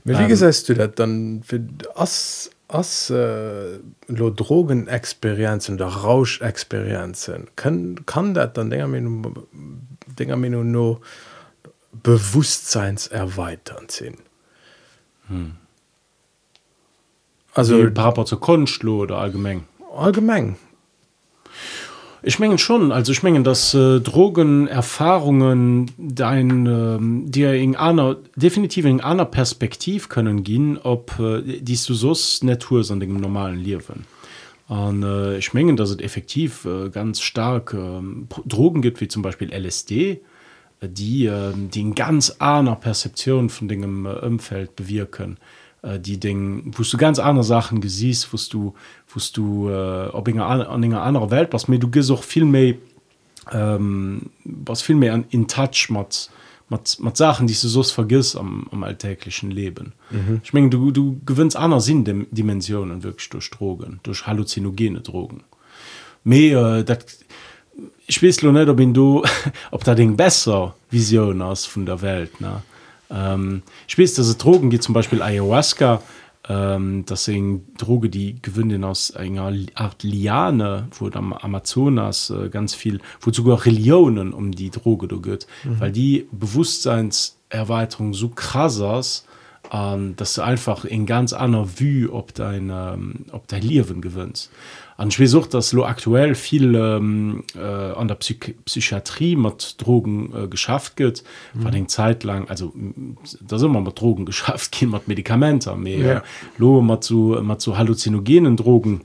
wie 0.08 0.24
ähm, 0.24 0.28
gesagt 0.28 0.70
du 0.70 0.74
das 0.74 0.92
dann 0.96 1.44
für 1.44 1.62
as 1.96 2.50
as 2.68 3.10
äh, 3.10 3.80
lo 4.08 4.30
drogenexperizen 4.30 5.78
der 5.78 5.88
rauschexperizen 5.88 7.48
kann 7.56 8.34
dat 8.34 8.58
dann 8.58 8.70
dinger 8.70 8.88
dinger 10.20 10.38
min 10.38 10.72
no 10.72 11.02
bewusstseins 11.92 13.08
erweitern 13.08 13.86
sinn? 13.90 14.18
Hm. 15.28 15.56
also 17.54 17.90
papa 17.92 18.26
zur 18.26 18.40
kunstlo 18.40 19.02
oder 19.02 19.18
allgemeng 19.18 19.66
allgemeng 19.96 20.58
ich 22.24 22.40
mengen 22.40 22.58
schon 22.58 22.92
also 22.92 23.12
ich 23.12 23.24
mengen 23.24 23.44
dass 23.44 23.74
äh, 23.74 24.00
drogenerfahrungen 24.00 25.92
dein 25.98 26.66
äh, 26.66 27.30
dir 27.30 27.54
in 27.54 27.76
einer 27.76 28.18
definitiv 28.36 28.86
in 28.86 29.02
einer 29.02 29.26
perspektiv 29.26 30.10
können 30.10 30.44
gehen 30.44 30.78
ob 30.78 31.20
äh, 31.20 31.60
dies 31.62 31.86
du 31.86 31.94
so 31.94 32.16
natur 32.46 32.84
an 32.90 33.00
dem 33.00 33.18
normalen 33.20 33.60
leben. 33.60 34.06
Und 34.68 35.04
äh, 35.04 35.38
ich 35.38 35.54
mengen 35.54 35.78
dass 35.78 35.92
es 35.92 36.00
effektiv 36.00 36.66
äh, 36.66 36.90
ganz 36.90 37.22
stark 37.22 37.74
äh, 37.74 38.02
drogen 38.46 38.82
gibt 38.82 39.00
wie 39.02 39.08
zum 39.08 39.22
beispiel 39.22 39.52
lsd 39.52 40.20
die 40.82 41.26
äh, 41.26 41.54
die 41.56 41.82
in 41.82 41.96
ganz 41.96 42.32
einer 42.40 42.76
perzeption 42.76 43.50
von 43.50 43.68
dem 43.68 44.06
äh, 44.06 44.10
umfeld 44.10 44.76
bewirken. 44.76 45.38
äh, 45.38 45.57
die 46.00 46.20
Dinge 46.20 46.64
wo 46.66 46.84
du 46.84 46.98
ganz 46.98 47.20
andere 47.20 47.44
Sachen 47.44 47.82
gesiehst 47.82 48.32
wo 48.32 48.38
du 48.52 48.74
wo 49.08 49.22
du 49.34 49.70
äh, 49.70 50.08
ob 50.10 50.28
an 50.28 50.40
einer 50.40 51.02
anderer 51.02 51.32
Welt 51.32 51.50
was 51.52 51.68
mir 51.68 51.80
du 51.80 51.88
gehst 51.90 52.12
auch 52.12 52.24
viel 52.24 52.46
mehr 52.46 52.76
ähm, 53.52 54.30
was 54.44 54.82
viel 54.82 54.96
mehr 54.96 55.14
an 55.14 55.26
in 55.30 55.48
touch 55.48 55.90
mit, 55.90 56.30
mit, 56.70 57.00
mit 57.00 57.18
Sachen 57.18 57.48
die 57.48 57.54
du 57.54 57.68
so 57.68 57.84
vergisst 57.84 58.36
am, 58.36 58.68
am 58.72 58.84
alltäglichen 58.84 59.52
Leben. 59.52 59.94
Mhm. 60.12 60.42
ich 60.44 60.54
meine 60.54 60.70
du 60.70 60.92
du 60.92 61.20
gewinnst 61.26 61.56
einer 61.56 61.80
Sinn 61.80 62.28
Dimensionen 62.32 63.04
wirklich 63.04 63.30
durch 63.30 63.50
Drogen 63.50 64.00
durch 64.04 64.28
halluzinogene 64.28 65.02
Drogen. 65.02 65.44
Mehr 66.24 66.80
äh, 66.80 66.84
dat, 66.84 67.06
ich 68.08 68.22
weiß 68.22 68.42
nicht 68.42 68.70
ob 68.70 68.94
du 68.94 69.24
ob 69.72 69.84
da 69.84 69.96
Ding 69.96 70.18
besser 70.18 70.76
Vision 70.92 71.42
aus 71.42 71.66
von 71.66 71.86
der 71.86 72.02
Welt 72.02 72.42
ne 72.42 72.62
ähm, 73.10 73.64
weiß 73.96 74.16
dass 74.16 74.28
es 74.28 74.38
drogen 74.38 74.70
geht 74.70 74.84
zum 74.84 74.94
beispiel 74.94 75.22
ayahuasca 75.22 76.02
ähm, 76.50 77.06
das 77.06 77.26
sind 77.26 77.64
droge 77.78 78.10
die 78.10 78.42
gewinnen 78.42 78.84
aus 78.84 79.16
einer 79.16 79.54
art 79.76 80.04
liane 80.04 80.88
wo 80.98 81.10
am 81.10 81.34
amazonas 81.34 82.30
äh, 82.30 82.50
ganz 82.50 82.76
viel 82.76 83.00
wo 83.22 83.32
sogar 83.32 83.66
religionen 83.66 84.34
um 84.34 84.52
die 84.52 84.70
droge 84.70 85.08
du 85.08 85.22
geht 85.22 85.48
mhm. 85.64 85.80
weil 85.80 85.92
die 85.92 86.28
bewusstseinserweiterung 86.32 88.14
so 88.14 88.30
krass 88.30 88.78
ist, 89.00 89.26
ähm, 89.72 90.16
dass 90.16 90.36
du 90.36 90.42
einfach 90.42 90.86
in 90.86 91.06
ganz 91.06 91.34
einer 91.34 91.80
wie 91.80 92.08
ob 92.08 92.34
dein 92.34 92.70
ähm, 92.70 93.26
ob 93.32 93.48
dein 93.48 93.62
liewen 93.62 94.02
gewünnst 94.02 94.52
an 94.98 95.12
sucht 95.12 95.54
das 95.54 95.74
lo 95.74 95.86
aktuell 95.86 96.36
viel 96.36 96.76
ähm, 96.76 97.44
äh, 97.56 97.60
an 97.60 98.08
der 98.08 98.16
Psych 98.16 98.56
Psychiatrie 98.66 99.36
mat 99.36 99.76
drogen 99.78 100.34
äh, 100.36 100.48
geschafft 100.48 100.96
geht 100.96 101.24
mhm. 101.54 101.64
war 101.64 101.72
den 101.72 101.88
zeit 101.88 102.24
lang 102.24 102.50
also 102.50 102.74
da 103.42 103.58
immer 103.58 103.82
mal 103.82 103.92
drogen 103.92 104.26
geschafft 104.32 104.72
kind 104.72 104.92
mat 104.92 105.08
medikamente 105.08 105.76
mehr 105.76 106.00
ja. 106.00 106.24
lo 106.58 106.82
mal 106.82 107.00
zu 107.00 107.38
mal 107.42 107.60
zu 107.60 107.78
halluzinogenen 107.78 108.58
drogen 108.58 109.02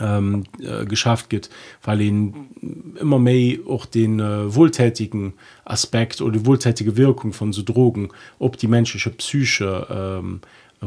ähm, 0.00 0.44
äh, 0.60 0.86
geschafft 0.86 1.28
geht 1.28 1.50
weil 1.82 2.00
ihn 2.00 2.94
immer 2.98 3.18
mehr 3.18 3.58
auch 3.68 3.84
den 3.84 4.20
äh, 4.20 4.54
wohltätigen 4.54 5.34
aspekt 5.64 6.22
oder 6.22 6.38
die 6.38 6.46
wohltätige 6.46 6.96
wirkung 6.96 7.34
von 7.34 7.52
so 7.52 7.62
drogen 7.62 8.10
ob 8.38 8.56
die 8.56 8.68
menschliche 8.68 9.10
psyche 9.10 9.86
ähm, 9.90 10.40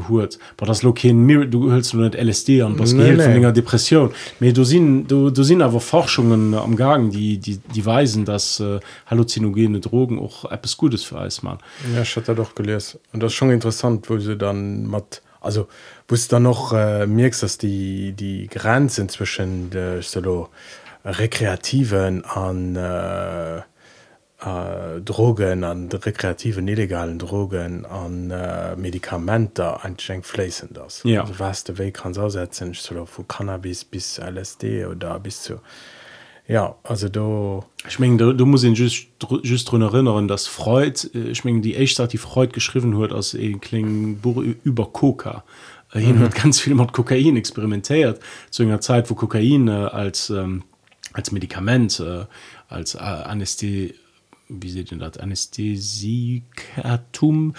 hurt 0.08 0.40
war 0.58 0.68
das 0.68 0.84
lo 0.84 0.94
du 0.94 1.72
hölst 1.72 1.94
du 1.94 1.98
net 1.98 2.16
LSD 2.16 2.62
an 2.62 2.80
was 2.80 2.94
nee, 2.94 3.14
nee. 3.14 3.52
Depression. 3.52 4.12
Me 4.40 4.54
du 4.54 4.64
sinn 4.64 5.08
du, 5.08 5.30
du 5.30 5.44
sinn 5.44 5.62
awer 5.62 5.82
Forschungen 5.82 6.54
am 6.54 6.76
Gagen 6.76 7.12
die 7.12 7.38
die 7.38 7.58
die 7.58 7.86
weisen 7.86 8.26
dass 8.26 8.60
äh, 8.60 8.80
halluzinogene 9.08 9.80
Drogen 9.80 10.20
auch 10.20 10.50
Apps 10.52 10.78
gutes 10.78 11.04
für 11.04 11.20
Eis 11.20 11.44
man 11.44 11.58
ja 11.96 12.04
hat 12.04 12.28
er 12.28 12.36
doch 12.36 12.56
geles 12.56 13.00
und 13.14 13.22
das 13.22 13.34
schon 13.34 13.52
interessant 13.52 14.10
wo 14.10 14.18
sie 14.18 14.38
dann 14.38 14.86
mat 14.86 15.22
also 15.42 15.68
wo 16.08 16.16
dann 16.30 16.44
noch 16.44 16.74
äh, 16.74 17.06
merkst 17.06 17.44
dass 17.44 17.58
die 17.58 18.14
die 18.14 18.48
Grenzen 18.48 19.10
zwischen 19.10 19.70
der 19.72 20.02
so 20.02 20.50
rekreativen 21.04 22.24
an 22.26 22.76
äh, 22.76 23.62
äh, 24.42 25.02
Drogen 25.02 25.64
an 25.64 25.90
rekreativen 25.90 26.68
illegalen 26.68 27.20
Drogen 27.20 27.86
an 27.86 28.32
äh, 28.32 28.76
Medikamenter 28.76 29.84
einschenk 29.84 30.26
flessen 30.26 30.70
das 30.74 31.02
ja. 31.04 31.28
was 31.38 31.64
de 31.64 31.78
Weg 31.78 31.96
kann 31.96 32.18
aussetzen 32.18 32.74
vu 32.74 33.24
Cannabis 33.28 33.86
bis 33.86 34.18
LSD 34.20 34.86
oder 34.86 35.20
bis 35.20 35.44
zu 35.44 35.62
ja 36.48 36.76
also 36.84 37.08
du 37.08 37.64
ich 37.88 38.00
mein, 38.00 38.18
du, 38.18 38.34
du 38.34 38.46
musst 38.46 38.64
just 38.64 39.08
just 39.44 39.72
run 39.72 39.82
erinnern 39.82 40.28
dass 40.28 40.48
freud 40.48 41.10
ich 41.14 41.44
mein, 41.44 41.62
die 41.62 41.76
echt 41.76 42.00
hat 42.00 42.14
die 42.14 42.18
freud 42.18 42.52
geschrieben 42.52 42.96
huet 42.96 43.14
aus 43.14 43.38
klingen 43.62 44.20
über 44.64 44.92
coca 44.92 45.44
hin 45.94 46.18
mhm. 46.18 46.24
hat 46.24 46.36
ganz 46.36 46.60
viel 46.60 46.74
mat 46.74 46.94
kokain 46.94 47.38
experimentiert 47.38 48.20
zu 48.50 48.64
enger 48.64 48.82
zeit 48.82 49.10
wo 49.12 49.16
kokain 49.16 49.68
äh, 49.68 49.72
als 49.72 50.32
ähm, 50.32 50.64
als 51.14 51.32
medikament 51.32 52.00
äh, 52.00 52.26
als 52.70 52.96
äh, 52.96 53.00
anästhesie 53.00 53.94
wie 54.60 54.70
se 54.70 54.84
denn 54.84 55.00
dat 55.00 55.20
Anästhesikatum 55.20 57.56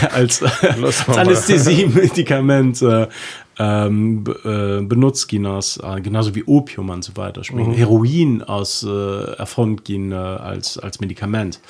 als, 0.12 0.42
als 0.42 1.08
Anästhesiemedikament 1.08 2.82
äh, 2.82 3.08
ähm, 3.60 4.24
äh, 4.42 4.80
benutzt 4.80 5.28
gehen 5.28 5.44
als 5.44 5.78
äh, 5.82 6.00
genauso 6.00 6.34
wie 6.34 6.44
Opium 6.44 6.88
und 6.88 7.04
so 7.04 7.14
weiter 7.16 7.42
mhm. 7.52 7.74
Heroin 7.74 8.42
aus 8.42 8.82
äh, 8.82 9.34
erfund 9.34 9.84
gehen 9.84 10.12
äh, 10.12 10.14
als 10.14 10.78
als 10.78 10.98
Medikament. 11.00 11.60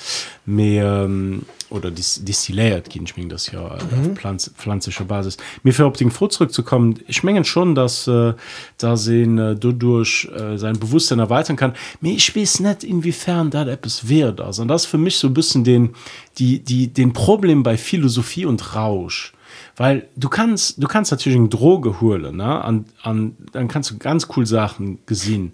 Mehr 0.45 1.03
ähm, 1.05 1.41
oder 1.69 1.91
dis, 1.91 2.23
distilliert 2.23 2.89
gehen 2.89 3.03
ich 3.03 3.17
mein, 3.17 3.27
das 3.27 3.51
ja 3.51 3.77
mhm. 3.91 4.15
pflanz, 4.15 4.51
pflanzlicher 4.55 5.03
Basis. 5.03 5.35
Mir 5.63 5.73
für 5.73 5.89
den 5.91 6.11
froh 6.11 6.27
zurückzukommen 6.27 6.99
ich 7.07 7.23
mengen 7.23 7.43
schon 7.43 7.75
dass 7.75 8.07
äh, 8.07 8.33
da 8.77 8.95
sehen 8.95 9.37
äh, 9.37 9.55
du 9.55 9.73
durch 9.73 10.29
äh, 10.33 10.57
sein 10.57 10.79
Bewusstsein 10.79 11.19
erweitern 11.19 11.57
kann. 11.57 11.73
Mir 11.99 12.13
ich 12.13 12.33
weiß 12.33 12.61
nicht 12.61 12.85
inwiefern 12.85 13.49
da 13.49 13.67
etwas 13.67 14.07
wert 14.07 14.39
also 14.39 14.61
und 14.61 14.69
das 14.69 14.85
für 14.85 14.97
mich 14.97 15.17
so 15.17 15.27
ein 15.27 15.33
bisschen 15.33 15.65
den 15.65 15.93
die 16.37 16.59
die 16.59 16.87
den 16.87 17.11
Problem 17.11 17.63
bei 17.63 17.75
Philosophie 17.77 18.45
und 18.45 18.75
Rausch 18.75 19.33
weil 19.75 20.07
du 20.15 20.29
kannst 20.29 20.81
du 20.81 20.87
kannst 20.87 21.11
natürlich 21.11 21.37
eine 21.37 21.49
droge 21.49 22.01
holen 22.01 22.37
ne? 22.37 22.63
An 22.63 22.85
an 23.01 23.35
dann 23.51 23.67
kannst 23.67 23.91
du 23.91 23.97
ganz 23.97 24.27
cool 24.35 24.45
sachen 24.45 24.99
gesehen. 25.05 25.53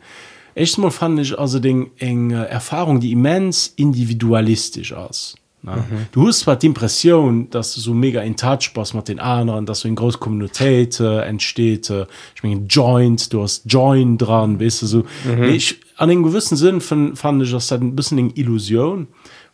Echt 0.55 0.77
mal 0.79 0.89
fand 0.89 1.19
ich 1.19 1.37
also 1.37 1.59
den 1.59 1.91
enge 1.99 2.47
erfahrung 2.47 2.99
die 2.99 3.11
immens 3.11 3.73
individualistisch 3.75 4.93
aus 4.93 5.35
mhm. 5.63 6.07
du 6.11 6.27
hast 6.27 6.39
zwar 6.39 6.55
die 6.55 6.67
impression 6.67 7.49
dass 7.49 7.73
du 7.75 7.81
so 7.81 7.93
mega 7.93 8.21
in 8.21 8.35
touch 8.35 8.71
pass 8.73 8.93
mit 8.93 9.07
den 9.07 9.19
anderen 9.19 9.65
dass 9.65 9.81
du 9.81 9.87
in 9.87 9.95
groß 9.95 10.19
kommunität 10.19 10.99
äh, 10.99 11.21
entsteht 11.21 11.89
äh, 11.89 12.05
ich 12.35 12.43
mein, 12.43 12.67
joint 12.67 13.31
du 13.33 13.43
hast 13.43 13.63
join 13.65 14.17
dran 14.17 14.59
weißt 14.59 14.81
du 14.81 14.85
so. 14.85 15.03
Mhm. 15.25 15.43
ich 15.43 15.79
an 15.97 16.09
den 16.09 16.23
gewissen 16.23 16.57
sinn 16.57 16.81
von 16.81 17.15
fand 17.15 17.43
ich 17.43 17.51
das 17.51 17.71
ein 17.71 17.95
bisschen 17.95 18.35
illusion 18.35 19.07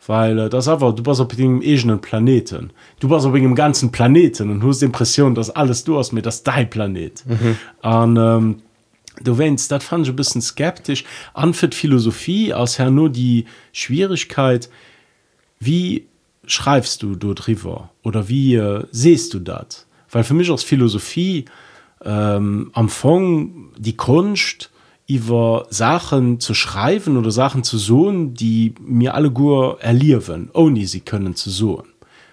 weil 0.07 0.37
äh, 0.39 0.49
das 0.49 0.67
aber 0.67 0.93
du 0.93 1.05
warst 1.05 1.21
auf 1.21 1.27
dem 1.29 1.61
egenen 1.61 2.01
planeten. 2.01 2.71
Du 2.99 3.09
warst 3.09 3.25
auf 3.25 3.33
dem 3.33 3.55
ganzen 3.55 3.91
planeten 3.91 4.49
und 4.49 4.59
du 4.59 4.69
hast 4.69 4.81
impression 4.81 5.35
dass 5.35 5.49
alles 5.49 5.83
du 5.83 5.97
hast 5.97 6.11
mir 6.11 6.21
das 6.21 6.43
dein 6.43 6.69
planet. 6.69 7.23
An 7.81 8.11
mhm. 8.11 8.17
ähm, 8.17 8.55
du 9.23 9.37
wennst 9.37 9.71
dat 9.71 9.83
fand 9.83 10.05
ich 10.05 10.13
ein 10.13 10.15
bisschen 10.15 10.41
skeptisch. 10.41 11.03
Anfit 11.33 11.75
philosophie 11.75 12.53
aus 12.53 12.79
her 12.79 12.91
nur 12.91 13.09
die 13.09 13.45
schwierigkeit 13.71 14.69
wie 15.59 16.05
schreibst 16.45 17.01
du 17.03 17.15
dort 17.15 17.47
river 17.47 17.89
oder 18.03 18.27
wie 18.27 18.55
äh, 18.55 18.85
sehst 18.91 19.33
du 19.33 19.39
dat 19.39 19.85
weil 20.09 20.23
für 20.23 20.33
mich 20.33 20.51
aus 20.51 20.63
philosophie 20.63 21.45
ähm, 22.03 22.69
am 22.73 22.89
fond 22.89 23.71
die 23.77 23.95
kunst 23.95 24.69
über 25.07 25.67
Sachen 25.69 26.39
zu 26.39 26.53
schreiben 26.53 27.17
oder 27.17 27.31
Sachen 27.31 27.63
zu 27.63 27.77
sohn, 27.77 28.33
die 28.33 28.73
mir 28.79 29.15
alle 29.15 29.31
Gu 29.31 29.73
erliewen, 29.79 30.49
ohne 30.53 30.85
sie 30.87 31.01
können 31.01 31.35
zu 31.35 31.49
sohn. 31.49 31.83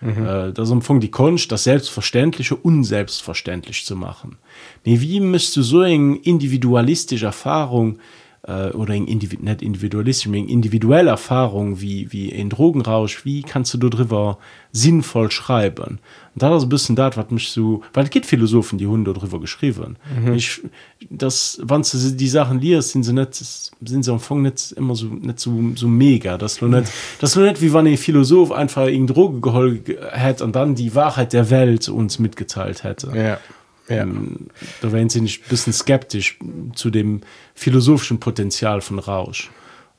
Mhm. 0.01 0.27
Äh, 0.27 0.53
das 0.53 0.71
umfang 0.71 1.01
die 1.01 1.11
Kunst, 1.11 1.53
das 1.53 1.65
Selbstverständliche 1.65 2.57
unselbstverständlich 2.57 3.85
zu 3.85 3.97
machen. 3.97 4.37
Nee, 4.85 5.01
wie 5.01 5.21
müsste 5.21 5.63
so 5.63 5.83
eng 5.83 6.17
individualistische 6.23 7.27
Erfahrung 7.27 7.99
äh, 8.47 8.71
oder 8.71 8.95
eng 8.95 9.07
individu 9.07 9.45
net 9.45 9.63
individualistisch 9.63 10.33
eng 10.33 10.49
individuelle 10.49 11.11
Erfahrung 11.11 11.81
wie 11.81 12.13
wie 12.13 12.33
en 12.33 12.49
Drogenrausch, 12.49 13.25
wie 13.25 13.43
kannst 13.43 13.75
du 13.75 13.79
darüber 13.79 14.39
sinnvoll 14.73 15.31
schreiben? 15.31 15.99
Und 16.35 16.43
da 16.43 16.51
das 16.51 16.69
bisschen 16.69 16.97
dat 16.97 17.17
wat 17.17 17.33
mich 17.33 17.51
so 17.51 17.83
weil 17.93 18.05
es 18.05 18.11
gibt 18.11 18.27
Philosophen, 18.27 18.79
die 18.79 18.87
Hunde 18.87 19.13
darüber 19.13 19.41
geschrieben. 19.41 19.97
Mhm. 20.19 20.35
Ich, 20.35 20.63
das 21.11 21.61
wann 21.63 21.83
du 21.83 22.11
die 22.13 22.29
Sachen 22.29 22.61
liest, 22.61 22.91
sind 22.91 23.03
sie 23.03 23.13
net 23.13 23.35
sind 23.35 24.03
sie 24.03 24.11
am 24.11 24.17
Anfang 24.17 24.43
nicht 24.43 24.73
immer 24.73 24.95
so 24.95 25.07
nicht 25.07 25.41
so, 25.41 25.53
so 25.75 25.89
mega 25.89 26.39
das 26.39 26.63
nicht, 26.63 26.93
das 27.21 27.37
nicht 27.37 27.61
wie 27.61 27.73
wann 27.73 27.87
ein 27.87 27.99
Philosoph 27.99 28.53
einfach 28.53 28.87
in 28.87 29.07
Droge 29.07 29.41
geholt 29.41 29.89
hätte 30.13 30.45
und 30.45 30.57
dann 30.57 30.75
die 30.75 30.95
Wahrheit 30.95 31.33
der 31.33 31.51
Welt 31.51 31.89
uns 31.89 32.19
mitgeteilt 32.19 32.85
hätte. 32.85 33.13
Ja 33.15 33.39
ja. 33.91 34.03
Ähm, 34.03 34.47
da 34.81 34.93
wären 34.93 35.09
sie 35.09 35.21
nicht 35.21 35.45
ein 35.45 35.49
bisschen 35.49 35.73
skeptisch 35.73 36.39
zu 36.75 36.91
dem 36.91 37.21
philosophischen 37.61 38.19
Potenzial 38.19 38.81
von 38.81 38.99
Rausch. 38.99 39.51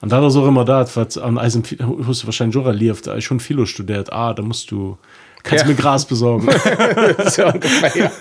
Und 0.01 0.11
da 0.11 0.25
ist 0.25 0.35
auch 0.35 0.47
immer 0.47 0.65
da, 0.65 0.83
was 0.95 1.17
an 1.19 1.37
Eisen, 1.37 1.61
hast 2.07 2.23
du 2.23 2.27
wahrscheinlich 2.27 2.55
schon 2.55 2.65
erlebt, 2.65 3.05
da 3.05 3.13
ist 3.13 3.25
schon 3.25 3.39
Philo 3.39 3.67
studiert, 3.67 4.11
ah, 4.11 4.33
da 4.33 4.41
musst 4.41 4.71
du, 4.71 4.97
kannst 5.43 5.65
ja. 5.65 5.69
mir 5.69 5.75
Gras 5.75 6.05
besorgen. 6.05 6.49
so 7.27 7.45
ungefähr, 7.45 8.11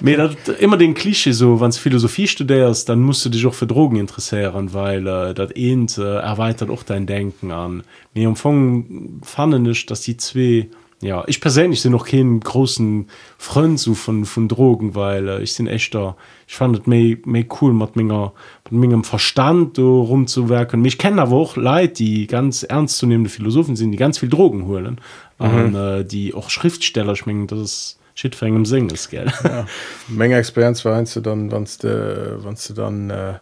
ja. 0.00 0.30
immer 0.60 0.76
den 0.76 0.94
Klischee 0.94 1.32
so, 1.32 1.60
wenn 1.60 1.72
du 1.72 1.76
Philosophie 1.76 2.28
studierst, 2.28 2.88
dann 2.88 3.00
musst 3.00 3.24
du 3.24 3.30
dich 3.30 3.44
auch 3.46 3.54
für 3.54 3.66
Drogen 3.66 3.96
interessieren, 3.96 4.72
weil 4.72 5.04
äh, 5.08 5.34
das 5.34 5.50
äh, 5.50 6.02
erweitert 6.02 6.70
auch 6.70 6.84
dein 6.84 7.06
Denken 7.06 7.50
an. 7.50 7.82
Mir 8.14 8.28
empfangen 8.28 9.22
fand 9.24 9.66
ich, 9.66 9.86
dass 9.86 10.02
die 10.02 10.16
zwei 10.18 10.68
ja 11.02 11.24
ich 11.26 11.40
persönlich 11.40 11.82
sind 11.82 11.92
noch 11.92 12.06
keinen 12.06 12.40
großen 12.40 13.08
Freund 13.38 13.78
so 13.78 13.94
von 13.94 14.24
von 14.24 14.48
Drogen 14.48 14.94
weil 14.94 15.28
äh, 15.28 15.42
ich 15.42 15.54
sind 15.54 15.66
echter 15.66 16.16
ich 16.46 16.56
fand 16.56 16.86
me, 16.86 17.18
me 17.24 17.44
cool 17.60 17.72
mit 17.72 17.96
Mengem 18.70 19.04
Verstand 19.04 19.76
so 19.76 20.02
rumzuwerken 20.02 20.80
mich 20.80 20.98
kennen 20.98 21.18
aber 21.18 21.36
auch 21.36 21.56
Leid 21.56 21.98
die 21.98 22.26
ganz 22.26 22.62
ernstzunehmende 22.62 23.30
Philosophen 23.30 23.76
sind 23.76 23.92
die 23.92 23.98
ganz 23.98 24.18
viel 24.18 24.28
Drogen 24.28 24.66
holen 24.66 25.00
mhm. 25.38 25.46
und, 25.46 25.74
äh, 25.74 26.04
die 26.04 26.34
auch 26.34 26.50
Schriftsteller 26.50 27.16
schmengen 27.16 27.46
das 27.46 27.58
ist 27.60 27.98
Shitfäng 28.14 28.56
im 28.56 28.64
Singen 28.64 28.90
ist 28.90 29.10
gell 29.10 29.30
ja. 29.44 29.66
Menge 30.08 30.36
Experiz 30.36 30.80
vereinst 30.80 31.14
du 31.16 31.20
dann 31.20 31.52
wann 31.52 31.68
du 31.80 32.38
wann 32.42 32.56
du 32.66 32.74
dann 32.74 33.10
äh, 33.10 33.34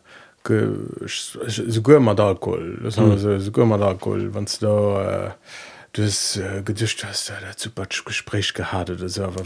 so 1.46 2.00
mat 2.00 2.18
Alkohol 2.18 2.80
mhm. 2.82 3.68
mat 3.68 3.82
Alkohol 3.82 4.30
wann 4.34 4.46
du 4.46 4.66
da 4.66 5.26
äh, 5.26 5.30
das 5.94 6.36
äh, 6.36 6.62
hast 7.04 7.30
äh, 7.30 7.32
dazu 7.40 7.70
batsch 7.70 8.04
gespräch 8.04 8.52
gehadet 8.52 9.00
so, 9.10 9.24
aber 9.24 9.42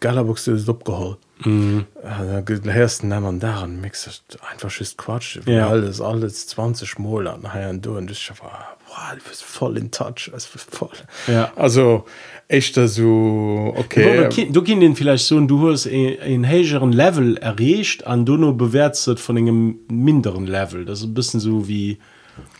galbox 0.00 0.44
du 0.44 0.70
abgeholt. 0.70 1.18
Mhm. 1.44 1.86
äh, 2.02 2.70
hersten 2.70 3.08
man 3.08 3.40
daran 3.40 3.80
mix 3.80 4.22
einfach 4.50 4.70
schü 4.70 4.84
quatsch 4.96 5.38
ja. 5.46 5.68
alles 5.68 6.00
alles 6.00 6.46
zwanzig 6.46 6.98
mol 6.98 7.26
an 7.26 7.52
ha 7.52 7.72
du 7.72 7.96
und 7.96 8.10
ich 8.10 8.30
war 8.40 8.76
boah, 8.86 9.16
du 9.16 9.20
voll 9.34 9.78
in 9.78 9.90
touch 9.90 10.30
es 10.34 10.46
voll. 10.46 10.96
Ja. 11.26 11.52
Also 11.56 12.04
echt 12.48 12.74
so 12.74 13.74
okay. 13.76 14.28
Du, 14.28 14.52
du 14.52 14.62
kind 14.62 14.82
den 14.82 14.96
vielleicht 14.96 15.26
so 15.26 15.40
du 15.40 15.70
hast 15.70 15.86
in 15.86 16.44
hegeren 16.44 16.92
level 16.92 17.38
errecht 17.38 18.06
an 18.06 18.26
du 18.26 18.36
nur 18.36 18.56
bewertet 18.56 19.18
von 19.18 19.36
engem 19.38 19.78
minderen 19.88 20.46
level. 20.46 20.84
Das 20.84 21.02
ein 21.02 21.14
bisschen 21.14 21.40
so 21.40 21.68
wie 21.68 21.98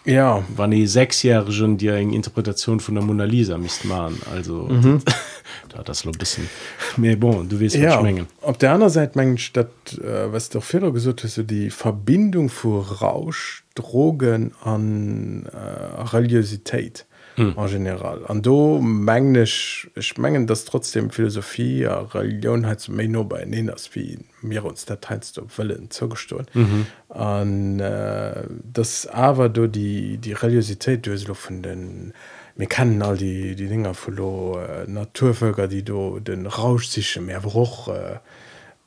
ja 0.04 0.42
wann 0.56 0.70
die 0.70 0.86
sechsjährigen 0.86 1.76
die 1.76 1.88
eng 1.88 2.12
Interpretation 2.12 2.80
von 2.80 2.94
der 2.94 3.04
Mona 3.04 3.24
Lisa 3.24 3.58
mis 3.58 3.84
machen 3.84 4.20
also 4.32 4.68
mhm. 4.68 5.02
da 5.68 5.82
das 5.82 6.04
lo 6.04 6.12
bisschen 6.12 6.48
mehr 6.96 7.16
bon 7.16 7.48
du 7.48 7.58
willst 7.60 7.76
ja. 7.76 7.98
schmengen 7.98 8.26
auf 8.42 8.58
der 8.58 8.72
anderen 8.72 8.92
Seite 8.92 9.18
mengen 9.18 9.38
statt 9.38 9.98
äh, 10.02 10.32
was 10.32 10.48
doch 10.50 10.64
gesucht 10.92 11.24
ist 11.24 11.34
so 11.34 11.42
die 11.42 11.70
Verbindung 11.70 12.48
vor 12.48 12.86
Rausch 13.00 13.64
drogen 13.74 14.52
an 14.62 15.46
äh, 15.46 16.02
religiosität 16.02 17.06
hm. 17.36 17.54
en 17.56 17.68
general 17.68 18.24
an 18.26 18.42
do 18.42 18.80
mengglisch 18.80 19.90
schmengen 19.98 20.46
das 20.46 20.64
trotzdem 20.64 21.10
philosophie 21.10 21.86
a 21.86 22.00
religion 22.14 22.66
hat 22.66 22.88
méi 22.88 23.08
no 23.08 23.24
bei 23.24 23.44
ne 23.44 23.70
as 23.72 23.94
wie 23.94 24.18
mir 24.42 24.64
uns 24.64 24.84
der 24.86 25.00
teilst 25.00 25.36
du 25.36 25.42
willen 25.56 25.90
zugestohlen 25.90 26.46
mhm. 26.54 26.86
an 27.08 27.80
äh, 27.80 28.44
das 28.72 29.06
aber 29.06 29.48
du 29.48 29.68
die 29.68 30.18
die 30.18 30.32
religiosität 30.32 31.06
duselo 31.06 31.34
von 31.34 31.62
den 31.62 32.12
mir 32.56 32.66
kennen 32.66 33.02
all 33.02 33.18
die 33.18 33.54
die 33.54 33.68
dinger 33.68 33.94
follow 33.94 34.58
äh, 34.58 34.90
naturvölker 34.90 35.68
die 35.68 35.82
du 35.82 36.20
den 36.20 36.46
rausch 36.46 36.88
sich 36.88 37.20
mehr 37.20 37.40
bruch 37.40 37.88
äh, 37.88 38.18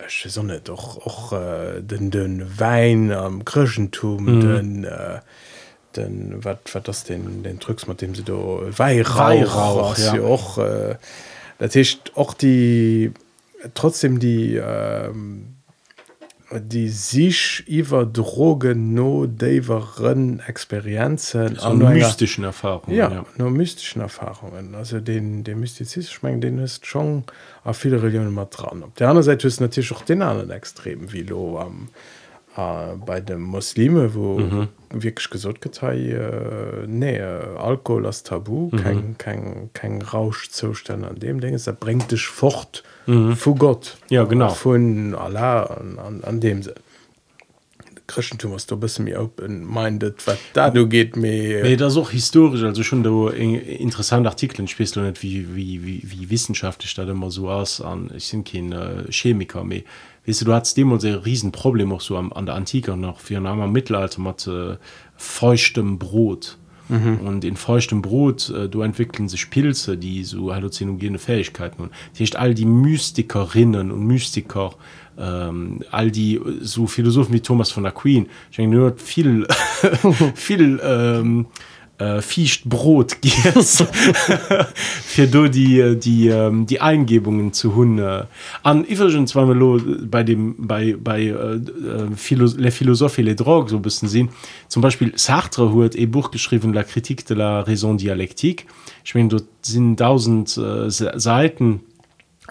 sonne 0.07 0.61
doch 0.63 0.97
och 1.05 1.33
äh, 1.33 1.81
den 1.81 2.09
den 2.09 2.59
wein 2.59 3.11
am 3.11 3.45
krischentum 3.45 4.23
mhm. 4.23 4.41
den 4.41 4.83
äh, 4.85 5.19
den 5.95 6.43
wat 6.43 6.73
wat 6.73 6.87
das 6.87 7.03
den 7.03 7.43
den 7.43 7.59
drücks 7.59 7.87
mit 7.87 8.01
dem 8.01 8.15
sie 8.15 8.23
do 8.23 8.61
Weihrauch 8.77 9.97
ja. 9.97 10.21
och 10.21 10.57
äh, 10.57 10.95
dat 11.57 11.73
hicht 11.73 12.15
och 12.15 12.33
die 12.33 13.11
trotzdem 13.73 14.19
die 14.19 14.55
ähm, 14.55 15.55
die 16.51 16.89
sich 16.89 17.63
iwwer 17.67 18.05
drogen 18.05 18.93
no 18.93 19.27
daveren 19.27 20.39
experienzen 20.39 21.59
an 21.59 21.77
mystischen 21.77 22.43
Erfahrungen 22.43 22.97
ja, 22.97 23.11
ja. 23.11 23.25
no 23.37 23.49
mystischen 23.49 24.01
Erfahrungen 24.01 24.75
also 24.75 24.99
den 24.99 25.43
den 25.43 25.59
mystizismus 25.59 26.11
schmengen 26.11 26.41
den 26.41 26.59
ist 26.59 26.85
schon 26.85 27.23
a 27.63 27.73
viele 27.73 28.01
Religionen 28.01 28.33
mat 28.33 28.57
dran 28.57 28.83
op 28.83 28.95
der 28.95 29.09
anderen 29.09 29.25
Seite 29.25 29.47
ist 29.47 29.59
natürlich 29.59 29.91
auch 29.91 30.03
den 30.03 30.21
anderen 30.21 30.51
extrem 30.51 31.11
wie 31.11 31.23
lo 31.23 31.59
am 31.59 31.67
ähm, 31.67 31.87
äh, 32.59 32.95
bei 33.05 33.21
dem 33.21 33.41
Muslime 33.41 34.13
wo 34.15 34.39
mhm. 34.39 34.67
wirklich 34.91 35.29
gesot 35.29 35.61
getei 35.61 36.11
äh, 36.11 36.87
nee 36.87 37.19
Alkohol 37.21 38.05
als 38.05 38.23
tabu 38.23 38.69
mhm. 38.71 38.77
kein, 38.77 39.17
kein, 39.17 39.69
kein 39.73 40.01
Rauschzustand 40.01 41.05
an 41.05 41.19
dem 41.19 41.39
Ding 41.39 41.57
er 41.63 41.73
bringt 41.73 42.11
dich 42.11 42.27
fort 42.27 42.83
mhm. 43.07 43.35
vor 43.35 43.55
Gott 43.55 43.97
ja 44.09 44.23
genau 44.23 44.49
von 44.49 45.15
Allah 45.15 45.63
an, 45.63 45.99
an, 45.99 46.23
an 46.23 46.39
dem 46.39 46.63
Sinn 46.63 46.73
Christentum 48.09 48.53
hast 48.53 48.69
du 48.71 48.75
bist 48.77 48.99
mir 48.99 49.21
open 49.21 49.65
minded 49.71 50.15
was 50.27 50.37
da 50.53 50.69
du 50.69 50.87
geht 50.87 51.15
mir 51.15 51.63
Nee, 51.63 51.75
das 51.77 51.93
ist 51.93 51.97
auch 51.99 52.11
historisch 52.11 52.63
also 52.63 52.83
schon 52.83 53.03
da 53.03 53.29
in- 53.29 53.61
interessante 53.61 54.27
Artikel 54.29 54.67
spielst 54.67 54.95
du 54.95 55.01
nicht 55.01 55.21
wie 55.23 55.55
wie 55.55 55.85
wie, 55.85 56.01
wie 56.05 56.29
wissenschaftlich 56.29 56.93
das 56.95 57.07
immer 57.07 57.29
so 57.31 57.49
aus 57.49 57.79
an 57.81 58.09
ich 58.15 58.29
bin 58.31 58.43
kein 58.43 58.71
äh, 58.71 59.03
Chemiker 59.11 59.63
mehr. 59.63 59.83
Weißt 60.27 60.41
du 60.41 60.45
du 60.45 60.53
hattest 60.53 60.75
dem 60.77 60.91
ein 60.91 60.99
Riesenproblem 60.99 61.91
auch 61.93 62.01
so 62.01 62.17
am, 62.17 62.33
an 62.33 62.45
der 62.45 62.55
Antike 62.55 62.91
und 62.93 63.01
noch 63.01 63.19
für 63.19 63.37
am 63.37 63.71
Mittelalter 63.71 64.19
mit 64.21 64.45
äh, 64.47 64.75
feuchtem 65.15 65.97
Brot 65.99 66.57
mhm. 66.89 67.19
und 67.25 67.45
in 67.45 67.55
feuchtem 67.55 68.01
Brot 68.01 68.49
äh, 68.49 68.67
du 68.67 68.81
entwickeln 68.81 69.29
sich 69.29 69.49
Pilze 69.49 69.97
die 69.97 70.23
so 70.23 70.53
halluzinogene 70.53 71.19
Fähigkeiten 71.19 71.83
und 71.83 71.91
das 72.11 72.21
heißt, 72.21 72.35
all 72.35 72.53
die 72.53 72.65
Mystikerinnen 72.65 73.91
und 73.91 74.05
Mystiker 74.05 74.73
ähm, 75.17 75.81
all 75.91 76.11
die 76.11 76.35
äh, 76.35 76.59
so 76.61 76.87
Philosophen 76.87 77.33
wie 77.33 77.41
Thomas 77.41 77.71
von 77.71 77.85
Aquin 77.85 78.27
ich 78.51 78.57
denke, 78.57 78.75
nur 78.75 78.97
viel 78.97 79.47
viel 80.35 80.79
ähm, 80.83 81.45
äh, 81.99 82.21
ficht 82.21 82.65
Brot 82.65 83.17
für 85.05 85.27
du 85.27 85.49
die 85.49 85.79
äh, 85.79 85.95
die 85.95 86.27
ähm, 86.29 86.65
die 86.65 86.81
Eingebungen 86.81 87.53
zu 87.53 87.75
hun 87.75 87.99
an 88.63 88.85
übrigens 88.85 89.35
war 89.35 89.45
lo 89.53 89.79
bei 90.03 90.23
dem 90.23 90.55
bei 90.57 90.95
bei 90.99 91.23
äh, 91.23 91.55
äh, 91.55 91.59
Philo 92.15 92.47
Philosophie 92.71 93.21
les 93.23 93.35
drogues 93.35 93.71
so 93.71 93.77
ein 93.77 93.81
bisschen 93.81 94.09
sehen. 94.09 94.29
Zum 94.67 94.81
Beispiel 94.81 95.13
Sartre 95.15 95.71
hat 95.83 95.95
e 95.95 96.05
Buch 96.05 96.31
geschrieben 96.31 96.73
la 96.73 96.83
Kritik 96.83 97.25
de 97.25 97.37
la 97.37 97.61
raison 97.61 97.97
dialektik 97.97 98.65
ich 99.03 99.13
meine 99.15 99.29
dort 99.29 99.45
sind 99.61 99.97
tausend 99.97 100.57
äh, 100.57 100.89
Se- 100.89 101.13
Seiten 101.15 101.81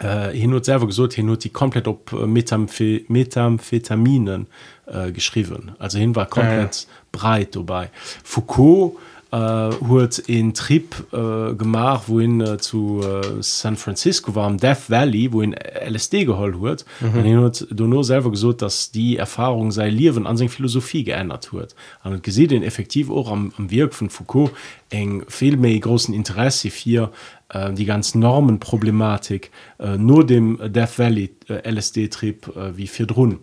äh, 0.00 0.30
hin 0.30 0.52
und 0.54 0.64
selber 0.64 0.86
gesucht 0.86 1.14
hin 1.14 1.28
und 1.28 1.42
die 1.42 1.50
komplett 1.50 1.88
op 1.88 2.12
äh, 2.12 2.26
Metamphe 2.26 3.02
Methamphetaminen 3.08 4.46
äh, 4.86 5.10
geschrieben. 5.12 5.72
Also 5.78 5.98
hin 5.98 6.14
war 6.14 6.26
komplett 6.26 6.76
ja, 6.76 6.88
ja. 6.88 6.96
breit 7.12 7.56
dabei. 7.56 7.90
Foucault 8.24 8.96
äh, 9.30 9.36
huet 9.36 10.28
en 10.28 10.54
Trip 10.54 10.94
äh, 11.12 11.54
gemacht 11.54 12.04
wohin 12.08 12.40
äh, 12.40 12.58
zu 12.58 13.02
äh, 13.02 13.42
San 13.42 13.76
Francisco 13.76 14.34
war 14.34 14.46
am 14.46 14.58
Death 14.58 14.88
Valley 14.88 15.32
wo 15.32 15.42
in 15.42 15.54
LSD 15.54 16.24
geholt 16.24 16.56
huet. 16.56 16.84
Mhm. 17.00 17.22
hin 17.22 17.42
hat 17.42 17.66
nur 17.70 18.04
selber 18.04 18.30
gesucht 18.30 18.62
dass 18.62 18.90
die 18.90 19.16
Erfahrung 19.16 19.70
sei 19.70 19.90
Liwen 19.90 20.26
an 20.26 20.36
se 20.36 20.48
Philosophie 20.48 21.04
geändert 21.04 21.52
huet. 21.52 21.74
An 22.02 22.22
gesehen 22.22 22.48
den 22.48 22.62
effektiv 22.62 23.10
auch 23.10 23.30
am, 23.30 23.52
am 23.58 23.70
Wirk 23.70 23.94
von 23.94 24.10
Foucault 24.10 24.50
eng 24.90 25.24
viel 25.28 25.56
méi 25.56 25.78
großen 25.78 26.14
Interesse 26.14 26.68
hier 26.68 27.10
äh, 27.50 27.72
die 27.72 27.84
ganz 27.84 28.14
Normenproblematik 28.14 29.50
äh, 29.78 29.98
nur 29.98 30.26
dem 30.26 30.58
Death 30.72 30.98
Valley 30.98 31.30
äh, 31.48 31.70
LSD-Trieb 31.70 32.56
äh, 32.56 32.76
wie 32.76 32.86
vier 32.86 33.10
run 33.10 33.40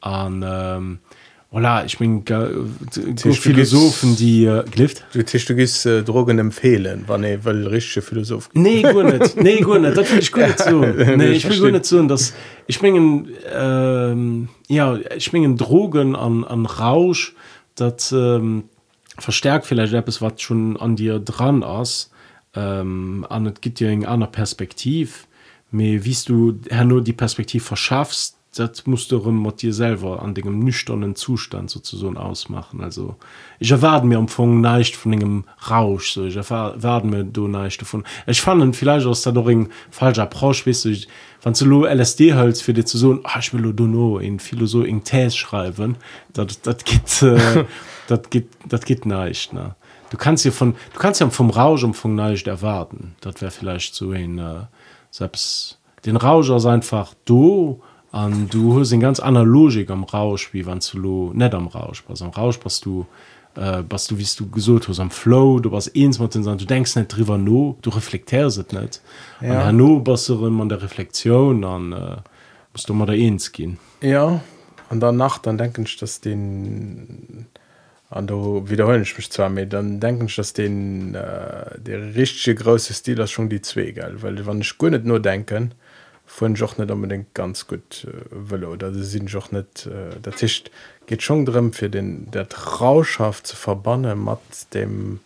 an 0.00 0.44
ähm, 0.46 0.98
voilà, 1.52 1.84
ich 1.84 1.96
bin 1.98 2.24
du 2.24 3.32
Philosophen 3.32 4.16
die 4.16 4.44
äh, 4.44 4.64
du 5.12 5.24
Tisch 5.24 5.44
du 5.44 5.54
gist 5.54 5.86
äh, 5.86 6.02
Drogen 6.02 6.38
empfehlen 6.38 7.04
wann 7.06 7.22
e 7.22 7.38
well 7.44 7.66
richsche 7.68 8.02
Philosoph. 8.02 8.50
Nee 8.52 8.82
gut 8.82 9.04
nicht. 9.04 9.36
nee 9.36 9.60
gut 9.60 9.80
nicht. 9.80 9.96
das 9.96 10.10
will 10.10 10.18
ich 10.18 10.32
gut 10.32 10.42
nicht 10.42 10.58
so. 10.58 10.80
Nee, 11.16 11.30
ich 11.30 11.48
will 11.48 11.60
gut 11.60 11.72
nicht 11.72 11.86
so 11.86 12.02
dass 12.06 12.34
ich 12.66 12.82
mengen 12.82 13.28
ähm, 13.54 14.48
ja 14.68 14.98
ich 15.16 15.32
mengen 15.32 15.56
Drogen 15.56 16.16
an 16.16 16.44
an 16.44 16.66
Rausch 16.66 17.34
dat 17.76 18.12
ähm, 18.12 18.64
verstärkt 19.16 19.66
vielleicht 19.66 19.92
etwas 19.92 20.20
was 20.20 20.40
schon 20.42 20.76
an 20.76 20.96
dir 20.96 21.20
dran 21.20 21.62
ist. 21.62 22.10
Ähm, 22.54 23.24
an 23.28 23.46
es 23.46 23.60
gibt 23.60 23.78
ja 23.80 23.88
eng 23.88 24.04
einer 24.04 24.26
Perspektiv 24.26 25.28
me 25.70 26.04
wiest 26.04 26.28
du 26.28 26.58
her 26.70 26.84
nur 26.84 27.02
die 27.02 27.12
Perspektiv 27.12 27.64
verschaffst 27.64 28.35
das 28.58 28.86
musst 28.86 29.12
du 29.12 29.18
mit 29.30 29.62
dir 29.62 29.72
selber 29.72 30.22
an 30.22 30.34
dem 30.34 30.58
nüchternen 30.60 31.14
Zustand 31.14 31.70
sozusagen 31.70 32.16
ausmachen. 32.16 32.82
Also 32.82 33.16
ich 33.58 33.70
erwarte 33.70 34.06
mir 34.06 34.18
empfang 34.18 34.60
nicht 34.60 34.96
von 34.96 35.12
dem 35.12 35.44
Rausch 35.70 36.12
so. 36.12 36.24
Ich 36.24 36.36
erwarte 36.36 37.06
mir 37.06 37.24
du 37.24 37.48
nicht 37.48 37.80
davon. 37.80 38.04
Ich 38.26 38.40
fand 38.40 38.74
vielleicht 38.74 39.06
aus 39.06 39.22
der 39.22 39.36
ein 39.36 39.68
falscher 39.90 40.22
Approach 40.22 40.66
weißt 40.66 40.86
du 40.86 40.96
wenn 41.42 41.52
du 41.52 41.64
lo 41.64 41.86
LSD 41.86 42.34
hältst 42.34 42.62
für 42.62 42.72
dir 42.72 42.84
zu 42.84 42.98
so 42.98 43.20
ah, 43.24 43.38
ich 43.38 43.52
will 43.52 43.72
du 43.72 43.86
no 43.86 44.18
in 44.18 44.40
Philosoph 44.40 44.86
in 44.86 45.04
These 45.04 45.36
schreiben 45.36 45.96
das 46.32 46.58
geht 46.84 47.22
äh, 47.22 47.64
das 48.08 48.30
geht 48.30 48.48
das 48.68 48.84
geht 48.84 49.06
nicht 49.06 49.52
ne. 49.52 49.76
Du 50.10 50.16
kannst 50.16 50.42
hier 50.42 50.52
von 50.52 50.74
du 50.92 50.98
kannst 50.98 51.20
ja 51.20 51.28
vom 51.30 51.50
Rausch 51.50 51.84
um 51.84 51.94
von 51.94 52.14
nicht 52.14 52.46
erwarten. 52.46 53.14
Das 53.20 53.40
wäre 53.40 53.50
vielleicht 53.50 53.94
so 53.94 54.10
ein 54.10 54.38
äh, 54.38 54.66
selbst 55.10 55.78
den 56.04 56.16
Rauscher 56.16 56.56
ist 56.56 56.66
einfach 56.66 57.14
du 57.24 57.82
an 58.12 58.48
du 58.48 58.78
hast 58.78 58.92
eine 58.92 59.02
ganz 59.02 59.20
andere 59.20 59.44
Logik 59.44 59.90
am 59.90 60.04
Rausch 60.04 60.52
wie 60.52 60.66
wann 60.66 60.80
du 60.80 60.98
lo 60.98 61.32
nicht 61.34 61.54
am 61.54 61.66
Rausch 61.66 62.04
was 62.08 62.22
am 62.22 62.30
Rausch 62.30 62.58
was 62.62 62.80
du 62.80 63.06
äh, 63.56 63.82
was 63.88 64.06
du 64.06 64.18
wiest 64.18 64.38
du 64.40 64.48
gesucht 64.50 64.88
hast. 64.88 65.00
Am 65.00 65.10
Flow 65.10 65.60
du 65.60 65.74
eins 65.74 66.18
mit 66.18 66.34
den 66.34 66.42
Sachen, 66.42 66.58
du 66.58 66.66
denkst 66.66 66.96
nicht 66.96 67.08
drüber 67.08 67.38
no 67.38 67.76
du 67.82 67.90
reflektierst 67.90 68.58
es 68.58 68.72
nicht. 68.72 69.00
Ja. 69.40 69.72
no 69.72 70.00
bist 70.00 70.28
du 70.28 70.46
immer 70.46 70.62
an 70.62 70.68
der 70.68 70.82
Reflexion. 70.82 71.62
Dann 71.62 71.92
äh, 71.92 72.16
musst 72.72 72.88
du 72.88 72.94
mal 72.94 73.06
da 73.06 73.12
eins 73.12 73.52
gehen. 73.52 73.78
Ja. 74.02 74.40
An 74.88 75.00
der 75.00 75.12
Nacht 75.12 75.46
dann 75.46 75.58
denken 75.58 75.84
ich 75.84 75.96
dass 75.96 76.20
den 76.20 77.46
an 78.08 78.28
du 78.28 78.62
wiederholen 78.68 79.02
ich 79.02 79.16
mich 79.16 79.30
zwar 79.32 79.48
mit 79.48 79.72
dann 79.72 79.98
denken 79.98 80.26
ich 80.26 80.36
dass 80.36 80.52
den 80.52 81.14
äh, 81.14 81.80
der 81.80 82.14
richtige 82.14 82.54
große 82.54 82.94
Stil 82.94 83.18
ist 83.18 83.32
schon 83.32 83.48
die 83.48 83.60
zwei 83.62 83.90
geil 83.90 84.22
weil 84.22 84.46
wann 84.46 84.60
ich 84.60 84.78
nicht 84.80 85.04
nur 85.04 85.20
denken 85.20 85.72
von 86.26 86.60
auch 86.62 86.76
nicht 86.76 86.90
unbedingt 86.90 87.34
ganz 87.34 87.66
gut 87.66 88.06
äh, 88.06 88.24
will 88.30 88.64
oder 88.64 88.92
sie 88.92 89.04
sind 89.04 89.34
auch 89.36 89.52
nicht 89.52 89.86
äh, 89.86 90.18
der 90.18 90.32
Tisch 90.34 90.64
geht 91.06 91.22
schon 91.22 91.46
drin 91.46 91.72
für 91.72 91.88
den 91.88 92.30
der 92.32 92.48
Trauschaft 92.48 93.46
zu 93.46 93.56
verbannen 93.56 94.24
mit 94.24 94.74
dem 94.74 95.20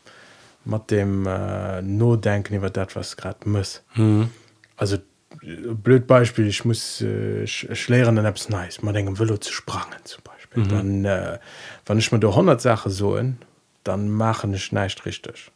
mit 0.64 0.90
dem 0.90 1.26
äh, 1.26 1.82
nur 1.82 2.20
denken 2.20 2.55
über 2.55 2.70
das 2.70 2.94
was 2.94 3.16
gerade 3.16 3.48
muss 3.48 3.82
mhm. 3.94 4.30
also 4.76 4.96
äh, 5.42 5.72
blöd 5.72 6.07
Beispiel 6.07 6.46
ich 6.46 6.64
muss 6.64 7.01
äh, 7.01 7.44
ich 7.44 7.88
lehren 7.88 8.16
dann 8.16 8.26
apps 8.26 8.48
nice 8.51 8.82
man 8.82 8.94
denken 8.94 9.18
will 9.18 9.40
zu 9.40 9.53
sprangen 9.53 10.05
zum 10.05 10.22
Beispiel 10.22 10.64
mhm. 10.64 10.68
dann 10.68 11.05
äh, 11.07 11.38
wann 11.86 11.98
ich 11.98 12.12
mir 12.12 12.20
der 12.20 12.30
100 12.30 12.61
Sache 12.61 12.90
so 12.90 13.18
dann 13.84 14.11
machen 14.11 14.53
ich 14.53 14.70
nicht 14.70 15.07
richtig 15.07 15.51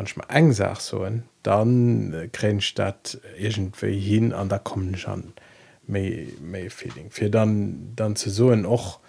manchmal 0.00 0.28
engsach 0.30 0.80
soen, 0.80 1.24
dann 1.42 2.14
äh, 2.14 2.28
kränt 2.28 2.78
dat 2.78 3.20
irgendwie 3.38 3.98
hin 4.00 4.32
an 4.32 4.48
da 4.48 4.58
kommen 4.58 4.96
schon 4.96 5.34
méi 5.86 6.70
Feeling. 6.70 7.10
Fi 7.10 7.30
dann, 7.30 7.92
dann 7.96 8.16
ze 8.16 8.30
soen 8.30 8.64
och 8.64 9.00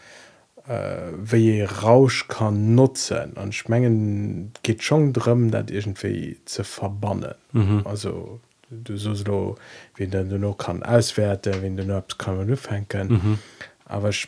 äh, 0.67 1.13
wéi 1.17 1.37
je 1.37 1.63
Rausch 1.63 2.27
kann 2.27 2.75
nutzen 2.75 3.37
an 3.37 3.53
schmengen 3.53 4.51
geht 4.63 4.83
schon 4.83 5.13
drëm, 5.13 5.49
dat 5.49 5.71
irgendwie 5.71 6.39
ze 6.45 6.63
verbannen. 6.65 7.35
Mhm. 7.53 7.83
Also 7.85 8.41
du 8.69 8.97
solo 8.97 9.55
wie 9.95 10.07
den 10.07 10.29
du 10.29 10.37
no 10.37 10.53
kann 10.53 10.83
auswerte, 10.83 11.61
wenn 11.61 11.77
du 11.77 11.95
abs 11.95 12.17
kann 12.17 12.47
du 12.47 12.57
fenken. 12.57 13.07
Mhm. 13.07 13.39
Aber 13.85 14.09
ich 14.09 14.27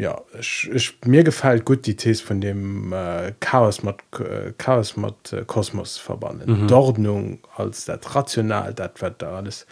ja 0.00 0.20
ich, 0.38 0.68
ich, 0.72 0.94
mir 1.04 1.22
gefällt 1.22 1.64
gut 1.64 1.86
die 1.86 1.94
These 1.94 2.22
von 2.24 2.40
dem 2.40 2.92
äh, 2.92 3.32
Chaos 3.40 3.82
mit, 3.82 3.96
äh, 4.18 4.52
Chaos 4.56 4.96
mit 4.96 5.32
äh, 5.32 5.44
Kosmos 5.46 5.98
verbannen 5.98 6.62
mhm. 6.62 6.72
Ordnung 6.72 7.38
als 7.56 7.84
dat 7.84 8.14
rational 8.14 8.72
dat 8.72 9.00
wird 9.02 9.20
da 9.20 9.36
alles 9.36 9.66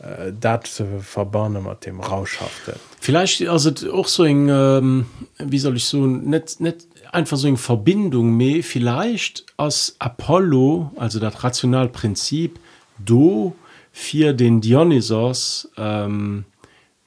äh, 0.00 0.32
dat 0.38 0.66
zu 0.66 0.84
verbannen 1.00 1.62
mit 1.62 1.86
dem 1.86 2.00
Rauschhafte 2.00 2.74
vielleicht 3.00 3.46
also 3.48 3.70
auch 3.92 4.08
so 4.08 4.24
ein 4.24 4.48
ähm, 4.48 5.06
wie 5.38 5.58
soll 5.58 5.76
ich 5.76 5.84
so 5.84 6.04
nicht 6.04 6.60
nicht 6.60 6.86
einfach 7.12 7.36
so 7.36 7.46
eine 7.46 7.56
Verbindung 7.56 8.36
mehr 8.36 8.64
vielleicht 8.64 9.46
aus 9.56 9.94
Apollo 10.00 10.90
also 10.96 11.20
das 11.20 11.44
Rationalprinzip 11.44 12.58
do 12.98 13.54
für 13.92 14.32
den 14.32 14.60
Dionysos 14.60 15.70
ähm, 15.76 16.44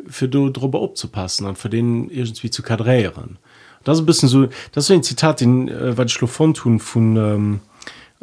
für 0.08 0.28
du 0.28 0.50
darüber 0.50 0.82
abzupassen 0.84 1.48
und 1.48 1.58
für 1.58 1.70
den 1.70 2.10
irgendwie 2.10 2.50
zu 2.50 2.64
kadrieren 2.64 3.38
das 3.84 3.98
ist 3.98 4.04
ein 4.04 4.06
bisschen 4.06 4.30
so 4.30 4.48
das 4.72 4.86
ist 4.86 4.92
ein 4.92 5.04
Zitat 5.04 5.42
den 5.42 5.68
äh, 5.68 5.98
was 5.98 6.12
ich 6.12 6.30
von 6.30 6.54
tun 6.54 6.80
von 6.80 7.18
ähm, 7.18 7.60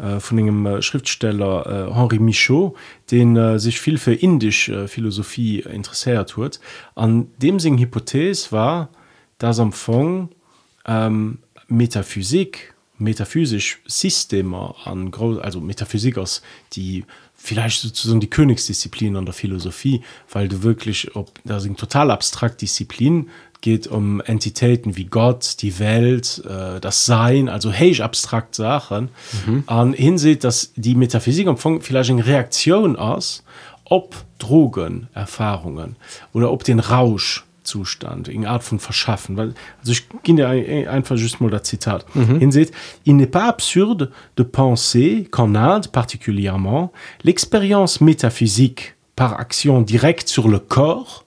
äh, 0.00 0.18
von 0.18 0.36
dem 0.38 0.66
äh, 0.66 0.82
Schriftsteller 0.82 1.90
äh, 1.90 1.94
Henri 1.94 2.18
Michaud, 2.18 2.74
den 3.10 3.36
äh, 3.36 3.58
sich 3.58 3.80
viel 3.80 3.98
für 3.98 4.14
indische 4.14 4.84
äh, 4.84 4.88
Philosophie 4.88 5.60
interessiert 5.60 6.36
hat. 6.36 6.60
An 6.94 7.28
dem 7.36 7.60
sing 7.60 7.76
Hypothese 7.78 8.50
war, 8.50 8.88
dass 9.36 9.60
am 9.60 9.72
Fong 9.72 10.30
ähm, 10.86 11.38
Metaphysik, 11.68 12.74
metaphysisch 12.96 13.80
Systeme 13.86 14.74
an 14.84 15.12
also 15.40 15.60
Metaphysik 15.60 16.18
aus 16.18 16.42
die 16.72 17.04
vielleicht 17.42 17.80
sozusagen 17.80 18.20
die 18.20 18.30
Königsdisziplin 18.30 19.16
an 19.16 19.24
der 19.24 19.34
Philosophie, 19.34 20.02
weil 20.30 20.48
du 20.48 20.62
wirklich 20.62 21.16
ob 21.16 21.40
da 21.44 21.58
sind 21.58 21.78
total 21.78 22.10
abstrakt 22.10 22.60
Disziplin 22.60 23.30
geht 23.62 23.86
um 23.86 24.20
Entitäten 24.22 24.96
wie 24.96 25.04
Gott, 25.04 25.56
die 25.60 25.78
Welt, 25.78 26.42
äh, 26.48 26.80
das 26.80 27.04
Sein, 27.04 27.48
also 27.48 27.72
heisch 27.72 28.00
abstrakt 28.00 28.54
Sachen 28.54 29.10
mhm. 29.46 29.64
an 29.66 29.92
hinseht, 29.92 30.44
dass 30.44 30.72
die 30.76 30.94
Metaphysik 30.94 31.46
am 31.46 31.54
Anfang 31.54 31.82
vielleicht 31.82 32.10
eine 32.10 32.24
Reaktion 32.24 32.96
aus, 32.96 33.42
ob 33.84 34.16
Drogen, 34.38 35.08
Erfahrungen 35.12 35.96
oder 36.32 36.50
ob 36.52 36.64
den 36.64 36.80
Rausch 36.80 37.44
Zustand, 37.70 38.28
in 38.28 38.46
Art 38.46 38.62
von 38.62 38.78
verschaffen, 38.78 39.36
weil 39.36 39.54
also 39.80 39.92
ich 39.92 40.04
ja 40.26 40.48
einfach 40.48 41.16
just 41.16 41.40
mal 41.40 41.50
das 41.50 41.62
Zitat. 41.62 42.04
Mhm. 42.14 42.40
Hinseht, 42.40 42.72
il 43.04 43.16
n'est 43.16 43.30
pas 43.30 43.46
absurde 43.48 44.10
de 44.36 44.42
penser 44.42 45.28
qu'en 45.30 45.54
Inde 45.54 45.88
particulièrement, 45.88 46.92
l'expérience 47.22 48.00
métaphysique 48.00 48.96
par 49.14 49.38
action 49.38 49.82
directe 49.82 50.28
sur 50.28 50.48
le 50.48 50.58
corps 50.58 51.24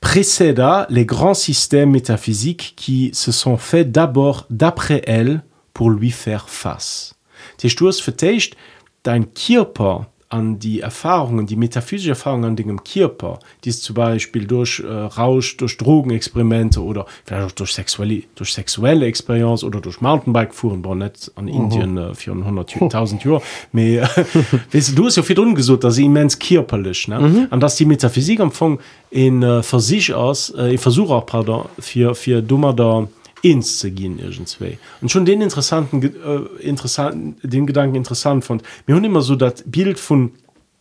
précéda 0.00 0.86
les 0.90 1.04
grands 1.04 1.34
systèmes 1.34 1.90
métaphysiques 1.90 2.74
qui 2.76 3.10
se 3.12 3.32
sont 3.32 3.56
faits 3.56 3.90
d'abord 3.90 4.46
d'après 4.50 5.02
elle 5.06 5.42
pour 5.74 5.90
lui 5.90 6.10
faire 6.10 6.48
face. 6.48 7.14
Die 7.60 7.70
Sturz 7.70 8.00
vertecht 8.00 8.56
dein 9.04 9.24
Körper 9.24 10.06
an 10.30 10.58
die 10.58 10.80
Erfahrungen, 10.80 11.46
die 11.46 11.56
metaphysische 11.56 12.10
Erfahrungen 12.10 12.44
an 12.44 12.56
dem 12.56 12.84
Körper, 12.84 13.38
die 13.64 13.70
es 13.70 13.80
zum 13.80 13.94
Beispiel 13.94 14.46
durch 14.46 14.80
äh, 14.80 14.86
Rausch, 14.86 15.56
durch 15.56 15.78
Drogenexperimente 15.78 16.82
oder 16.82 17.06
vielleicht 17.24 17.46
auch 17.46 17.52
durch 17.52 17.72
sexuelle, 17.72 18.22
durch 18.34 18.52
sexuelle 18.52 19.06
Experience 19.06 19.64
oder 19.64 19.80
durch 19.80 20.00
Mountainbike-Fuhren, 20.00 20.84
war 20.84 20.94
nicht 20.94 21.32
an 21.36 21.48
Indien 21.48 21.96
äh, 21.96 22.10
400.000 22.10 23.24
Jahre, 23.24 23.42
aber 23.72 23.82
äh, 23.82 24.00
weißt 24.72 24.90
du, 24.90 24.94
du 24.94 25.06
hast 25.06 25.16
ja 25.16 25.22
viel 25.22 25.54
gesagt, 25.54 25.84
dass 25.84 25.94
sie 25.94 26.04
immens 26.04 26.38
körperlich, 26.38 27.08
ne? 27.08 27.20
Mhm. 27.20 27.46
Und 27.50 27.60
dass 27.60 27.76
die 27.76 27.86
Metaphysik 27.86 28.40
am 28.40 28.48
Anfang 28.48 28.78
in 29.10 29.42
äh, 29.42 29.62
für 29.62 29.80
sich 29.80 30.12
aus, 30.12 30.50
äh, 30.50 30.74
ich 30.74 30.80
versuche 30.80 31.14
auch, 31.14 31.26
pardon, 31.26 31.66
für, 31.78 32.14
für 32.14 32.42
dummer 32.42 32.74
da, 32.74 33.06
ins 33.42 33.78
zu 33.78 33.90
gehen 33.90 34.18
irgendwie 34.18 34.78
und 35.00 35.10
schon 35.10 35.24
den 35.24 35.40
interessanten 35.40 36.02
äh, 36.02 36.62
interessanten 36.62 37.36
den 37.42 37.66
Gedanken 37.66 37.96
interessant 37.96 38.44
fand 38.44 38.62
mir 38.86 38.94
hun 38.94 39.04
immer 39.04 39.22
so 39.22 39.36
das 39.36 39.64
Bild 39.66 39.98
von 39.98 40.32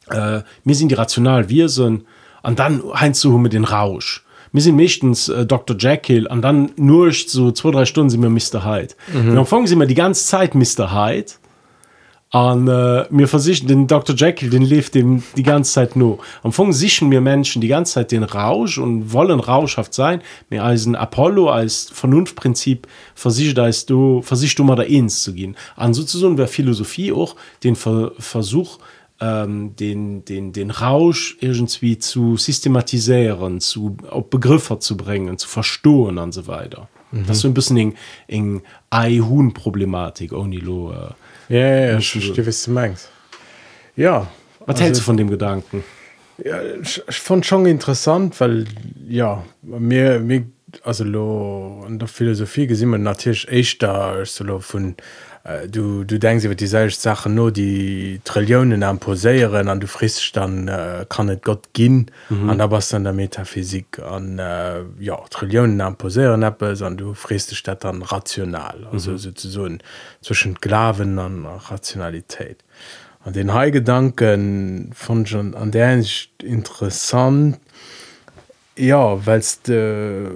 äh, 0.10 0.42
mir 0.64 0.76
sind 0.76 0.90
die 0.90 0.96
rational 0.96 1.50
wir 1.50 1.70
sind 1.70 2.06
und 2.44 2.60
dann 2.60 2.82
hein 2.94 3.14
zu 3.14 3.32
mit 3.38 3.54
den 3.54 3.64
Rausch 3.64 4.24
mir 4.52 4.62
sind 4.62 4.76
mechtens 4.76 5.30
äh, 5.30 5.46
Dr. 5.46 5.78
Jekyll 5.78 6.28
und 6.28 6.42
dann 6.42 6.72
nur 6.78 7.12
so 7.12 7.52
zwei 7.52 7.72
drei 7.72 7.86
Stunden 7.86 8.10
sind 8.10 8.22
wir 8.22 8.30
Mr. 8.30 8.66
Hyde 8.66 8.96
mhm. 9.14 9.36
dann 9.36 9.46
fangen 9.46 9.68
sie 9.68 9.76
mir 9.76 9.88
die 9.88 9.96
ganze 9.96 10.26
Zeit 10.26 10.56
Mr. 10.56 10.94
Hyde 10.94 11.34
an 12.30 12.68
äh, 12.68 13.06
mir 13.10 13.28
versichern 13.28 13.68
den 13.68 13.88
Dr. 13.88 14.16
Jekyll 14.16 14.50
den 14.50 14.64
lebt 14.64 14.96
dem 14.96 15.24
die 15.38 15.44
ganze 15.44 15.72
Zeit 15.72 15.96
nur. 15.96 16.18
Am 16.44 16.48
Anfang 16.48 16.74
sichern 16.74 17.08
mir 17.08 17.22
Menschen 17.22 17.62
die 17.62 17.70
ganze 17.70 17.94
Zeit 17.94 18.12
den 18.12 18.24
Rausch 18.24 18.78
und 18.78 19.14
wollen 19.14 19.40
rauschhaft 19.40 19.94
sein. 19.94 20.22
Mir 20.50 20.64
als 20.64 20.86
ein 20.86 20.96
Apollo 20.96 21.50
als 21.50 21.90
Vernunftprinzip 21.94 22.88
versichert 23.16 23.60
als 23.60 23.86
du 23.86 24.22
versicht 24.22 24.60
du 24.60 24.64
mal 24.66 24.76
da 24.76 24.84
ins 24.84 25.24
zu 25.24 25.34
gehen. 25.34 25.56
An 25.78 25.94
sozusagen 25.94 26.38
wäre 26.38 26.50
Philosophie 26.50 27.14
auch 27.14 27.36
den 27.64 27.76
Ver 27.76 28.12
Versuch 28.20 28.80
ähm, 29.22 29.76
den 29.78 30.26
den 30.26 30.52
den 30.52 30.72
Rausch 30.72 31.38
irgendwie 31.40 31.98
zu 31.98 32.36
systematisieren 32.36 33.62
zu 33.62 33.96
auf 34.10 34.30
Begriffe 34.30 34.80
zu 34.80 34.98
bringen 34.98 35.38
zu 35.38 35.48
verstohlen 35.48 36.18
und 36.18 36.34
so 36.34 36.46
weiter 36.48 36.90
mhm. 37.22 37.28
das 37.28 37.38
ist 37.38 37.42
so 37.42 37.48
ein 37.48 37.54
bisschen 37.54 37.78
eng 37.78 37.96
eng 38.28 38.62
Ei-Huhn 38.90 39.54
Problematik 39.54 40.34
ohne 40.34 40.58
lo 40.58 40.92
äh, 40.92 40.96
ja, 41.50 41.60
ja, 41.60 41.92
ja, 41.92 41.98
ich, 41.98 42.68
meinst 42.68 43.10
ja 43.96 44.28
was 44.60 44.68
also, 44.68 44.84
hältst 44.84 45.02
du 45.02 45.06
von 45.06 45.18
dem 45.18 45.30
gedanken 45.30 45.84
ja, 46.44 46.62
ich, 46.82 47.02
ich 47.08 47.20
fand 47.20 47.46
schon 47.46 47.66
interessant 47.66 48.40
weil 48.40 48.66
ja 49.08 49.44
mir 49.62 50.20
mir 50.20 50.46
also 50.84 51.04
lo 51.04 51.84
an 51.86 52.00
der 52.00 52.08
Philosophie 52.08 52.68
gesinnmmer 52.68 52.98
natürlich 52.98 53.48
echt 53.48 53.82
da 53.82 54.26
so 54.26 54.60
von 54.60 54.96
äh, 55.44 55.68
du 55.68 56.04
du 56.04 56.20
denkst 56.20 56.46
über 56.46 56.56
die 56.56 56.68
selbst 56.68 57.02
Sache 57.02 57.30
nur 57.30 57.52
die 57.52 58.20
Trillionen 58.24 58.84
am 58.84 59.00
poséieren 59.00 59.70
an 59.70 59.80
du 59.80 59.88
frist 59.88 60.36
dann 60.36 60.68
äh, 60.68 61.06
kann 61.08 61.28
net 61.28 61.44
Gott 61.44 61.70
gin 61.74 62.12
mhm. 62.30 62.50
an 62.50 62.58
da 62.58 62.70
was 62.70 62.94
an 62.94 63.06
der 63.06 63.14
Metaphysik 63.14 64.00
an 64.00 64.40
äh, 64.40 64.82
ja 65.00 65.16
Trillionen 65.30 65.80
am 65.82 65.96
poséieren 65.96 66.46
Appppe, 66.46 66.76
an 66.82 66.98
du 66.98 67.14
friste 67.14 67.56
statt 67.56 67.86
an 67.86 68.02
rational 68.02 68.88
also 68.92 69.12
mhm. 69.12 69.18
sozusagen 69.18 69.80
zwischen 70.22 70.56
Glaven 70.56 71.18
an 71.18 71.46
Rationalität 71.46 72.64
an 73.28 73.34
den 73.34 73.54
Haigedanken 73.54 74.92
von 74.94 75.26
schon 75.26 75.54
an 75.54 75.72
der 75.72 75.90
Hinsicht 75.90 76.42
interessant. 76.42 77.60
Ja 78.78 79.26
weil's 79.26 79.62
de 79.64 80.30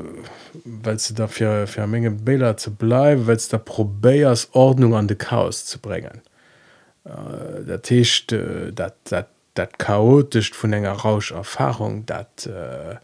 weil 0.66 0.98
du 0.98 1.14
dafür 1.14 1.68
für 1.68 1.88
Menge 1.88 2.12
Bilder 2.12 2.58
zu 2.58 2.76
bleiben 2.76 3.28
weil 3.28 3.38
der 3.38 3.60
probéiers 3.60 4.50
Ordnung 4.52 4.94
an 4.94 5.08
de 5.08 5.16
Chaos 5.16 5.66
zu 5.66 5.80
bringen. 5.80 6.22
Äh, 7.06 7.64
der 7.64 7.82
Tisch 7.82 8.28
dat 8.28 8.96
dat 9.06 9.30
dat 9.54 9.80
chaotisch 9.80 10.52
von 10.52 10.74
enger 10.74 10.92
Rauscherfahrung 10.92 12.06
dat 12.06 12.46
äh, 12.46 12.98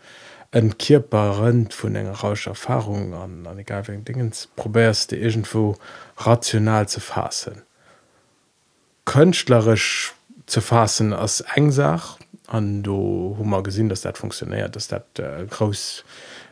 entkirperend 0.51 1.73
vun 1.73 1.95
enger 1.95 2.11
Rauscherfahrung 2.11 3.13
an 3.13 3.47
an 3.47 3.57
egal 3.57 3.83
Dingens 3.83 4.49
probärst 4.57 5.13
du 5.13 5.15
irgendwo 5.15 5.77
rational 6.17 6.89
zu 6.89 6.99
fassen. 6.99 7.66
Künstlerisch 9.07 10.13
zu 10.45 10.61
fassen 10.61 11.13
als 11.13 11.41
engsach. 11.41 12.19
An 12.45 12.83
du 12.83 13.35
hummer 13.37 13.63
gesinn 13.63 13.89
dass 13.89 14.01
dat 14.01 14.17
funktioniert 14.17 14.75
dass 14.75 14.87
dat 14.87 15.19
äh, 15.19 15.45
groß 15.49 16.05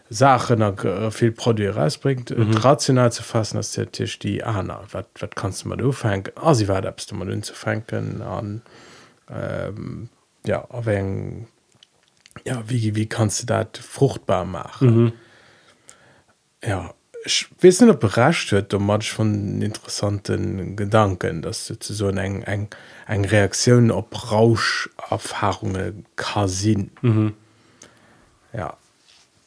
Sachen 0.10 0.62
äh, 0.62 1.12
viel 1.12 1.32
Produkt 1.32 1.76
rausbringt. 1.76 2.30
Mhm. 2.32 2.58
rational 2.58 3.12
zu 3.12 3.24
fassen 3.24 3.58
dass 3.58 3.72
der 3.74 3.91
Tisch 3.91 4.20
die 4.20 4.43
Anna 4.43 4.82
wat, 4.91 5.08
wat 5.20 5.36
kannst 5.36 5.64
du 5.64 5.70
mal 5.70 5.78
du 5.78 5.91
fangen 5.91 6.26
ah, 6.36 6.53
sie 6.53 6.68
war 6.68 6.82
du 6.82 7.16
mal 7.16 7.41
zu 7.41 7.53
fangen 7.53 8.22
an 8.22 8.62
ähm, 9.30 10.10
ja 10.45 10.68
wenn, 10.72 11.47
ja 12.45 12.64
wie 12.68 12.95
wie 12.95 13.08
kannst 13.08 13.43
du 13.43 13.45
dat 13.45 13.78
fruchtbar 13.78 14.43
machen? 14.45 14.88
Mhm. 14.88 15.14
ja 16.64 16.93
ich 17.26 17.47
wissen 17.59 17.89
ob 17.89 18.03
überrascht 18.03 18.51
wird 18.51 18.73
um 18.73 18.86
manch 18.86 19.11
von 19.11 19.61
interessanten 19.61 20.76
gedanken 20.76 21.41
dass 21.41 21.67
du 21.67 21.78
zu 21.78 21.93
so 21.93 22.09
eng 22.09 22.43
eng 22.43 22.69
eng 23.07 23.26
Reaktion 23.26 23.91
op 23.91 24.32
Rauscherfahrungen 24.32 26.05
kasin 26.15 26.91
mhm. 27.01 27.34
ja 28.53 28.78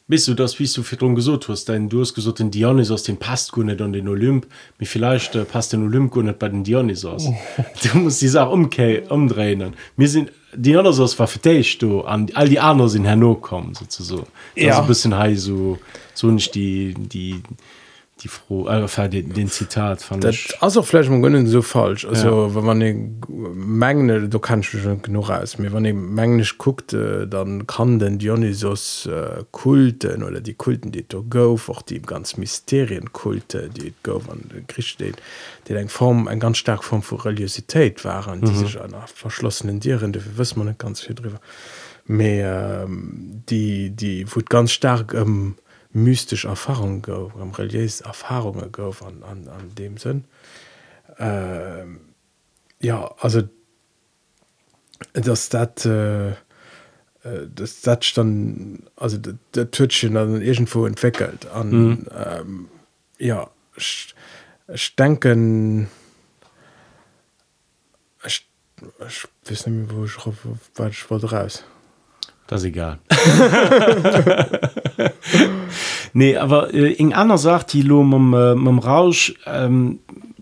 bist 0.09 0.27
du 0.27 0.33
das 0.33 0.59
wie 0.59 0.65
du 0.65 0.81
für 0.81 0.97
drum 0.97 1.13
gesucht 1.13 1.47
hast? 1.47 1.69
Dein 1.69 1.87
du 1.87 2.01
hast 2.01 2.15
gesucht 2.15 2.39
den 2.39 2.49
Dionysos 2.49 3.03
den 3.03 3.17
Pastkunde 3.17 3.81
und 3.83 3.93
den 3.93 4.07
Olymp. 4.07 4.47
Wie 4.79 4.87
vielleicht 4.87 5.35
äh, 5.35 5.45
passt 5.45 5.71
den 5.71 5.83
Olympkunde 5.83 6.33
bei 6.33 6.49
den 6.49 6.63
Dionysos. 6.63 7.29
Du 7.83 7.99
musst 7.99 8.21
die 8.21 8.27
Sache 8.27 8.49
umke 8.49 9.03
umdrehen. 9.09 9.75
Mir 9.95 10.09
sind 10.09 10.31
Dionysos 10.53 11.17
war 11.19 11.27
für 11.27 11.37
dich 11.37 11.77
du 11.77 12.01
an 12.01 12.27
all 12.33 12.49
die 12.49 12.59
anderen 12.59 12.89
sind 12.89 13.05
herkommen 13.05 13.75
sozusagen. 13.75 14.25
Ja. 14.55 14.81
ein 14.81 14.87
bisschen 14.87 15.23
he 15.23 15.35
so 15.35 15.77
so 16.15 16.31
nicht 16.31 16.55
die 16.55 16.95
die 16.97 17.43
die 18.21 18.27
froh 18.27 18.67
äh, 18.67 19.09
den, 19.09 19.33
den 19.33 19.47
Zitat 19.49 20.01
von 20.01 20.19
also 20.59 20.83
vielleicht 20.83 21.09
gönnen 21.09 21.47
so 21.47 21.61
falsch 21.61 22.05
also 22.05 22.47
ja. 22.47 22.55
wenn 22.55 22.65
man 22.65 23.21
Menge 23.29 24.27
du 24.27 24.39
kannst 24.39 24.69
schon 24.69 25.01
genug 25.01 25.29
aus 25.29 25.57
mir 25.57 25.71
wann 25.71 25.83
mengglisch 25.83 26.57
guckt 26.57 26.93
äh, 26.93 27.27
dann 27.27 27.67
kann 27.67 27.99
den 27.99 28.19
Dionysos 28.19 29.05
äh, 29.05 29.43
Kulten 29.51 30.23
oder 30.23 30.41
die 30.41 30.53
Kulten 30.53 30.91
die 30.91 31.05
go 31.07 31.59
auch 31.67 31.81
die 31.81 32.01
ganz 32.01 32.37
Mysterienkulte 32.37 33.69
die 33.69 33.93
go 34.03 34.21
an 34.29 34.49
den 34.53 34.67
Christ 34.67 34.89
steht 34.89 35.17
die 35.67 35.73
eng 35.73 35.89
Form 35.89 36.27
ein 36.27 36.39
ganz 36.39 36.57
stark 36.57 36.83
Form 36.83 37.01
von 37.01 37.19
Religiosität 37.19 38.03
waren 38.03 38.41
die 38.41 38.51
mhm. 38.51 38.55
sich 38.55 38.79
einer 38.81 39.05
verschlossenen 39.07 39.79
Tieren 39.79 40.13
dafür 40.13 40.37
wis 40.37 40.55
man 40.55 40.67
nicht 40.67 40.79
ganz 40.79 41.01
viel 41.01 41.15
drüber 41.15 41.39
mehr 42.05 42.85
ähm, 42.85 43.43
die 43.49 43.91
die 43.91 44.25
wurde 44.33 44.45
ganz 44.45 44.71
stark 44.71 45.13
ähm, 45.13 45.55
mystisch 45.91 46.45
Erfahrung 46.45 47.01
go 47.01 47.31
am 47.39 47.51
reliis 47.51 48.01
Erfahrungen 48.01 48.71
gouf 48.71 49.03
an, 49.03 49.23
an, 49.23 49.47
an 49.47 49.73
dem 49.75 49.97
sinn. 49.97 50.25
Äh, 51.17 51.85
ja 52.79 53.13
also 53.19 53.43
das 55.13 55.49
dat 55.49 55.85
äh, 55.85 56.33
das 57.53 57.81
dat 57.81 58.17
dann 58.17 58.83
also 58.95 59.17
der 59.17 59.71
Tschen 59.71 60.15
an 60.17 60.41
irgendwo 60.41 60.85
entwickelt 60.85 61.47
an 61.47 61.69
mhm. 61.69 62.07
ähm, 62.15 62.69
ja 63.17 63.49
ich, 63.75 64.15
ich 64.67 64.95
denken 64.95 65.89
ich, 68.25 68.47
ich, 69.07 69.27
ich 69.49 69.67
nicht, 69.67 69.93
wo 69.93 70.05
ich, 70.05 70.17
wo 71.09 71.17
ich 71.17 71.33
raus. 71.33 71.63
Das 72.47 72.63
egal 72.63 72.99
nee 76.13 76.37
aber 76.37 76.73
äh, 76.73 76.93
in 76.93 77.13
einer 77.13 77.37
sagt 77.37 77.73
die 77.73 77.81
lo 77.81 78.03
mam 78.03 78.79
rausch 78.79 79.33
ähm, 79.45 79.99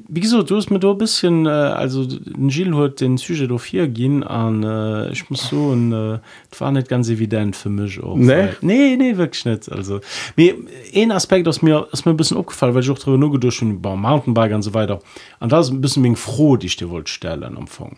wie 0.10 0.22
gesagt, 0.22 0.49
du 0.49 0.55
hast 0.55 0.70
mir 0.70 0.80
da 0.80 0.91
ein 0.91 0.97
bisschen 0.97 1.45
äh, 1.45 1.49
also 1.49 2.08
Gil 2.08 2.76
hat 2.76 3.01
den 3.01 3.18
sujet 3.18 3.51
auf 3.51 3.66
hier 3.66 3.88
gehen 3.88 4.24
an 4.24 4.64
äh, 4.64 5.12
ich 5.12 5.30
muss 5.30 5.47
so 5.49 5.68
und 5.68 5.91
äh, 5.91 6.20
war 6.58 6.72
nicht 6.72 6.88
ganz 6.88 7.10
evident 7.10 7.55
für 7.55 7.70
mich 7.70 8.01
auch. 8.01 8.16
Nee? 8.16 8.28
Weil, 8.28 8.58
nee, 8.62 8.95
nee 8.95 9.18
wirklich 9.18 9.45
nicht 9.45 9.70
also. 9.72 9.99
Mir 10.36 10.55
ein 10.95 11.12
Aspekt 11.12 11.47
aus 11.47 11.62
mir 11.62 11.88
ist 11.91 12.05
mir 12.05 12.12
ein 12.12 12.18
bisschen 12.18 12.38
aufgefallen 12.38 12.74
weil 12.74 12.84
ich 12.84 12.89
auch 12.89 12.99
darüber 12.99 13.18
nur 13.18 13.39
durch 13.39 13.62
über 13.62 13.95
Mountainbike 13.95 14.53
und 14.53 14.62
so 14.62 14.74
weiter 14.74 14.99
und 15.39 15.51
da 15.51 15.60
ist 15.60 15.70
ein 15.70 15.82
bisschen 15.82 16.16
froh 16.16 16.55
die 16.55 16.68
ich 16.68 16.78
dir 16.78 16.89
wollte 16.89 17.12
stellen 17.12 17.43
am 17.43 17.58
Anfang. 17.58 17.97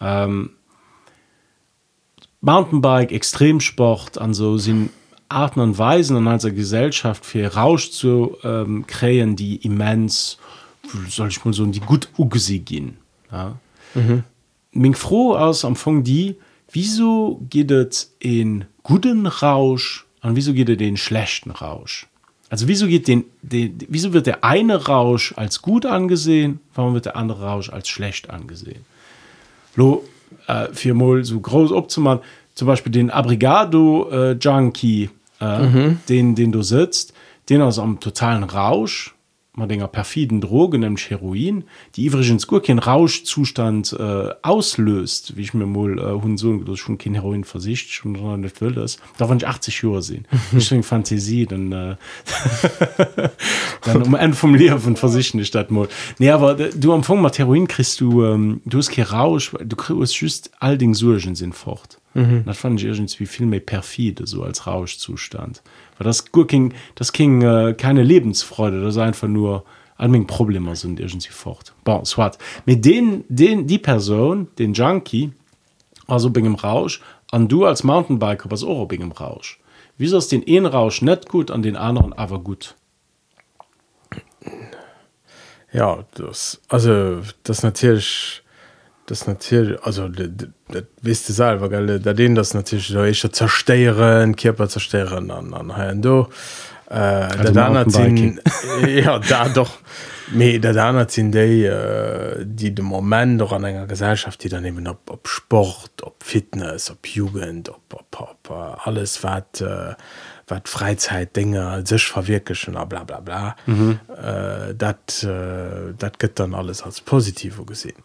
Ähm, 0.00 0.50
Mountainbike 2.40 3.12
Extremsport 3.12 4.18
an 4.18 4.32
so 4.32 4.56
sind 4.56 4.90
Arten 5.32 5.60
und 5.60 5.78
Weisen 5.78 6.16
an 6.16 6.26
unserer 6.26 6.52
Gesellschaft 6.52 7.24
für 7.24 7.54
Rausch 7.54 7.90
zu 7.90 8.36
ähm, 8.42 8.86
kreieren, 8.86 9.36
die 9.36 9.56
immens, 9.56 10.38
soll 11.08 11.28
ich 11.28 11.44
mal 11.44 11.52
so, 11.52 11.66
die 11.66 11.80
gut 11.80 12.08
ugesehen 12.18 12.64
gehen. 12.64 12.96
Ja. 13.30 13.56
Mhm. 13.94 14.24
Bin 14.72 14.94
froh 14.94 15.34
aus 15.34 15.64
am 15.64 15.72
Anfang 15.72 16.02
die, 16.02 16.36
wieso 16.70 17.40
geht 17.50 17.70
es 17.70 18.14
in 18.18 18.64
guten 18.82 19.26
Rausch 19.26 20.06
und 20.22 20.36
wieso 20.36 20.54
geht 20.54 20.68
es 20.68 20.78
den 20.78 20.96
schlechten 20.96 21.50
Rausch? 21.50 22.06
Also 22.48 22.68
wieso 22.68 22.86
geht 22.86 23.08
den, 23.08 23.24
den, 23.40 23.78
wieso 23.88 24.12
wird 24.12 24.26
der 24.26 24.44
eine 24.44 24.84
Rausch 24.84 25.32
als 25.36 25.62
gut 25.62 25.86
angesehen, 25.86 26.60
warum 26.74 26.92
wird 26.94 27.06
der 27.06 27.16
andere 27.16 27.46
Rausch 27.46 27.70
als 27.70 27.88
schlecht 27.88 28.28
angesehen? 28.28 28.84
Lo, 29.74 30.04
äh, 30.48 30.68
viermal 30.72 31.24
so 31.24 31.40
groß 31.40 31.72
optimal, 31.72 32.20
zum 32.54 32.66
Beispiel 32.66 32.92
den 32.92 33.10
Abrigado 33.10 34.10
äh, 34.10 34.32
Junkie, 34.32 35.08
äh, 35.42 35.62
mhm. 35.66 35.98
den, 36.08 36.34
den 36.34 36.52
du 36.52 36.62
sitzt, 36.62 37.12
den 37.48 37.60
aus 37.60 37.78
am 37.78 38.00
totalen 38.00 38.44
Rausch, 38.44 39.14
man 39.54 39.68
dennger 39.68 39.88
perfiden 39.88 40.40
Droge 40.40 40.78
nämlich 40.78 41.10
Heroin 41.10 41.64
die 41.94 42.06
übrigens 42.06 42.46
gut 42.46 42.64
kein 42.64 42.78
Rauschzustand 42.78 43.94
äh, 43.98 44.30
auslöst 44.40 45.36
wie 45.36 45.42
ich 45.42 45.52
mir 45.52 45.66
mal 45.66 45.98
äh, 45.98 46.22
hun 46.22 46.38
so 46.38 46.74
schon 46.74 46.96
kein 46.96 47.14
Heroin 47.14 47.44
versicht 47.44 47.90
schon 47.90 48.40
nicht 48.40 48.60
will 48.62 48.72
das. 48.72 48.98
Da 49.18 49.28
wenn 49.28 49.36
ich 49.36 49.46
80 49.46 49.84
Uhr 49.84 50.00
sehen. 50.00 50.26
Deswegen 50.52 50.82
Fantasie 50.82 51.44
dann 51.44 51.70
äh, 51.72 51.96
dann 53.84 54.02
um 54.02 54.14
einen 54.14 54.32
vom 54.32 54.54
Lehrer 54.54 54.78
von 54.78 54.96
versichten 54.96 55.44
Stadt 55.44 55.70
mal. 55.70 55.88
Nee 56.18 56.30
aber 56.30 56.58
äh, 56.58 56.70
du 56.74 56.92
am 56.92 57.00
Anfang 57.00 57.20
mal 57.20 57.30
Heroin 57.32 57.68
kriegst 57.68 58.00
du 58.00 58.24
ähm, 58.24 58.62
du 58.64 58.78
hast 58.78 58.90
kein 58.90 59.04
Rausch 59.04 59.52
du 59.62 59.76
kriegst 59.76 60.14
just 60.18 60.50
all 60.60 60.78
den 60.78 60.94
Surgen 60.94 61.34
sind 61.34 61.54
fort 61.54 61.98
mhm. 62.14 62.44
das 62.44 62.58
fand 62.58 62.80
ich 62.80 62.86
irgendwie 62.86 63.26
viel 63.26 63.46
mehr 63.46 63.60
perfide 63.60 64.26
so 64.26 64.42
als 64.42 64.66
Rauschzustand 64.66 65.62
weil 65.98 66.04
das 66.04 66.30
ging 66.32 66.74
das 66.94 67.12
ging 67.12 67.42
äh, 67.42 67.74
keine 67.74 68.02
lebensfreude 68.02 68.82
das 68.82 68.98
einfach 68.98 69.28
nur 69.28 69.64
allem 69.96 70.26
probleme 70.26 70.74
sind 70.76 71.00
irgendwie 71.00 71.30
fort 71.30 71.74
bon, 71.84 72.04
swat. 72.04 72.38
mit 72.66 72.84
den 72.84 73.24
den 73.28 73.66
die 73.66 73.78
person 73.78 74.48
den 74.58 74.72
junkie 74.72 75.32
also 76.06 76.30
bin 76.30 76.44
im 76.44 76.54
rausch 76.54 77.00
an 77.30 77.48
du 77.48 77.64
als 77.64 77.84
mountainbiker 77.84 78.50
was 78.50 78.62
euro 78.62 78.86
bin 78.86 79.00
im 79.00 79.12
rausch 79.12 79.60
wieso 79.98 80.18
ist 80.18 80.32
den 80.32 80.44
einen 80.46 80.66
rausch 80.66 81.02
nicht 81.02 81.28
gut 81.28 81.50
an 81.50 81.62
den 81.62 81.76
anderen 81.76 82.12
aber 82.12 82.38
gut 82.40 82.74
ja 85.72 86.04
das 86.14 86.60
also 86.68 87.22
das 87.44 87.62
natürlich 87.62 88.41
das 89.12 89.26
natürlich 89.26 89.78
also 89.84 90.08
wisst 91.02 91.28
du 91.28 91.32
selber 91.34 91.68
gell 91.68 92.00
da 92.00 92.14
den 92.14 92.34
das 92.34 92.54
natürlich 92.54 92.88
so 92.88 93.04
ich 93.04 93.20
zersteieren 93.30 94.36
Körper 94.36 94.68
zerstören 94.68 95.30
an 95.30 95.52
an 95.52 96.00
du 96.00 96.26
äh, 96.90 97.28
ja 99.02 99.18
da 99.18 99.48
doch. 99.48 99.72
Me 100.30 100.58
der 100.58 100.72
dann 100.72 101.08
sind 101.10 101.32
die 101.32 101.64
äh, 101.64 102.42
die 102.44 102.74
de 102.74 102.82
moment 102.82 103.38
doch 103.40 103.52
an 103.52 103.64
enger 103.64 103.86
Gesellschaft 103.86 104.42
die 104.42 104.48
daneben 104.48 104.88
ob, 104.88 105.10
ob 105.10 105.28
Sport 105.28 106.02
ob 106.02 106.22
Fitness 106.22 106.90
ob 106.90 107.06
Jugend 107.06 107.68
ob, 107.68 107.86
ob, 107.92 108.20
ob 108.20 108.86
alles 108.86 109.22
wat 109.22 109.60
äh, 109.60 109.94
wat 110.48 110.68
Freizeit 110.68 111.36
Dinge 111.36 111.82
sech 111.86 112.06
verwirkeschen 112.06 112.74
bla 112.88 113.04
bla 113.04 113.20
bla. 113.20 113.56
Mhm. 113.66 114.00
äh, 114.08 114.74
dat 114.74 115.22
äh, 115.22 115.92
dat 115.98 116.18
gëtt 116.18 116.38
dann 116.38 116.54
alles 116.54 116.82
als 116.82 117.02
positiv 117.02 117.60
gesehen 117.66 118.02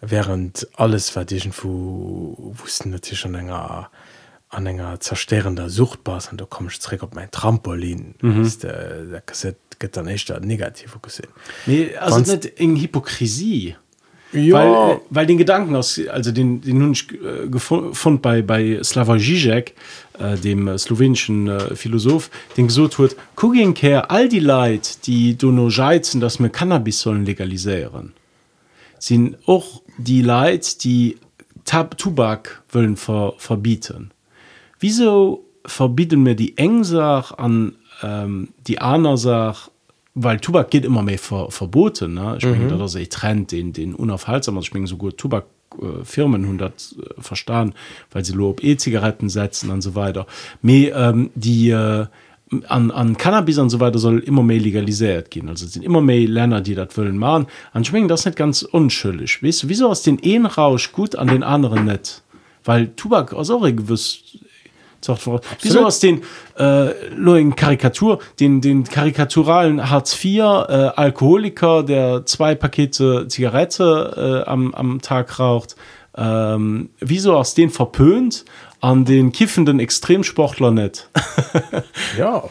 während 0.00 0.68
alles 0.74 1.10
verdichen 1.10 1.52
wo 1.62 2.54
wussten 2.56 2.90
natürlich 2.90 3.20
schon 3.20 3.34
enger 3.34 3.90
an 4.48 4.66
enger 4.66 4.98
zerstörender 4.98 5.70
suchtbar 5.70 6.22
und 6.30 6.40
du 6.40 6.46
kommst 6.46 6.82
zurück 6.82 7.02
auf 7.02 7.14
mein 7.14 7.30
Trampolin 7.30 8.14
mhm. 8.20 8.42
ist, 8.42 8.64
äh, 8.64 9.06
der 9.06 9.20
Kassett 9.20 9.56
geht 9.78 9.96
dann 9.96 10.08
echt 10.08 10.32
negativ 10.42 10.98
gesehen 11.00 11.28
nee, 11.66 11.94
also 11.96 12.20
nicht 12.20 12.44
in 12.44 12.76
Hypokrisie 12.76 13.76
ja. 14.32 14.54
weil, 14.54 15.00
weil 15.10 15.26
den 15.26 15.38
Gedanken 15.38 15.76
aus 15.76 16.00
also 16.08 16.32
den 16.32 16.60
den 16.60 16.78
nun 16.78 16.94
äh, 16.94 17.48
gefunden 17.48 18.20
bei 18.20 18.42
bei 18.42 18.80
Slava 18.82 19.18
Zizek 19.18 19.74
äh, 20.18 20.36
dem 20.36 20.68
äh, 20.68 20.78
slowenischen 20.78 21.48
äh, 21.48 21.76
Philosoph 21.76 22.30
den 22.56 22.66
gesucht 22.66 22.98
wird 22.98 23.16
gucken 23.36 23.74
all 24.08 24.28
die 24.28 24.40
Leid 24.40 25.06
die 25.06 25.36
du 25.36 25.50
nur 25.52 25.70
scheizen 25.70 26.20
dass 26.20 26.38
mir 26.38 26.50
Cannabis 26.50 27.00
sollen 27.00 27.24
legalisieren 27.24 28.14
sind 29.00 29.36
auch 29.46 29.82
die 29.98 30.22
Leid 30.22 30.84
die 30.84 31.16
Tab 31.64 31.98
Tubak 31.98 32.62
wollen 32.70 32.96
ver 32.96 33.34
verbieten 33.38 34.12
wieso 34.78 35.44
verbieten 35.66 36.22
mir 36.22 36.36
die 36.36 36.56
engsach 36.56 37.36
an 37.36 37.74
ähm, 38.02 38.50
die 38.66 38.80
Anersach 38.80 39.70
weil 40.14 40.38
Tubak 40.38 40.70
geht 40.70 40.84
immer 40.84 41.02
mehr 41.02 41.18
ver 41.18 41.50
verboten 41.50 42.14
ne? 42.14 42.36
ich 42.38 42.44
mhm. 42.44 42.78
mein, 42.78 43.08
trend 43.08 43.52
den 43.52 43.72
den 43.72 43.94
unaufhaltsam 43.94 44.58
ich 44.58 44.72
mein, 44.72 44.86
so 44.86 44.96
gut 44.96 45.18
Tubak 45.18 45.46
äh, 45.80 46.04
Firmen 46.04 46.42
100 46.42 46.72
äh, 46.72 47.20
verstanden 47.20 47.74
weil 48.10 48.24
sie 48.24 48.34
lob 48.34 48.62
E-Zigaretten 48.62 49.28
setzen 49.28 49.70
und 49.70 49.80
so 49.80 49.94
weiter 49.94 50.26
Me, 50.62 50.88
ähm, 50.88 51.30
die 51.34 51.70
äh, 51.70 52.06
an, 52.68 52.90
an 52.90 53.16
Cannabis 53.16 53.58
und 53.58 53.70
so 53.70 53.80
weiter 53.80 53.98
soll 53.98 54.18
immer 54.20 54.42
mehr 54.42 54.60
legalisiert 54.60 55.30
gehen. 55.30 55.48
Also 55.48 55.66
sind 55.66 55.84
immer 55.84 56.00
mehr 56.00 56.26
Länder 56.26 56.60
die 56.60 56.74
das 56.74 56.96
wollen 56.96 57.16
machen. 57.16 57.46
Anschwingen 57.72 58.08
das 58.08 58.24
nicht 58.24 58.36
ganz 58.36 58.62
unschuldig. 58.62 59.42
Weißt 59.42 59.62
du, 59.62 59.68
wieso 59.68 59.88
aus 59.88 60.02
den 60.02 60.20
einen 60.24 60.46
Rausch 60.46 60.92
gut 60.92 61.16
an 61.16 61.28
den 61.28 61.42
anderen 61.42 61.84
nicht? 61.84 62.22
Weil 62.64 62.88
Tubak 62.88 63.32
aus 63.32 63.50
auch 63.50 63.62
gewusst 63.62 64.38
wieso 65.62 65.86
aus 65.86 65.98
den 66.00 66.22
äh, 66.58 66.90
Karikatur 67.56 68.18
den 68.38 68.60
den 68.60 68.84
karikaturalen 68.84 69.88
Hartz 69.88 70.22
IV 70.22 70.40
äh, 70.40 70.42
Alkoholiker 70.42 71.82
der 71.82 72.26
zwei 72.26 72.54
Pakete 72.54 73.26
Zigarette 73.28 74.44
äh, 74.44 74.50
am, 74.50 74.74
am 74.74 75.00
Tag 75.00 75.38
raucht 75.38 75.76
ähm, 76.16 76.90
wieso 77.00 77.34
aus 77.34 77.54
den 77.54 77.70
verpönt 77.70 78.44
an 78.80 79.04
den 79.04 79.32
kiffenden 79.32 79.80
Extremsportler 79.80 80.70
net. 80.70 81.08
Ja 82.18 82.44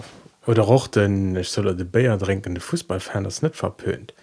oder 0.49 0.67
auch 0.67 0.88
denn 0.88 1.36
ich 1.36 1.49
soll 1.49 1.75
de 1.75 1.86
Bayer 1.86 2.17
drinkende 2.17 2.59
Fußballfan 2.59 3.23
das 3.23 3.43
net 3.43 3.55
verpönt. 3.55 4.15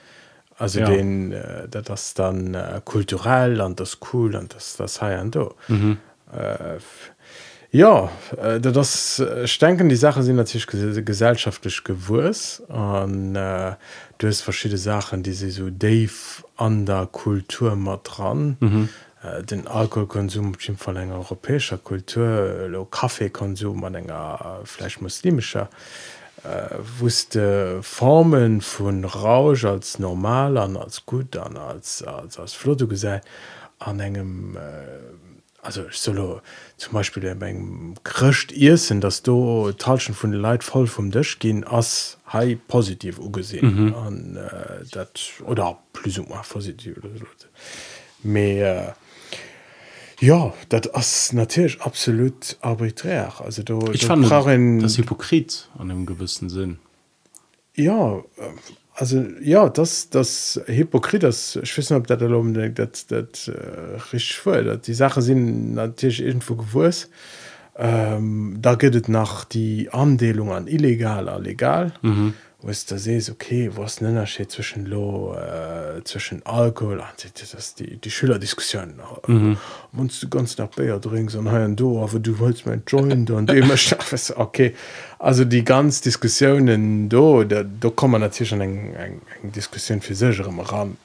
Also 0.58 0.80
ja. 0.80 0.86
den 0.86 1.32
äh, 1.32 1.68
das 1.68 2.14
dann 2.14 2.54
äh, 2.54 2.80
kulturell 2.84 3.60
an 3.60 3.76
das 3.76 3.98
cool 4.12 4.34
und 4.34 4.54
das 4.54 4.76
das 4.76 5.00
ha 5.00 5.22
do 5.24 5.54
mhm. 5.68 5.98
äh, 6.32 6.78
ja 7.70 8.10
äh, 8.42 8.58
das 8.58 9.20
äh, 9.20 9.46
denken 9.60 9.88
die 9.88 9.96
sache 9.96 10.22
sind 10.22 10.36
natürlich 10.36 10.66
gesellschaftlich 10.66 11.84
gewurs 11.84 12.62
an 12.68 13.36
äh, 13.36 13.76
du 14.18 14.26
hast 14.26 14.40
verschiedene 14.40 14.78
sachen 14.78 15.22
die 15.22 15.34
sie 15.34 15.50
so 15.50 15.68
Dave 15.70 16.42
an 16.56 16.86
der 16.86 17.06
kultur 17.06 17.76
mal 17.76 18.00
dran. 18.02 18.56
Mhm 18.60 18.88
den 19.48 19.66
Alkoholkonsum 19.66 20.54
von 20.54 20.96
enger 20.96 21.16
europäischer 21.16 21.78
Kultur 21.78 22.68
lo 22.68 22.84
Kaffeekonsum 22.84 23.82
an 23.84 23.94
enger 23.94 24.60
äh, 24.62 24.66
fleisch 24.66 25.00
muslimischer 25.00 25.70
äh, 26.44 26.76
wusste 26.98 27.82
Formen 27.82 28.60
von 28.60 29.04
Rausch 29.04 29.64
als 29.64 29.98
normal 29.98 30.58
an 30.58 30.76
als 30.76 31.06
gut 31.06 31.36
an 31.36 31.56
als 31.56 32.02
als, 32.02 32.38
als 32.38 32.52
Flotte 32.52 32.86
gesagt 32.86 33.26
an 33.78 34.00
engem 34.00 34.56
äh, 34.56 34.60
also 35.62 35.86
solo 35.90 36.42
zum 36.76 36.92
Beispiel 36.92 37.24
engem 37.24 37.94
krcht 38.04 38.52
ihrsinn 38.52 39.00
dass 39.00 39.22
du 39.22 39.72
talschen 39.72 40.14
von 40.14 40.30
den 40.30 40.40
Leid 40.40 40.62
voll 40.62 40.86
vom 40.86 41.10
Dich 41.10 41.38
gehen 41.38 41.64
as 41.66 42.18
high 42.32 42.58
positiv 42.68 43.18
ugesehen 43.18 43.86
mhm. 43.86 43.94
an 43.94 44.36
äh, 44.36 44.84
dat 44.92 45.20
oder 45.44 45.78
plus 45.94 46.20
positiv 46.50 46.98
oder 46.98 47.16
so. 47.16 47.24
mehr 48.22 48.88
äh, 48.88 49.05
Ja 50.20 50.52
dat 50.68 50.94
ass 50.94 51.32
natürlich 51.32 51.80
absolut 51.80 52.56
arbiträr. 52.60 53.32
Also 53.44 53.62
du, 53.62 53.90
ich 53.92 54.06
fand 54.06 54.28
brauchen, 54.28 54.80
das 54.80 54.98
Hypokrit 54.98 55.68
an 55.78 55.88
dem 55.88 56.06
gewissen 56.06 56.48
Sinn. 56.48 56.78
Ja 57.74 58.22
also 58.94 59.24
ja 59.42 59.68
das 59.68 60.08
das 60.08 60.60
Hypokrit 60.66 61.22
das 61.22 61.56
wissen 61.56 61.96
ob 61.96 62.06
dat 62.06 62.20
dat 62.20 63.10
dat 63.10 63.48
äh, 63.48 63.96
rich 64.12 64.38
voll. 64.38 64.64
Dat 64.64 64.86
die 64.86 64.94
Sache 64.94 65.20
sind 65.20 65.74
natürlich 65.74 66.22
irgendwo 66.22 66.56
gewurs 66.56 67.10
ähm, 67.78 68.56
da 68.62 68.74
gehtt 68.74 69.08
nach 69.10 69.44
die 69.44 69.90
Andelung 69.90 70.50
an 70.50 70.66
illegaler 70.66 71.38
legal 71.38 71.92
mhm 72.00 72.32
wo 72.66 72.72
da 72.72 72.98
se 72.98 73.20
okay 73.30 73.70
was 73.74 74.00
nenner 74.00 74.26
steht 74.26 74.50
zwischen 74.50 74.86
lo 74.86 75.34
äh, 75.34 76.02
zwischen 76.02 76.44
alkohol 76.44 77.00
das 77.52 77.74
die 77.74 77.96
die 77.96 78.10
schülerdiskussion 78.10 78.94
mhm. 79.28 79.56
du 79.92 80.28
ganz 80.28 80.58
nach 80.58 80.68
beier 80.68 80.98
drin 80.98 81.28
so 81.28 81.44
ha 81.44 81.68
du 81.68 82.02
aber 82.02 82.18
du 82.18 82.38
wolltest 82.40 82.66
mein 82.66 82.82
joint 82.86 83.30
und 83.30 83.50
immer 83.50 83.76
schaff 83.86 84.32
okay 84.36 84.74
also 85.18 85.44
die 85.44 85.64
ganz 85.64 86.00
diskussionen 86.00 87.08
do 87.08 87.44
da 87.44 87.62
da 87.62 87.90
kann 87.90 88.10
man 88.10 88.20
natürlich 88.20 88.50
schon 88.50 88.60
eng 88.60 88.94
eng 88.94 89.20
eng 89.42 89.52
diskussion 89.52 90.00
für 90.00 90.14
sicherem 90.14 90.58
ran 90.58 90.96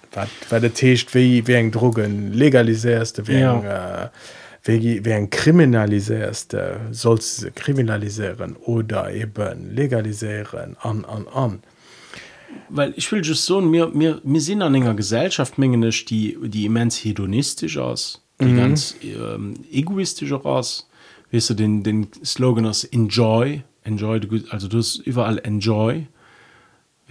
weil 0.49 0.61
der 0.61 0.73
techt 0.73 1.13
wie 1.13 1.45
wie 1.45 1.53
eng 1.53 1.71
drogen 1.71 2.33
legalisierst 2.33 3.27
wie 3.27 3.39
ja. 3.39 3.53
eng, 3.53 3.63
äh, 3.65 4.09
ein 4.67 5.29
kriminalisierst 5.29 6.55
sollst 6.91 7.43
du 7.43 7.51
kriminalisieren 7.51 8.55
oder 8.57 9.11
eben 9.11 9.73
legalisieren 9.73 10.77
an 10.81 11.03
an 11.05 11.27
an. 11.27 11.63
Weil 12.69 12.93
ich 12.95 13.11
will 13.11 13.23
just 13.23 13.45
so 13.45 13.59
mir 13.61 13.87
mir 13.87 14.21
mir 14.23 14.41
sind 14.41 14.61
an 14.61 14.75
enger 14.75 14.93
Gesellschaft 14.93 15.57
die 15.57 16.37
die 16.43 16.65
immens 16.65 16.97
hedonistisch 17.03 17.77
aus 17.77 18.21
die 18.39 18.45
mhm. 18.45 18.57
ganz 18.57 18.95
ähm, 19.03 19.55
egoistisch 19.71 20.31
aus. 20.31 20.87
Weißt 21.31 21.49
du 21.51 21.53
den 21.55 21.83
den 21.83 22.07
Slogan 22.23 22.65
aus 22.65 22.83
enjoy 22.83 23.63
enjoy 23.83 24.19
also 24.49 24.67
du 24.67 24.77
hast 24.77 24.97
überall 24.97 25.39
enjoy 25.39 26.05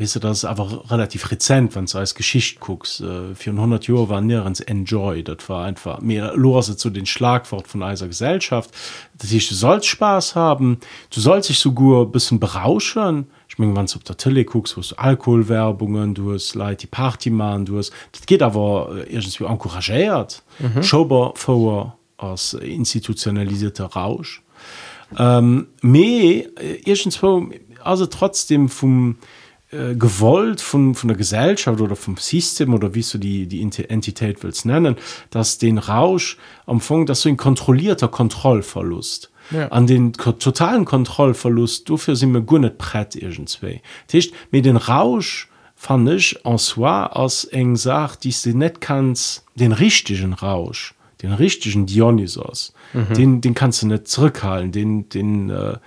weißt 0.00 0.16
du 0.16 0.20
das 0.20 0.44
aber 0.44 0.90
relativ 0.90 1.30
rezent 1.30 1.74
wenn 1.74 1.86
du 1.86 1.98
als 1.98 2.14
Geschicht 2.14 2.60
guckst. 2.60 3.00
Äh, 3.00 3.34
400 3.34 3.86
Jahre 3.86 4.08
war 4.08 4.20
nirgends 4.20 4.60
enjoy. 4.60 5.22
Das 5.22 5.48
war 5.48 5.64
einfach 5.64 6.00
mehr 6.00 6.34
lose 6.34 6.76
zu 6.76 6.90
den 6.90 7.06
Schlagwort 7.06 7.68
von 7.68 7.82
eiser 7.82 8.08
Gesellschaft. 8.08 8.70
Dass 9.18 9.30
ich 9.30 9.48
du 9.48 9.54
sollst 9.54 9.86
Spaß 9.86 10.34
haben. 10.34 10.78
Du 11.12 11.20
sollst 11.20 11.48
dich 11.50 11.58
so 11.58 11.72
gut 11.72 12.08
ein 12.08 12.12
bisschen 12.12 12.40
berauschen. 12.40 13.26
Ich 13.48 13.58
meine 13.58 13.76
wann 13.76 13.86
du 13.86 13.96
auf 13.96 14.04
der 14.04 14.16
Tele 14.16 14.44
guckst 14.44 14.76
wo 14.76 14.80
du 14.80 14.96
Alkoholwerbungen 14.96 16.14
du 16.14 16.32
hast 16.32 16.54
Leute 16.54 16.82
die 16.82 16.86
Party 16.86 17.30
machen 17.30 17.66
du 17.66 17.78
hast 17.78 17.92
das 18.12 18.24
geht 18.24 18.42
aber 18.42 18.90
äh, 18.96 19.14
irgendwie 19.14 19.44
encouragiert. 19.44 20.42
Mhm. 20.58 20.82
Schober 20.82 21.32
vor 21.34 21.96
als 22.16 22.54
institutionalisierter 22.54 23.86
Rausch. 23.86 24.42
Ähm, 25.18 25.68
me 25.82 26.46
äh, 26.56 26.94
also 27.82 28.06
trotzdem 28.06 28.68
vom 28.68 29.16
äh, 29.72 29.94
gewollt 29.94 30.60
von 30.60 30.96
von 30.96 31.06
der 31.06 31.16
Gesellschaft 31.16 31.80
oder 31.80 31.94
vom 31.94 32.16
System 32.16 32.74
oder 32.74 32.92
wie 32.96 33.04
du 33.04 33.18
die 33.18 33.46
die 33.46 33.62
Entität 33.88 34.42
willst 34.42 34.66
nennen 34.66 34.96
dass 35.30 35.58
den 35.58 35.78
Rausch 35.78 36.38
am 36.66 36.80
Fong 36.80 37.06
dass 37.06 37.20
so 37.20 37.28
ein 37.28 37.36
kontrollierter 37.36 38.08
Kontrollverlust 38.08 39.30
ja. 39.52 39.68
an 39.68 39.86
den 39.86 40.12
totalen 40.12 40.84
Kontrollverlust 40.84 41.88
dafür 41.88 42.16
sind 42.16 42.32
wir 42.32 42.40
gut 42.40 42.62
nicht 42.62 42.78
brett 42.78 43.14
irgendwie 43.14 43.80
Tisch 44.08 44.32
mit 44.50 44.64
den 44.64 44.76
Rausch 44.76 45.48
fand 45.76 46.08
ich 46.08 46.44
en 46.44 46.58
soi 46.58 46.88
als 46.88 47.44
eng 47.44 47.76
sagt 47.76 48.24
die 48.24 48.34
du 48.42 48.58
nicht 48.58 48.80
kannst 48.80 49.44
den 49.54 49.70
richtigen 49.70 50.32
Rausch 50.32 50.94
den 51.22 51.32
richtigen 51.32 51.86
Dionysos 51.86 52.72
mhm. 52.92 53.14
den 53.14 53.40
den 53.40 53.54
kannst 53.54 53.82
du 53.82 53.86
nicht 53.86 54.08
zurückhalten 54.08 54.72
den 54.72 55.08
den 55.10 55.50
äh, 55.50 55.78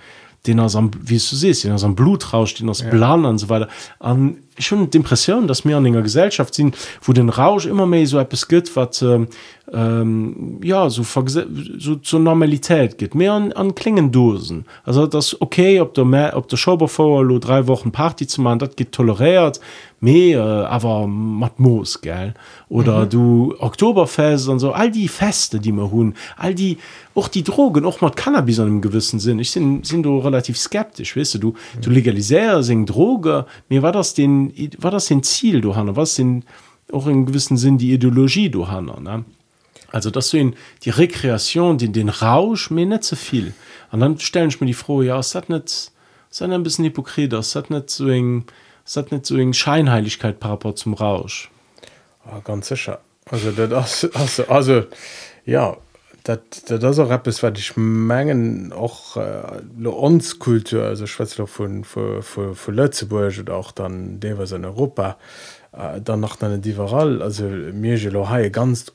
den 0.46 0.60
aus 0.60 0.76
am 0.76 0.90
wie 1.00 1.14
du 1.14 1.36
siehst 1.36 1.64
den 1.64 1.72
aus 1.72 1.84
am 1.84 1.94
Blut 1.94 2.32
rauscht 2.32 2.60
den 2.60 2.68
aus 2.68 2.80
ja. 2.80 2.90
Plan 2.90 3.24
und 3.24 3.38
so 3.38 3.48
weiter 3.48 3.68
an 3.98 4.38
schon 4.58 4.90
d'impression 4.90 5.46
dass 5.46 5.64
mir 5.64 5.76
an 5.76 5.86
enger 5.86 6.02
Gesellschaft 6.02 6.54
sind 6.54 6.76
wo 7.02 7.12
den 7.12 7.28
Rausch 7.28 7.66
immer 7.66 7.86
mehr 7.86 8.06
so 8.06 8.18
etwas 8.18 8.48
gibt 8.48 8.74
was 8.76 9.02
äh, 9.02 9.26
ähm, 9.74 10.60
ja 10.62 10.88
so, 10.88 11.02
so 11.02 11.96
zur 11.96 12.20
Normalität 12.20 12.98
geht. 12.98 13.14
Mehr 13.14 13.32
an, 13.32 13.52
an 13.52 13.74
Klingendosen. 13.74 14.66
Also 14.84 15.06
das 15.06 15.40
okay 15.40 15.80
ob 15.80 15.94
der 15.94 16.04
mehr 16.04 16.36
ob 16.36 16.48
der 16.48 16.56
Schauber 16.56 16.88
vor 16.88 17.26
drei 17.40 17.66
Wochen 17.66 17.90
Party 17.90 18.26
zu 18.26 18.40
machen 18.40 18.60
das 18.60 18.76
geht 18.76 18.92
toleriert. 18.92 19.60
Mehr 20.00 20.38
äh, 20.38 20.66
aber 20.66 21.06
mat 21.06 21.58
Moos 21.58 22.00
gell? 22.00 22.34
Oder 22.68 23.06
mhm. 23.06 23.10
du 23.10 23.54
Oktoberfest 23.58 24.48
und 24.48 24.60
so 24.60 24.72
all 24.72 24.90
die 24.90 25.08
Feste 25.08 25.58
die 25.58 25.72
man 25.72 25.90
hun 25.90 26.14
all 26.36 26.54
die 26.54 26.78
auch 27.14 27.28
die 27.28 27.42
Drogen 27.42 27.84
auch 27.84 28.00
mal 28.00 28.10
Cannabis 28.10 28.60
an 28.60 28.66
einem 28.66 28.80
gewissen 28.80 29.18
Sinn. 29.18 29.38
Ich 29.38 29.50
sind 29.50 29.86
sind 29.86 30.04
du 30.04 30.18
relativ 30.18 30.56
skeptisch 30.56 31.16
weißt 31.16 31.34
du? 31.34 31.38
Du, 31.38 31.48
mhm. 31.48 31.80
du 31.82 31.90
legalisierst 31.90 32.70
Droge. 32.86 33.46
Mir 33.68 33.82
war 33.82 33.92
das 33.92 34.14
den 34.14 34.52
war 34.78 34.90
das 34.90 35.06
den 35.06 35.22
Ziel 35.22 35.60
du 35.60 35.74
Hanna? 35.74 35.96
Was 35.96 36.14
sind 36.14 36.44
auch 36.92 37.06
in 37.06 37.26
gewissem 37.26 37.56
Sinn 37.56 37.78
die 37.78 37.92
Ideologie 37.92 38.50
du 38.50 38.68
Hanna 38.68 39.00
ne 39.00 39.24
also 39.94 40.10
dass 40.10 40.30
du 40.30 40.38
in 40.38 40.56
die 40.82 40.90
Rekreation 40.90 41.78
den 41.78 41.92
den 41.92 42.08
Rausch 42.08 42.70
mir 42.70 42.84
nicht 42.84 43.04
so 43.04 43.14
viel. 43.14 43.54
Und 43.92 44.00
dann 44.00 44.18
stellen 44.18 44.48
ich 44.48 44.60
mir 44.60 44.66
die 44.66 44.74
froh 44.74 45.02
ja 45.02 45.18
es 45.20 45.36
hat 45.36 45.48
nicht 45.48 45.92
sein 46.30 46.52
ein 46.52 46.64
bisschen 46.64 46.84
hypokrit 46.84 47.32
das 47.32 47.54
hat 47.54 47.70
nicht 47.70 47.90
so 47.90 48.06
ein, 48.06 48.44
hat 48.96 49.12
nicht 49.12 49.24
so 49.24 49.52
Scheinheiligkeit 49.52 50.44
rapport 50.44 50.78
zum 50.78 50.94
Rausch. 50.94 51.48
Ja, 52.26 52.40
ganz 52.40 52.68
sicher. 52.68 53.00
Also 53.30 53.52
das 53.52 54.04
also, 54.14 54.46
also 54.48 54.82
ja 55.46 55.76
dat 56.24 56.68
dat 56.68 56.82
das 56.82 56.98
auch 56.98 57.26
ist 57.26 57.44
wat 57.44 57.56
ich 57.56 57.76
mengen 57.76 58.72
auch 58.72 59.16
äh, 59.16 59.86
onskultur 59.86 60.82
also 60.82 61.06
Schweizer 61.06 61.46
von 61.46 61.84
von 61.84 62.74
Lützeburg 62.74 63.38
oder 63.38 63.54
auch 63.54 63.70
dann 63.70 64.18
de 64.18 64.38
was 64.38 64.50
in 64.50 64.64
Europa 64.64 65.18
äh, 65.72 66.00
dann 66.00 66.18
noch 66.18 66.40
eine 66.42 66.58
diveral 66.58 67.22
also 67.22 67.44
mir 67.44 67.96
ha 68.28 68.48
ganz 68.48 68.92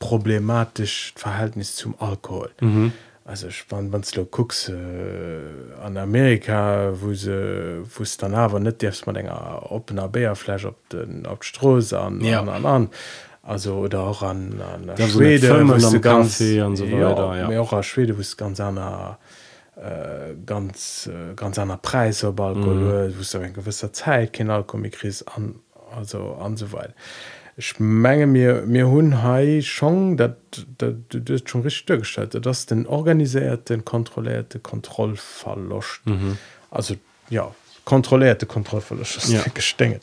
unproblematisch 0.00 1.12
Verhältnis 1.16 1.76
zum 1.76 1.94
Alkohol 1.98 2.50
mhm. 2.60 2.92
also 3.24 3.50
spannend 3.50 3.92
wann 3.92 4.02
du 4.12 4.24
guckst 4.24 4.68
äh, 4.68 5.82
an 5.82 5.96
Amerika 5.96 6.92
wo 6.94 7.14
se 7.14 7.82
wo 7.94 8.04
dann 8.18 8.34
aber 8.34 8.60
net 8.60 8.82
man 9.06 9.16
ennger 9.16 9.70
opener 9.70 10.08
Bärfleisch 10.08 10.64
op 10.64 10.88
den 10.88 11.26
Abstro 11.26 11.80
an 11.92 12.20
ja. 12.22 12.40
an 12.40 12.48
an, 12.48 12.66
an 12.66 12.88
also 13.42 13.76
oder 13.76 14.00
auch 14.00 14.22
an, 14.22 14.60
an 14.60 15.08
Schwede 15.08 15.48
ganz, 16.00 16.38
so 16.38 16.90
weiter, 16.90 17.36
ja, 17.36 17.50
ja. 17.50 17.60
auch 17.60 17.82
Schwede 17.82 18.18
wo 18.18 18.22
ganz 18.36 18.60
einer 18.60 19.18
äh, 19.76 20.34
ganz 20.46 21.08
äh, 21.12 21.34
ganz 21.34 21.58
einer 21.58 21.76
Preis 21.76 22.24
op 22.24 22.40
Alkohol 22.40 23.08
mhm. 23.10 23.14
wo 23.18 23.38
en 23.38 23.52
gewisser 23.52 23.92
Zeit 23.92 24.32
kind 24.32 24.50
Alkoholkris 24.50 25.24
an 25.26 25.56
also 25.94 26.36
an 26.40 26.56
so 26.56 26.72
weiter 26.72 26.94
ich 27.60 27.78
menge 27.78 28.26
mir 28.26 28.62
mir 28.66 28.88
hun 28.88 29.22
hai 29.22 29.60
schon 29.62 30.16
dat 30.16 30.36
dat 30.78 31.48
schon 31.48 31.60
richtig 31.62 32.00
gestaltet 32.00 32.46
das 32.46 32.66
den 32.66 32.86
organisierten 32.86 33.84
kontrollierte 33.84 34.58
kontroll 34.58 35.14
verlocht 35.16 36.00
mhm. 36.06 36.38
also 36.70 36.94
ja 37.28 37.54
kontrollierte 37.84 38.46
kontrollverlust 38.46 39.28
ja. 39.28 39.44
gestenget 39.54 40.02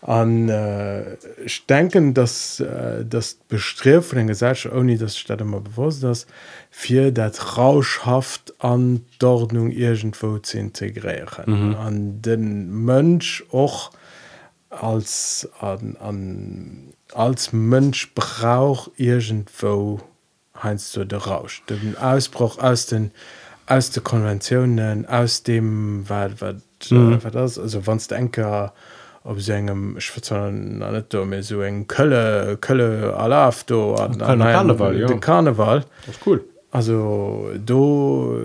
an 0.00 0.48
äh, 0.48 1.16
denken 1.68 2.14
dass 2.14 2.60
äh, 2.60 3.04
das 3.04 3.34
bestreben 3.48 4.02
von 4.02 4.18
den 4.18 4.28
Gesellschaft 4.28 4.74
ohne 4.74 4.96
das 4.96 5.18
statt 5.18 5.42
immer 5.42 5.60
bewusst 5.60 6.02
dass 6.02 6.26
viel 6.70 7.12
dat 7.12 7.58
rauschhaft 7.58 8.54
an 8.58 9.04
Ordnung 9.22 9.70
irgendwo 9.70 10.38
zu 10.38 10.58
integrieren 10.58 11.46
mhm. 11.46 11.74
an 11.74 12.22
den 12.22 12.70
Mönsch 12.70 13.44
auch 13.52 13.90
die 13.90 14.05
als 14.70 15.48
an, 15.60 15.96
an 16.00 16.92
als 17.14 17.52
Mönsch 17.52 18.12
brauch 18.14 18.90
irgendwo 18.96 20.00
heinst 20.60 20.96
du 20.96 21.04
der 21.04 21.20
Rausch 21.20 21.62
den 21.68 21.96
Ausbruch 21.96 22.58
aus 22.58 22.86
den 22.86 23.10
aus 23.66 23.90
der 23.90 24.02
Konventionen 24.02 25.06
aus 25.06 25.42
dem 25.42 26.08
weil 26.08 26.40
wat, 26.40 26.56
mhm. 26.90 27.18
äh, 27.24 27.30
das 27.30 27.58
also 27.58 27.86
wann 27.86 28.00
denker 28.10 28.72
ob 29.24 29.38
engem 29.48 29.96
so 31.42 31.60
eng 31.62 31.86
Kölle 31.86 32.58
Kölle 32.60 33.14
Alaf 33.16 33.64
do 33.64 33.94
an, 33.94 34.20
an, 34.20 34.22
an, 34.22 34.42
an 34.42 34.52
Karneval, 34.52 34.98
ja. 34.98 35.06
Karneval 35.18 35.84
cool 36.26 36.44
also 36.76 37.52
do 37.64 38.38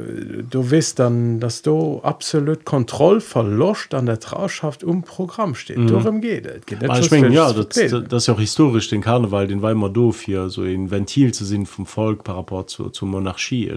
du 0.49 0.71
wisst 0.71 0.99
dann 0.99 1.41
dass 1.41 1.63
du 1.63 1.99
absolut 2.01 2.63
kontroll 2.63 3.19
verlocht 3.19 3.93
an 3.93 4.05
der 4.05 4.21
Trauschaft 4.21 4.85
um 4.85 5.03
Programm 5.03 5.53
steht 5.53 5.79
mm. 5.79 5.87
darum 5.87 6.21
geht, 6.21 6.65
geht 6.65 6.81
ich 6.81 7.11
mein, 7.11 7.33
ja 7.33 7.51
das, 7.51 7.67
das 8.07 8.27
ja 8.27 8.33
auch 8.33 8.39
historisch 8.39 8.87
den 8.87 9.01
Karneval 9.01 9.47
den 9.47 9.61
Weimar 9.61 9.89
doof 9.89 10.21
hier 10.21 10.49
so 10.49 10.61
ein 10.61 10.89
Ventil 10.89 11.33
zu 11.33 11.43
sinn 11.43 11.65
vom 11.65 11.85
Volk 11.85 12.23
par 12.23 12.37
rapport 12.37 12.69
zu, 12.69 12.89
zur 12.89 13.09
Monarchie 13.09 13.69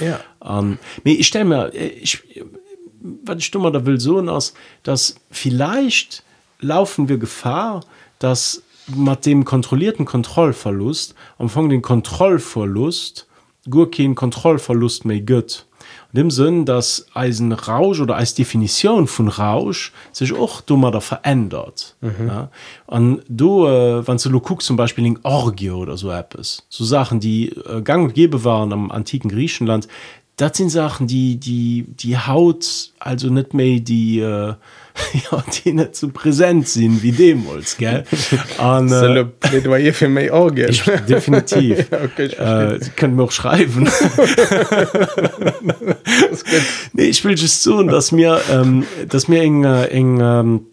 ja. 0.00 0.20
um, 0.40 0.78
ich 1.04 1.26
stelle 1.26 1.44
mir 1.44 1.74
ich 1.74 2.22
was 3.24 3.36
ich 3.40 3.50
dummer 3.50 3.70
da 3.70 3.84
will 3.84 4.00
so 4.00 4.18
aus 4.20 4.54
dass 4.84 5.16
vielleicht 5.30 6.24
laufen 6.60 7.10
wir 7.10 7.18
Gefahr, 7.18 7.84
dass 8.18 8.62
mit 8.86 9.26
dem 9.26 9.44
kontrollierten 9.44 10.06
Kontrollverlust 10.06 11.14
am 11.36 11.46
Anfang 11.46 11.68
den 11.68 11.82
Kontrollverlust 11.82 13.26
Gurkin 13.68 14.14
Kontrollverlust 14.14 15.04
mehr 15.04 15.20
gött. 15.20 15.66
In 16.12 16.18
dem 16.18 16.30
Sinn, 16.30 16.64
dass 16.64 17.06
Eisen 17.14 17.52
Rausch 17.52 18.00
oder 18.00 18.16
als 18.16 18.34
Definition 18.34 19.06
von 19.06 19.28
Rausch 19.28 19.92
sich 20.12 20.32
auch 20.32 20.60
dummer 20.60 20.90
da 20.90 21.00
verändert. 21.00 21.96
Mhm. 22.00 22.28
Ja? 22.28 22.48
Und 22.86 23.22
du, 23.28 23.66
äh, 23.66 24.06
wenn 24.06 24.16
du 24.16 24.40
guckst, 24.40 24.66
zum 24.66 24.76
Beispiel 24.76 25.06
in 25.06 25.18
Orgie 25.22 25.70
oder 25.70 25.96
so 25.96 26.10
etwas, 26.10 26.64
so 26.68 26.84
Sachen, 26.84 27.20
die 27.20 27.48
äh, 27.48 27.82
gang 27.82 28.04
und 28.04 28.14
gäbe 28.14 28.44
waren 28.44 28.72
am 28.72 28.90
antiken 28.90 29.30
Griechenland, 29.30 29.88
das 30.36 30.56
sind 30.56 30.70
Sachen, 30.70 31.06
die, 31.06 31.36
die, 31.36 31.86
die 31.88 32.16
Haut, 32.18 32.92
also 32.98 33.28
nicht 33.28 33.54
mehr 33.54 33.80
die, 33.80 34.20
äh, 34.20 34.54
ja, 35.30 35.44
die 35.64 35.72
net 35.72 35.96
zu 35.96 36.08
präsent 36.08 36.68
sinn 36.68 37.02
wie 37.02 37.12
dem 37.12 37.46
wols 37.46 37.76
ge 37.76 38.02
äh, 40.88 41.00
definitiv. 41.08 41.86
Okay, 42.02 42.26
äh, 42.26 42.78
können 42.96 43.16
mir 43.16 43.24
auch 43.24 43.32
schreiben. 43.32 43.88
Nee, 46.92 47.04
ich 47.04 47.24
will 47.24 47.38
just 47.38 47.62
so 47.62 47.82
dass 47.82 48.12
mir 48.12 48.40
ähm, 48.50 48.84
dass 49.08 49.28
mir 49.28 49.42
eng 49.42 49.64
äh, 49.64 49.84
eng 49.86 50.20
ähm, 50.20 50.66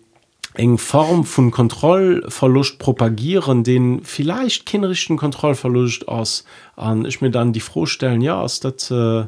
eng 0.55 0.77
Form 0.77 1.23
von 1.23 1.51
Kontrollverlust 1.51 2.79
propagieren 2.79 3.63
den 3.63 4.01
vielleicht 4.03 4.65
kinderischen 4.65 5.17
Kontrollverlust 5.17 6.07
aus 6.07 6.43
an 6.75 7.05
ich 7.05 7.21
mir 7.21 7.31
dann 7.31 7.53
die 7.53 7.59
frohstellen 7.59 8.21
ja 8.21 8.43
ist 8.43 8.65
das 8.65 8.91
äh, 8.91 9.25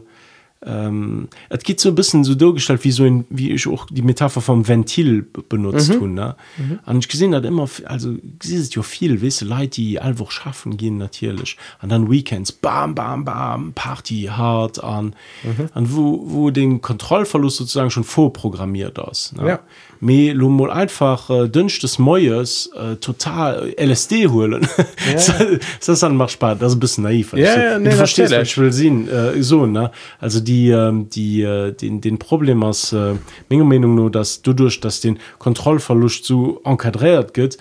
ähm, 0.63 1.27
es 1.49 1.63
geht 1.63 1.79
so 1.79 1.89
ein 1.89 1.95
bisschen 1.95 2.23
so 2.23 2.35
durchgestellt 2.35 2.83
wie 2.83 2.91
so 2.91 3.03
in, 3.03 3.25
wie 3.29 3.51
ich 3.51 3.67
auch 3.67 3.87
die 3.89 4.01
Metapher 4.01 4.41
vom 4.41 4.67
Ventil 4.67 5.23
benutzt 5.49 5.89
mhm. 5.89 5.99
tun 5.99 6.13
ne 6.13 6.35
mhm. 6.57 6.79
und 6.85 6.99
ich 6.99 7.07
gesehen 7.07 7.33
hat 7.33 7.45
immer 7.45 7.67
also 7.85 8.15
ist 8.43 8.75
ja 8.75 8.83
viel 8.83 9.21
wisse 9.21 9.45
Leute 9.45 9.81
die 9.81 9.99
einfach 9.99 10.29
schaffen 10.29 10.77
gehen 10.77 10.97
natürlich 10.97 11.57
und 11.81 11.89
dann 11.89 12.11
Weekends 12.11 12.51
bam 12.51 12.93
bam 12.93 13.25
bam 13.25 13.73
Party 13.73 14.29
hart 14.31 14.83
an 14.83 15.15
mhm. 15.43 15.69
und 15.73 15.95
wo 15.95 16.23
wo 16.25 16.51
den 16.51 16.81
Kontrollverlust 16.81 17.57
sozusagen 17.57 17.89
schon 17.89 18.03
vorprogrammiert 18.03 18.99
ist 19.11 19.35
ne? 19.37 19.47
ja 19.47 19.59
me 20.01 20.33
lo 20.33 20.49
mal 20.49 20.71
einfach 20.71 21.29
äh, 21.29 21.47
dünscht 21.47 21.83
des 21.83 21.99
Moes 21.99 22.69
äh, 22.75 22.95
total 22.97 23.73
LSD 23.79 24.27
holen. 24.27 24.67
Ja. 25.11 25.45
das 25.85 25.99
dann 25.99 26.17
macht 26.17 26.31
Spaß. 26.31 26.57
Das 26.59 26.71
ist 26.71 26.77
ein 26.77 26.79
bisschen 26.79 27.03
naiv 27.03 27.33
ja, 27.33 27.57
ja, 27.57 27.79
nee, 27.79 27.91
verstehst 27.91 28.33
ich 28.33 28.57
will 28.57 28.73
sehen 28.73 29.07
äh, 29.07 29.41
so 29.41 29.65
ne? 29.65 29.91
Also 30.19 30.39
die 30.39 30.69
ähm, 30.69 31.09
die 31.09 31.43
äh, 31.43 31.71
den 31.71 32.01
den 32.01 32.17
Problem 32.17 32.63
aus 32.63 32.91
äh, 32.91 33.15
Menge 33.49 33.63
Meinung 33.63 33.95
nur 33.95 34.11
dass 34.11 34.41
du 34.41 34.53
durch 34.53 34.79
das 34.79 34.99
den 35.01 35.19
Kontrollverlust 35.37 36.25
zu 36.25 36.59
enkadriert 36.65 37.33
geht 37.33 37.57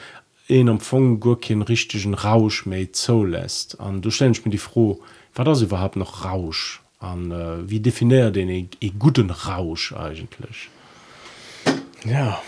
in 0.48 0.68
empfang 0.68 1.20
Gurkin 1.20 1.62
richtigen 1.62 2.14
Rausch 2.14 2.66
me 2.66 2.90
zo 2.90 3.22
lässt 3.22 3.78
an 3.80 4.00
du 4.00 4.10
stellst 4.10 4.44
mir 4.44 4.50
die 4.50 4.58
froh 4.58 4.98
war 5.34 5.44
das 5.44 5.62
überhaupt 5.62 5.96
noch 5.96 6.24
Rausch? 6.24 6.82
An 6.98 7.30
äh, 7.30 7.68
wie 7.70 7.80
definiert 7.80 8.36
den 8.36 8.48
e, 8.48 8.68
e 8.80 8.90
guten 8.98 9.30
Rausch 9.30 9.92
eigentlich 9.92 10.68
ja 12.04 12.40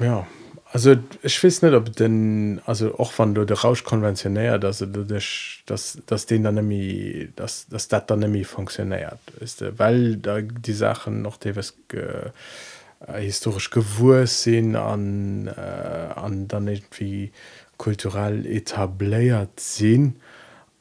ja. 0.00 0.26
Also 0.70 0.96
ich 1.22 1.42
weiß 1.42 1.62
nicht 1.62 1.74
ob 1.74 1.96
denn 1.96 2.60
also 2.66 2.98
auch 2.98 3.12
wann 3.16 3.34
du 3.34 3.44
der 3.46 3.58
rausch 3.58 3.84
konventionär 3.84 4.58
dass 4.58 4.78
du 4.78 5.04
dich 5.04 5.62
dass 5.66 5.98
das 6.06 6.26
den 6.26 6.42
dann 6.42 6.56
nämlich 6.56 7.30
dass 7.36 7.66
das 7.68 7.88
dat 7.88 8.10
dann 8.10 8.18
nämlich 8.18 8.46
funktioniert 8.46 9.18
ist 9.40 9.64
weil 9.78 10.16
da 10.16 10.42
die 10.42 10.72
sachen 10.74 11.22
noch 11.22 11.40
ge, 11.40 11.54
äh, 11.88 13.20
historisch 13.20 13.70
gewurs 13.70 14.42
sind 14.42 14.76
an 14.76 15.46
äh, 15.46 16.12
an 16.14 16.48
dann 16.48 16.68
irgendwie 16.68 17.32
kulturell 17.78 18.44
etabliert 18.44 19.58
sind 19.58 20.16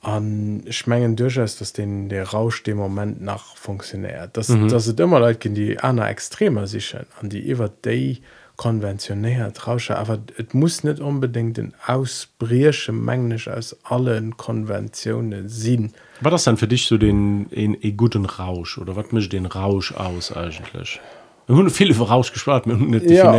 an 0.01 0.63
schmengen 0.69 1.15
durchaus 1.15 1.57
dass 1.57 1.73
den 1.73 2.09
der 2.09 2.29
rausch 2.29 2.63
dem 2.63 2.77
moment 2.77 3.21
nach 3.21 3.55
funktioniert. 3.55 4.35
Das 4.37 4.49
mhm. 4.49 4.67
das 4.67 4.85
sind 4.85 4.99
immer 4.99 5.19
leute 5.19 5.49
die 5.49 5.79
einer 5.79 6.09
extremer 6.09 6.67
sich 6.67 6.95
an 7.19 7.29
die 7.29 7.49
ever 7.49 7.69
day 7.69 8.21
konventionär 8.55 9.53
trausche 9.53 9.97
aber 9.97 10.19
es 10.37 10.53
muss 10.53 10.83
nicht 10.83 10.99
unbedingt 10.99 11.57
den 11.57 11.73
ausbriersche 11.85 12.91
mengglisch 12.91 13.47
aus 13.47 13.77
allen 13.83 14.35
konventionen 14.35 15.47
sehen 15.47 15.93
war 16.21 16.31
das 16.31 16.43
dann 16.45 16.57
für 16.57 16.67
dich 16.67 16.87
so 16.87 16.97
den 16.97 17.47
in 17.49 17.77
e 17.79 17.91
guten 17.91 18.25
rausch? 18.25 18.77
Oder 18.77 18.95
was 18.95 19.11
mischt 19.11 19.33
den 19.33 19.45
rausch 19.45 19.93
aus 19.93 20.31
eigentlich? 20.31 20.99
Hun 21.47 21.69
viele 21.69 21.93
vorausgespart 21.93 22.65
ja, 23.03 23.37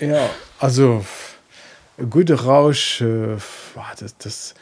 ja 0.00 0.30
also 0.60 1.04
gute 2.10 2.44
rausch 2.44 3.00
äh, 3.00 3.36
das, 3.98 4.16
das 4.18 4.54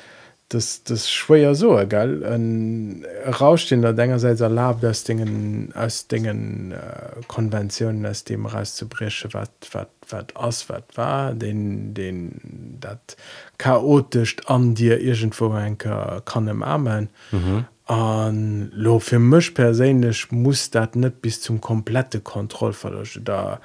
das 0.51 0.82
das 0.82 1.09
schwer 1.09 1.55
so 1.55 1.78
egal 1.78 2.24
ein 2.24 3.07
rausstehender 3.40 3.92
dengerseits 3.92 4.40
erlaubt 4.40 4.82
das 4.82 5.05
dingen 5.05 5.72
aus 5.74 6.09
dingen 6.09 6.72
äh, 6.72 7.22
konventionen 7.28 8.05
aus 8.05 8.24
dem 8.24 8.46
rauszubrische 8.46 9.32
wat 9.32 9.53
wat 9.72 9.90
wat 10.09 10.36
aus 10.36 10.68
wat 10.68 10.96
war 10.96 11.34
den 11.34 11.94
den 11.94 12.78
dat 12.80 13.16
chaotisch 13.59 14.36
an 14.46 14.74
dir 14.74 15.01
irgendwo 15.01 15.51
einker 15.53 16.20
kann 16.24 16.48
im 16.48 16.64
armen 16.64 17.11
mhm. 17.30 17.64
an 17.86 18.72
lo 18.74 18.98
für 18.98 19.20
misch 19.20 19.51
persönlich 19.53 20.32
muss 20.32 20.70
dat 20.70 20.96
net 20.96 21.22
bis 21.22 21.40
zum 21.40 21.61
komplette 21.61 22.20
kontrollverlust. 22.20 23.20
Da 23.24 23.61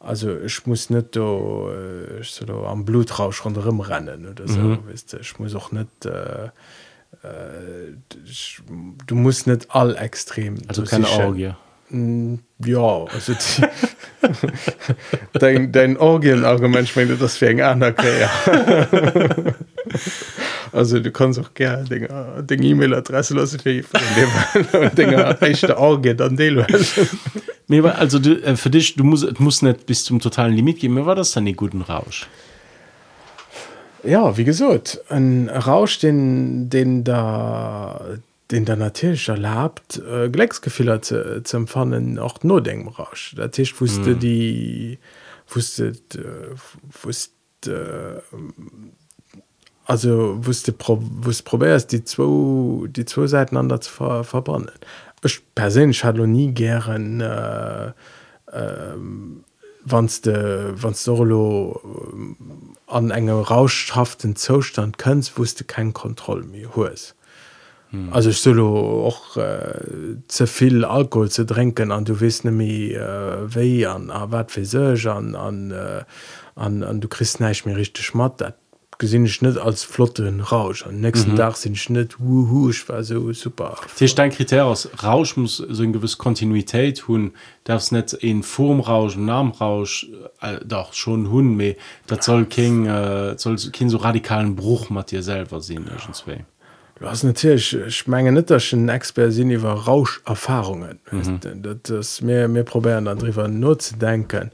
also 0.00 0.38
ich 0.38 0.66
muss 0.66 0.90
net 0.90 1.14
do, 1.14 1.70
äh, 1.70 2.22
so 2.24 2.64
am 2.64 2.84
blutrausch 2.84 3.44
run 3.44 3.54
rennen 3.80 4.26
oder 4.26 4.48
so 4.48 4.58
mhm. 4.58 4.78
weißt 4.90 5.12
du, 5.12 5.18
ich 5.18 5.38
muss 5.38 5.54
auch 5.54 5.72
net 5.72 5.88
äh, 6.06 6.46
äh, 7.22 7.92
du 9.06 9.14
musst 9.14 9.46
net 9.46 9.66
all 9.68 9.94
extrem 9.96 10.56
also 10.68 10.84
keine 10.84 11.08
Orgie. 11.08 11.52
Mm, 11.90 12.36
ja 12.64 13.04
also 13.04 13.34
dein, 15.34 15.70
dein 15.72 15.96
orgienargument 15.98 16.84
ich 16.84 16.96
meine 16.96 17.16
das 17.16 17.40
wegen 17.40 17.60
einer 17.60 17.92
also 20.72 21.00
du 21.00 21.10
kannst 21.10 21.40
auch 21.40 21.52
gerne 21.52 21.84
den 22.42 22.62
e-Mail-adresse 22.62 23.34
los 23.34 23.54
echte 25.40 25.76
orgie 25.76 26.14
dann 26.14 26.38
mir 27.70 27.84
war 27.84 27.94
also 27.98 28.18
du 28.18 28.42
äh, 28.42 28.56
für 28.56 28.68
dich 28.68 28.96
du 28.96 29.04
musst 29.04 29.38
muss 29.38 29.62
nicht 29.62 29.86
bis 29.86 30.04
zum 30.04 30.18
totalen 30.20 30.52
Limit 30.52 30.80
gehen. 30.80 30.92
Mir 30.92 31.06
war 31.06 31.14
das 31.14 31.30
dann 31.30 31.46
den 31.46 31.56
guten 31.56 31.82
Rausch. 31.82 32.26
Ja 34.02 34.36
wie 34.36 34.44
gesagt 34.44 35.00
ein 35.08 35.48
Rausch 35.48 36.00
den 36.00 36.68
den 36.68 37.04
da 37.04 38.00
den 38.50 38.64
der 38.64 38.74
natürlich 38.74 39.28
erlaubt 39.28 40.02
äh, 40.04 40.28
Glecksgefehler 40.28 41.00
zu, 41.00 41.44
zu 41.44 41.56
empfangen 41.58 42.18
auch 42.18 42.42
nur 42.42 42.60
denken 42.60 42.88
Rausch. 42.88 43.36
Der 43.36 43.52
Tisch 43.52 43.80
wusste 43.80 44.10
hm. 44.10 44.18
die 44.18 44.98
wusste 45.48 45.92
äh, 46.16 46.56
wusste 47.02 48.22
äh, 48.34 48.36
also 49.84 50.44
wusste 50.44 50.72
pro, 50.72 50.98
wusste 51.00 51.44
probärst 51.44 51.92
die 51.92 52.02
zwei 52.02 52.88
die 52.88 53.04
zwei 53.04 53.28
Seiten 53.28 53.56
anders 53.56 53.82
zu 53.82 53.92
ver, 53.92 54.24
verbannen 54.24 54.72
Ech 55.22 55.40
persinn 55.54 55.92
hat 55.92 56.16
nie 56.16 56.52
gern 56.52 57.20
äh, 57.20 57.88
äh, 58.52 58.94
wann 59.84 60.08
wann 60.08 60.94
solo 60.94 61.80
äh, 61.84 62.92
an 62.92 63.10
engem 63.10 63.40
rauschhaften 63.40 64.36
Zostand 64.36 64.98
kënst 64.98 65.38
wusste 65.38 65.64
kein 65.64 65.92
Kontrolle 65.92 66.44
mir 66.44 66.74
hoes. 66.74 67.14
Hm. 67.90 68.12
Also 68.12 68.30
ich 68.30 68.40
solo 68.40 69.06
och 69.06 69.36
äh, 69.36 70.16
zeviel 70.28 70.84
Alkohol 70.84 71.28
ze 71.30 71.44
trinken 71.44 71.90
an 71.92 72.04
du 72.04 72.20
wis 72.20 72.44
nemi 72.44 72.92
äh, 72.92 73.54
wéi 73.54 73.86
an 73.86 74.10
a 74.10 74.30
wat 74.30 74.56
an 75.06 75.34
an, 75.34 75.70
äh, 75.70 76.04
an 76.54 76.84
an 76.84 77.00
du 77.00 77.08
christ 77.08 77.40
neich 77.40 77.66
mir 77.66 77.76
richtig 77.76 78.12
dat 78.36 78.59
gesinn 79.00 79.24
ich 79.24 79.42
net 79.42 79.58
als 79.58 79.82
flotten 79.82 80.40
Rausch. 80.40 80.86
An 80.86 81.00
nächsten 81.00 81.32
mhm. 81.32 81.36
Tag 81.36 81.56
sind 81.56 81.76
schnitt 81.76 82.16
ich 82.20 82.88
war 82.88 83.02
so 83.02 83.32
super. 83.32 83.76
Dein 84.14 84.30
Kriter 84.30 84.66
aus 84.66 84.88
Rausch 85.02 85.36
muss 85.36 85.56
so 85.56 85.82
ein 85.82 85.92
gewiss 85.92 86.18
Kontinuität 86.18 87.08
hun 87.08 87.32
darfs 87.64 87.90
net 87.90 88.12
in 88.12 88.44
Formrausch 88.44 89.16
Namenrausch 89.16 90.06
äh, 90.40 90.58
doch 90.64 90.92
schon 90.92 91.30
hun 91.30 91.56
me 91.56 91.76
dat 92.06 92.22
soll 92.22 92.44
King 92.44 92.86
äh, 92.86 93.36
soll 93.38 93.56
kind 93.56 93.90
so 93.90 93.96
radikalen 93.96 94.54
Bruch 94.54 94.90
mat 94.90 95.10
dir 95.10 95.22
selber 95.22 95.60
sehen 95.60 95.86
zwei 96.12 96.44
Du 97.00 97.06
hast 97.08 97.22
natürlich 97.22 97.74
schmenge 97.88 98.30
netterschen 98.30 98.90
Expertsinn 98.90 99.50
iwwer 99.50 99.72
Rauscherfahrungen. 99.88 100.98
Mhm. 101.10 101.40
das 101.82 102.20
mir 102.20 102.46
mir 102.46 102.64
probieren 102.64 103.06
dann 103.06 103.18
drüber 103.18 103.48
nur 103.48 103.78
zu 103.78 103.96
denken 103.96 104.50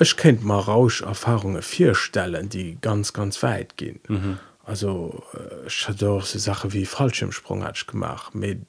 Ech 0.00 0.16
kennt 0.16 0.42
mal 0.42 0.58
Rauscherfahrungen 0.58 1.60
vier 1.60 1.94
Stellen, 1.94 2.48
die 2.48 2.78
ganz 2.80 3.12
ganz 3.12 3.42
weit 3.42 3.76
gehen. 3.76 4.00
Mhm. 4.08 4.38
Also 4.64 5.22
äh, 5.34 5.92
doch 5.94 6.24
so 6.24 6.38
Sache 6.38 6.72
wie 6.72 6.86
Fallschirmsprung 6.86 7.62
hat 7.62 7.86
gemacht 7.86 8.34
mit 8.34 8.60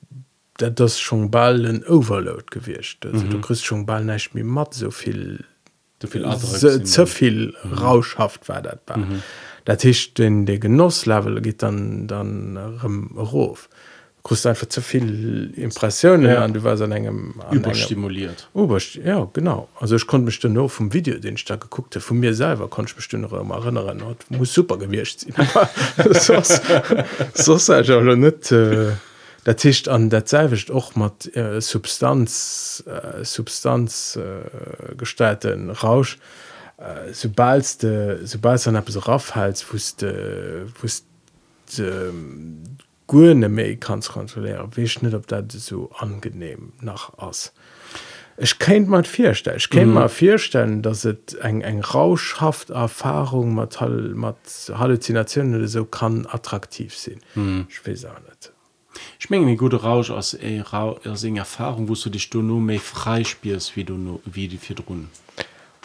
das 0.57 0.99
schon 0.99 1.31
ball 1.31 1.65
ein 1.65 1.83
Overload 1.87 2.45
gewircht. 2.51 3.05
Mhm. 3.05 3.29
Du 3.29 3.39
christ 3.39 3.65
schon 3.65 3.85
ball 3.85 4.03
nicht 4.03 4.35
wie 4.35 4.43
matt 4.43 4.73
so 4.73 4.91
viel 4.91 5.45
so 6.01 6.07
viel, 6.07 6.29
so, 6.37 6.83
so 6.83 7.05
viel 7.05 7.53
mhm. 7.63 7.73
Rauschhaft 7.73 8.49
war 8.49 8.61
dat. 8.61 8.81
Mhm. 8.97 9.23
Dat 9.63 9.79
Tisch 9.79 10.13
den 10.13 10.45
der 10.45 10.59
Genosslevel 10.59 11.41
geht 11.41 11.63
dann 11.63 12.07
dann 12.07 12.57
Rof 13.15 13.69
kust 14.23 14.45
einfach 14.45 14.67
zu 14.67 14.81
viel 14.81 15.51
Impressionen 15.55 16.25
ja. 16.25 16.43
an 16.43 16.53
du 16.53 16.63
war 16.63 16.79
an 16.79 16.91
engem 16.91 17.35
überstimuliert. 17.51 18.49
Ja 19.03 19.27
genau. 19.33 19.69
Also 19.79 19.95
ich 19.95 20.05
konnte 20.05 20.25
bestimmt 20.25 20.53
nur 20.53 20.69
vom 20.69 20.93
Video 20.93 21.17
den 21.17 21.35
ich 21.35 21.45
da 21.45 21.55
geguckt 21.55 21.95
von 21.95 22.19
mir 22.19 22.33
selber 22.33 22.67
konnte 22.67 22.91
ich 22.91 22.95
bestimmt 22.95 23.31
immer 23.31 23.55
erinnern. 23.55 24.01
Und 24.01 24.31
muss 24.31 24.53
super 24.53 24.77
gewircht 24.77 25.25
so 27.33 27.57
nicht 28.15 28.51
äh, 28.51 28.91
der 29.45 29.55
Tisch 29.55 29.87
an 29.87 30.09
der 30.09 30.25
Zeitcht 30.25 30.69
auch 30.69 30.95
mal 30.95 31.11
äh, 31.33 31.59
Substanz 31.59 32.83
äh, 32.85 33.23
Substanz 33.23 34.17
äh, 34.17 34.95
gestalten 34.95 35.71
Rausch. 35.71 36.19
Äh, 36.77 37.13
sobald 37.13 37.81
de, 37.83 38.25
sobald 38.25 38.67
an 38.67 38.83
so 38.87 38.99
raufhals 38.99 39.73
wusste 39.73 40.67
wusste 40.81 42.13
Gune 43.11 43.49
méi 43.49 43.75
kanns 43.75 44.07
kontrolieren 44.07 44.69
wiech 44.75 45.01
net 45.01 45.13
op 45.13 45.27
dat 45.27 45.51
so 45.51 45.89
angenehm 45.99 46.71
nach 46.79 47.11
ass. 47.17 47.51
ich 48.37 48.57
kennt 48.57 48.87
man 48.87 49.03
vierstellen 49.03 49.57
ich 49.57 49.69
kennt 49.69 49.87
mhm. 49.87 49.93
mal 49.93 50.07
vierstellen 50.09 50.81
dass 50.81 51.03
es 51.03 51.33
eng 51.41 51.59
eng 51.61 51.81
rauschhaft 51.81 52.69
erfahrung 52.69 53.53
mat 53.53 53.77
mat 54.15 54.37
halluzinationen 54.73 55.67
so 55.67 55.83
kann 55.83 56.25
attraktiv 56.25 56.95
sinn 56.95 57.19
mhm. 57.35 57.67
ich 57.69 57.85
nicht 57.85 58.53
schmengen 59.19 59.47
die 59.47 59.57
gute 59.57 59.81
rausch 59.81 60.09
aus 60.09 60.33
äh, 60.33 60.63
erfahrung 61.35 61.89
wo 61.89 61.95
du 61.95 62.09
dich 62.09 62.29
du 62.29 62.41
nur 62.41 62.61
méi 62.61 62.79
freispielst 62.79 63.75
wie 63.75 63.83
du 63.83 63.95
nur 63.95 64.21
wie 64.25 64.47
die 64.47 64.57
vier 64.57 64.77
runden 64.87 65.09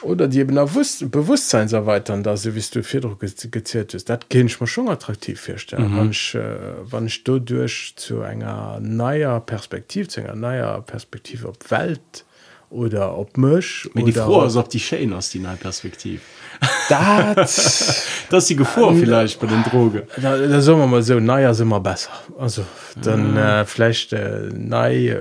oder 0.03 0.29
die 0.29 0.41
eben 0.41 0.55
bewusst 0.55 1.11
bewusstseins 1.11 1.73
erweitern 1.73 2.23
da 2.23 2.37
sie 2.37 2.55
wie 2.55 2.65
du 2.73 2.83
vierdruck 2.83 3.21
gezählt 3.21 3.95
ist 3.95 4.11
dat 4.11 4.29
kind 4.29 4.51
ich 4.51 4.61
mir 4.61 4.67
schon 4.67 4.89
attraktiv 4.89 5.41
feststellen 5.41 5.93
mhm. 5.93 5.97
wann 5.97 6.11
ich, 6.11 6.35
äh, 6.35 6.59
wann 6.83 7.07
ich 7.07 7.25
du 7.25 7.39
durch 7.39 7.95
zu 7.97 8.21
enger 8.21 8.79
naier 8.81 9.41
perspektiv 9.41 10.09
zu 10.09 10.21
enger 10.21 10.37
naier 10.37 10.83
perspektive 10.83 11.49
op 11.49 11.71
welt 11.71 12.26
oder 12.71 13.17
ob 13.17 13.37
mch 13.37 13.89
die 13.95 14.13
froh 14.13 14.41
als 14.41 14.57
ob 14.57 14.69
die 14.69 14.81
Sche 14.81 15.09
aus 15.15 15.31
die 15.31 15.39
perspektiv 15.39 16.23
das 16.89 18.47
die 18.47 18.57
gefahr 18.57 18.91
ähm, 18.91 19.01
vielleicht 19.01 19.41
bei 19.41 19.47
den 19.47 19.63
droge 19.63 20.07
da, 20.17 20.37
da 20.37 20.61
soll 20.61 20.77
man 20.77 20.91
mal 20.91 21.03
so 21.03 21.21
naja 21.21 21.53
sind 21.55 21.67
immer 21.67 21.81
besser. 21.81 22.11
Also 22.39 22.65
dann 23.03 23.33
mhm. 23.33 23.37
äh, 23.37 23.65
vielleicht 23.65 24.13
äh, 24.13 24.51
nei 24.53 25.09
äh, 25.09 25.19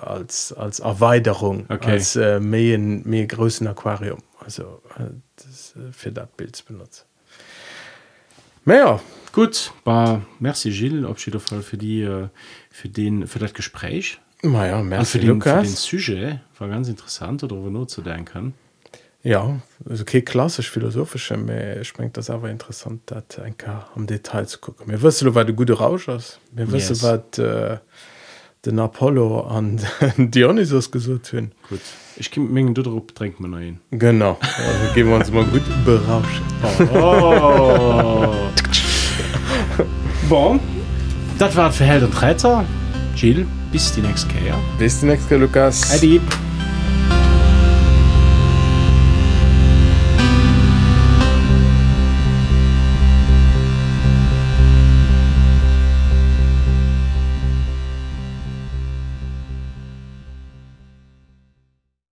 als 0.00 0.52
als 0.52 0.80
erweiterung 0.80 1.66
okay. 1.68 1.92
als 1.92 2.16
äh, 2.16 2.40
mehr 2.40 2.78
mehr 2.78 3.26
größten 3.26 3.66
aquarium. 3.66 4.18
Also 4.44 4.82
äh, 4.98 5.04
das, 5.36 5.74
äh, 5.76 5.92
für 5.92 6.12
dat 6.12 6.36
bild 6.36 6.62
benutzt 6.66 7.06
mehr 8.64 9.00
gut 9.32 9.72
war 9.84 10.22
merci 10.38 10.70
gilles 10.70 11.04
abschied 11.04 11.40
voll 11.40 11.62
für 11.62 11.76
die 11.76 12.02
äh, 12.02 12.28
für 12.70 12.88
den 12.88 13.26
für 13.26 13.38
das 13.38 13.52
gespräch 13.54 14.18
ja, 14.42 15.04
für 15.04 15.18
den, 15.18 15.40
für 15.40 15.62
den 15.62 15.66
sujet 15.66 16.40
war 16.58 16.68
ganz 16.68 16.88
interessant 16.88 17.42
oder 17.44 17.56
nur 17.56 17.86
zu 17.86 18.02
denken 18.02 18.54
ja 19.22 19.60
okay 19.86 20.22
klassisch 20.22 20.70
philosophische 20.70 21.36
springt 21.84 22.16
das 22.16 22.28
aber 22.28 22.50
interessant 22.50 23.02
dat 23.06 23.38
ein 23.38 23.54
am 23.94 24.06
Detail 24.06 24.46
zu 24.46 24.58
gucken. 24.58 24.86
Mir 24.88 25.00
wirst 25.00 25.22
du 25.22 25.34
weil 25.34 25.44
du 25.44 25.54
gute 25.54 25.74
Rausch 25.74 26.08
hast 26.08 26.40
mir 26.52 26.70
wirst 26.72 26.90
yes. 26.90 27.02
wat 27.02 27.38
äh, 27.38 27.78
den 28.66 28.78
Apollo 28.80 29.42
an 29.42 29.80
Dionysos 30.16 30.90
gesucht 30.90 31.28
hin 31.28 31.52
gut. 31.68 31.80
Ich 32.16 32.36
mengen 32.36 32.74
du 32.74 32.82
trink 33.14 33.38
man 33.38 33.56
hin 33.58 33.80
genau. 33.92 34.38
Also, 34.40 34.94
geben 34.94 35.10
wir 35.10 35.16
uns 35.16 35.30
mal 35.30 35.44
gut 35.44 35.62
berauschen. 35.84 36.44
Oh. 36.92 38.34
bon. 40.28 40.60
Dat 41.38 41.56
war 41.56 41.72
für 41.72 41.84
Held 41.84 42.02
und 42.02 42.22
Reiter 42.22 42.64
Jill 43.16 43.46
bis 43.72 43.92
die 43.92 44.02
nächste 44.02 44.28
bis 44.78 45.00
die 45.00 45.06
nächste 45.06 45.36
Lukas 45.36 45.90
Adi. 45.90 46.20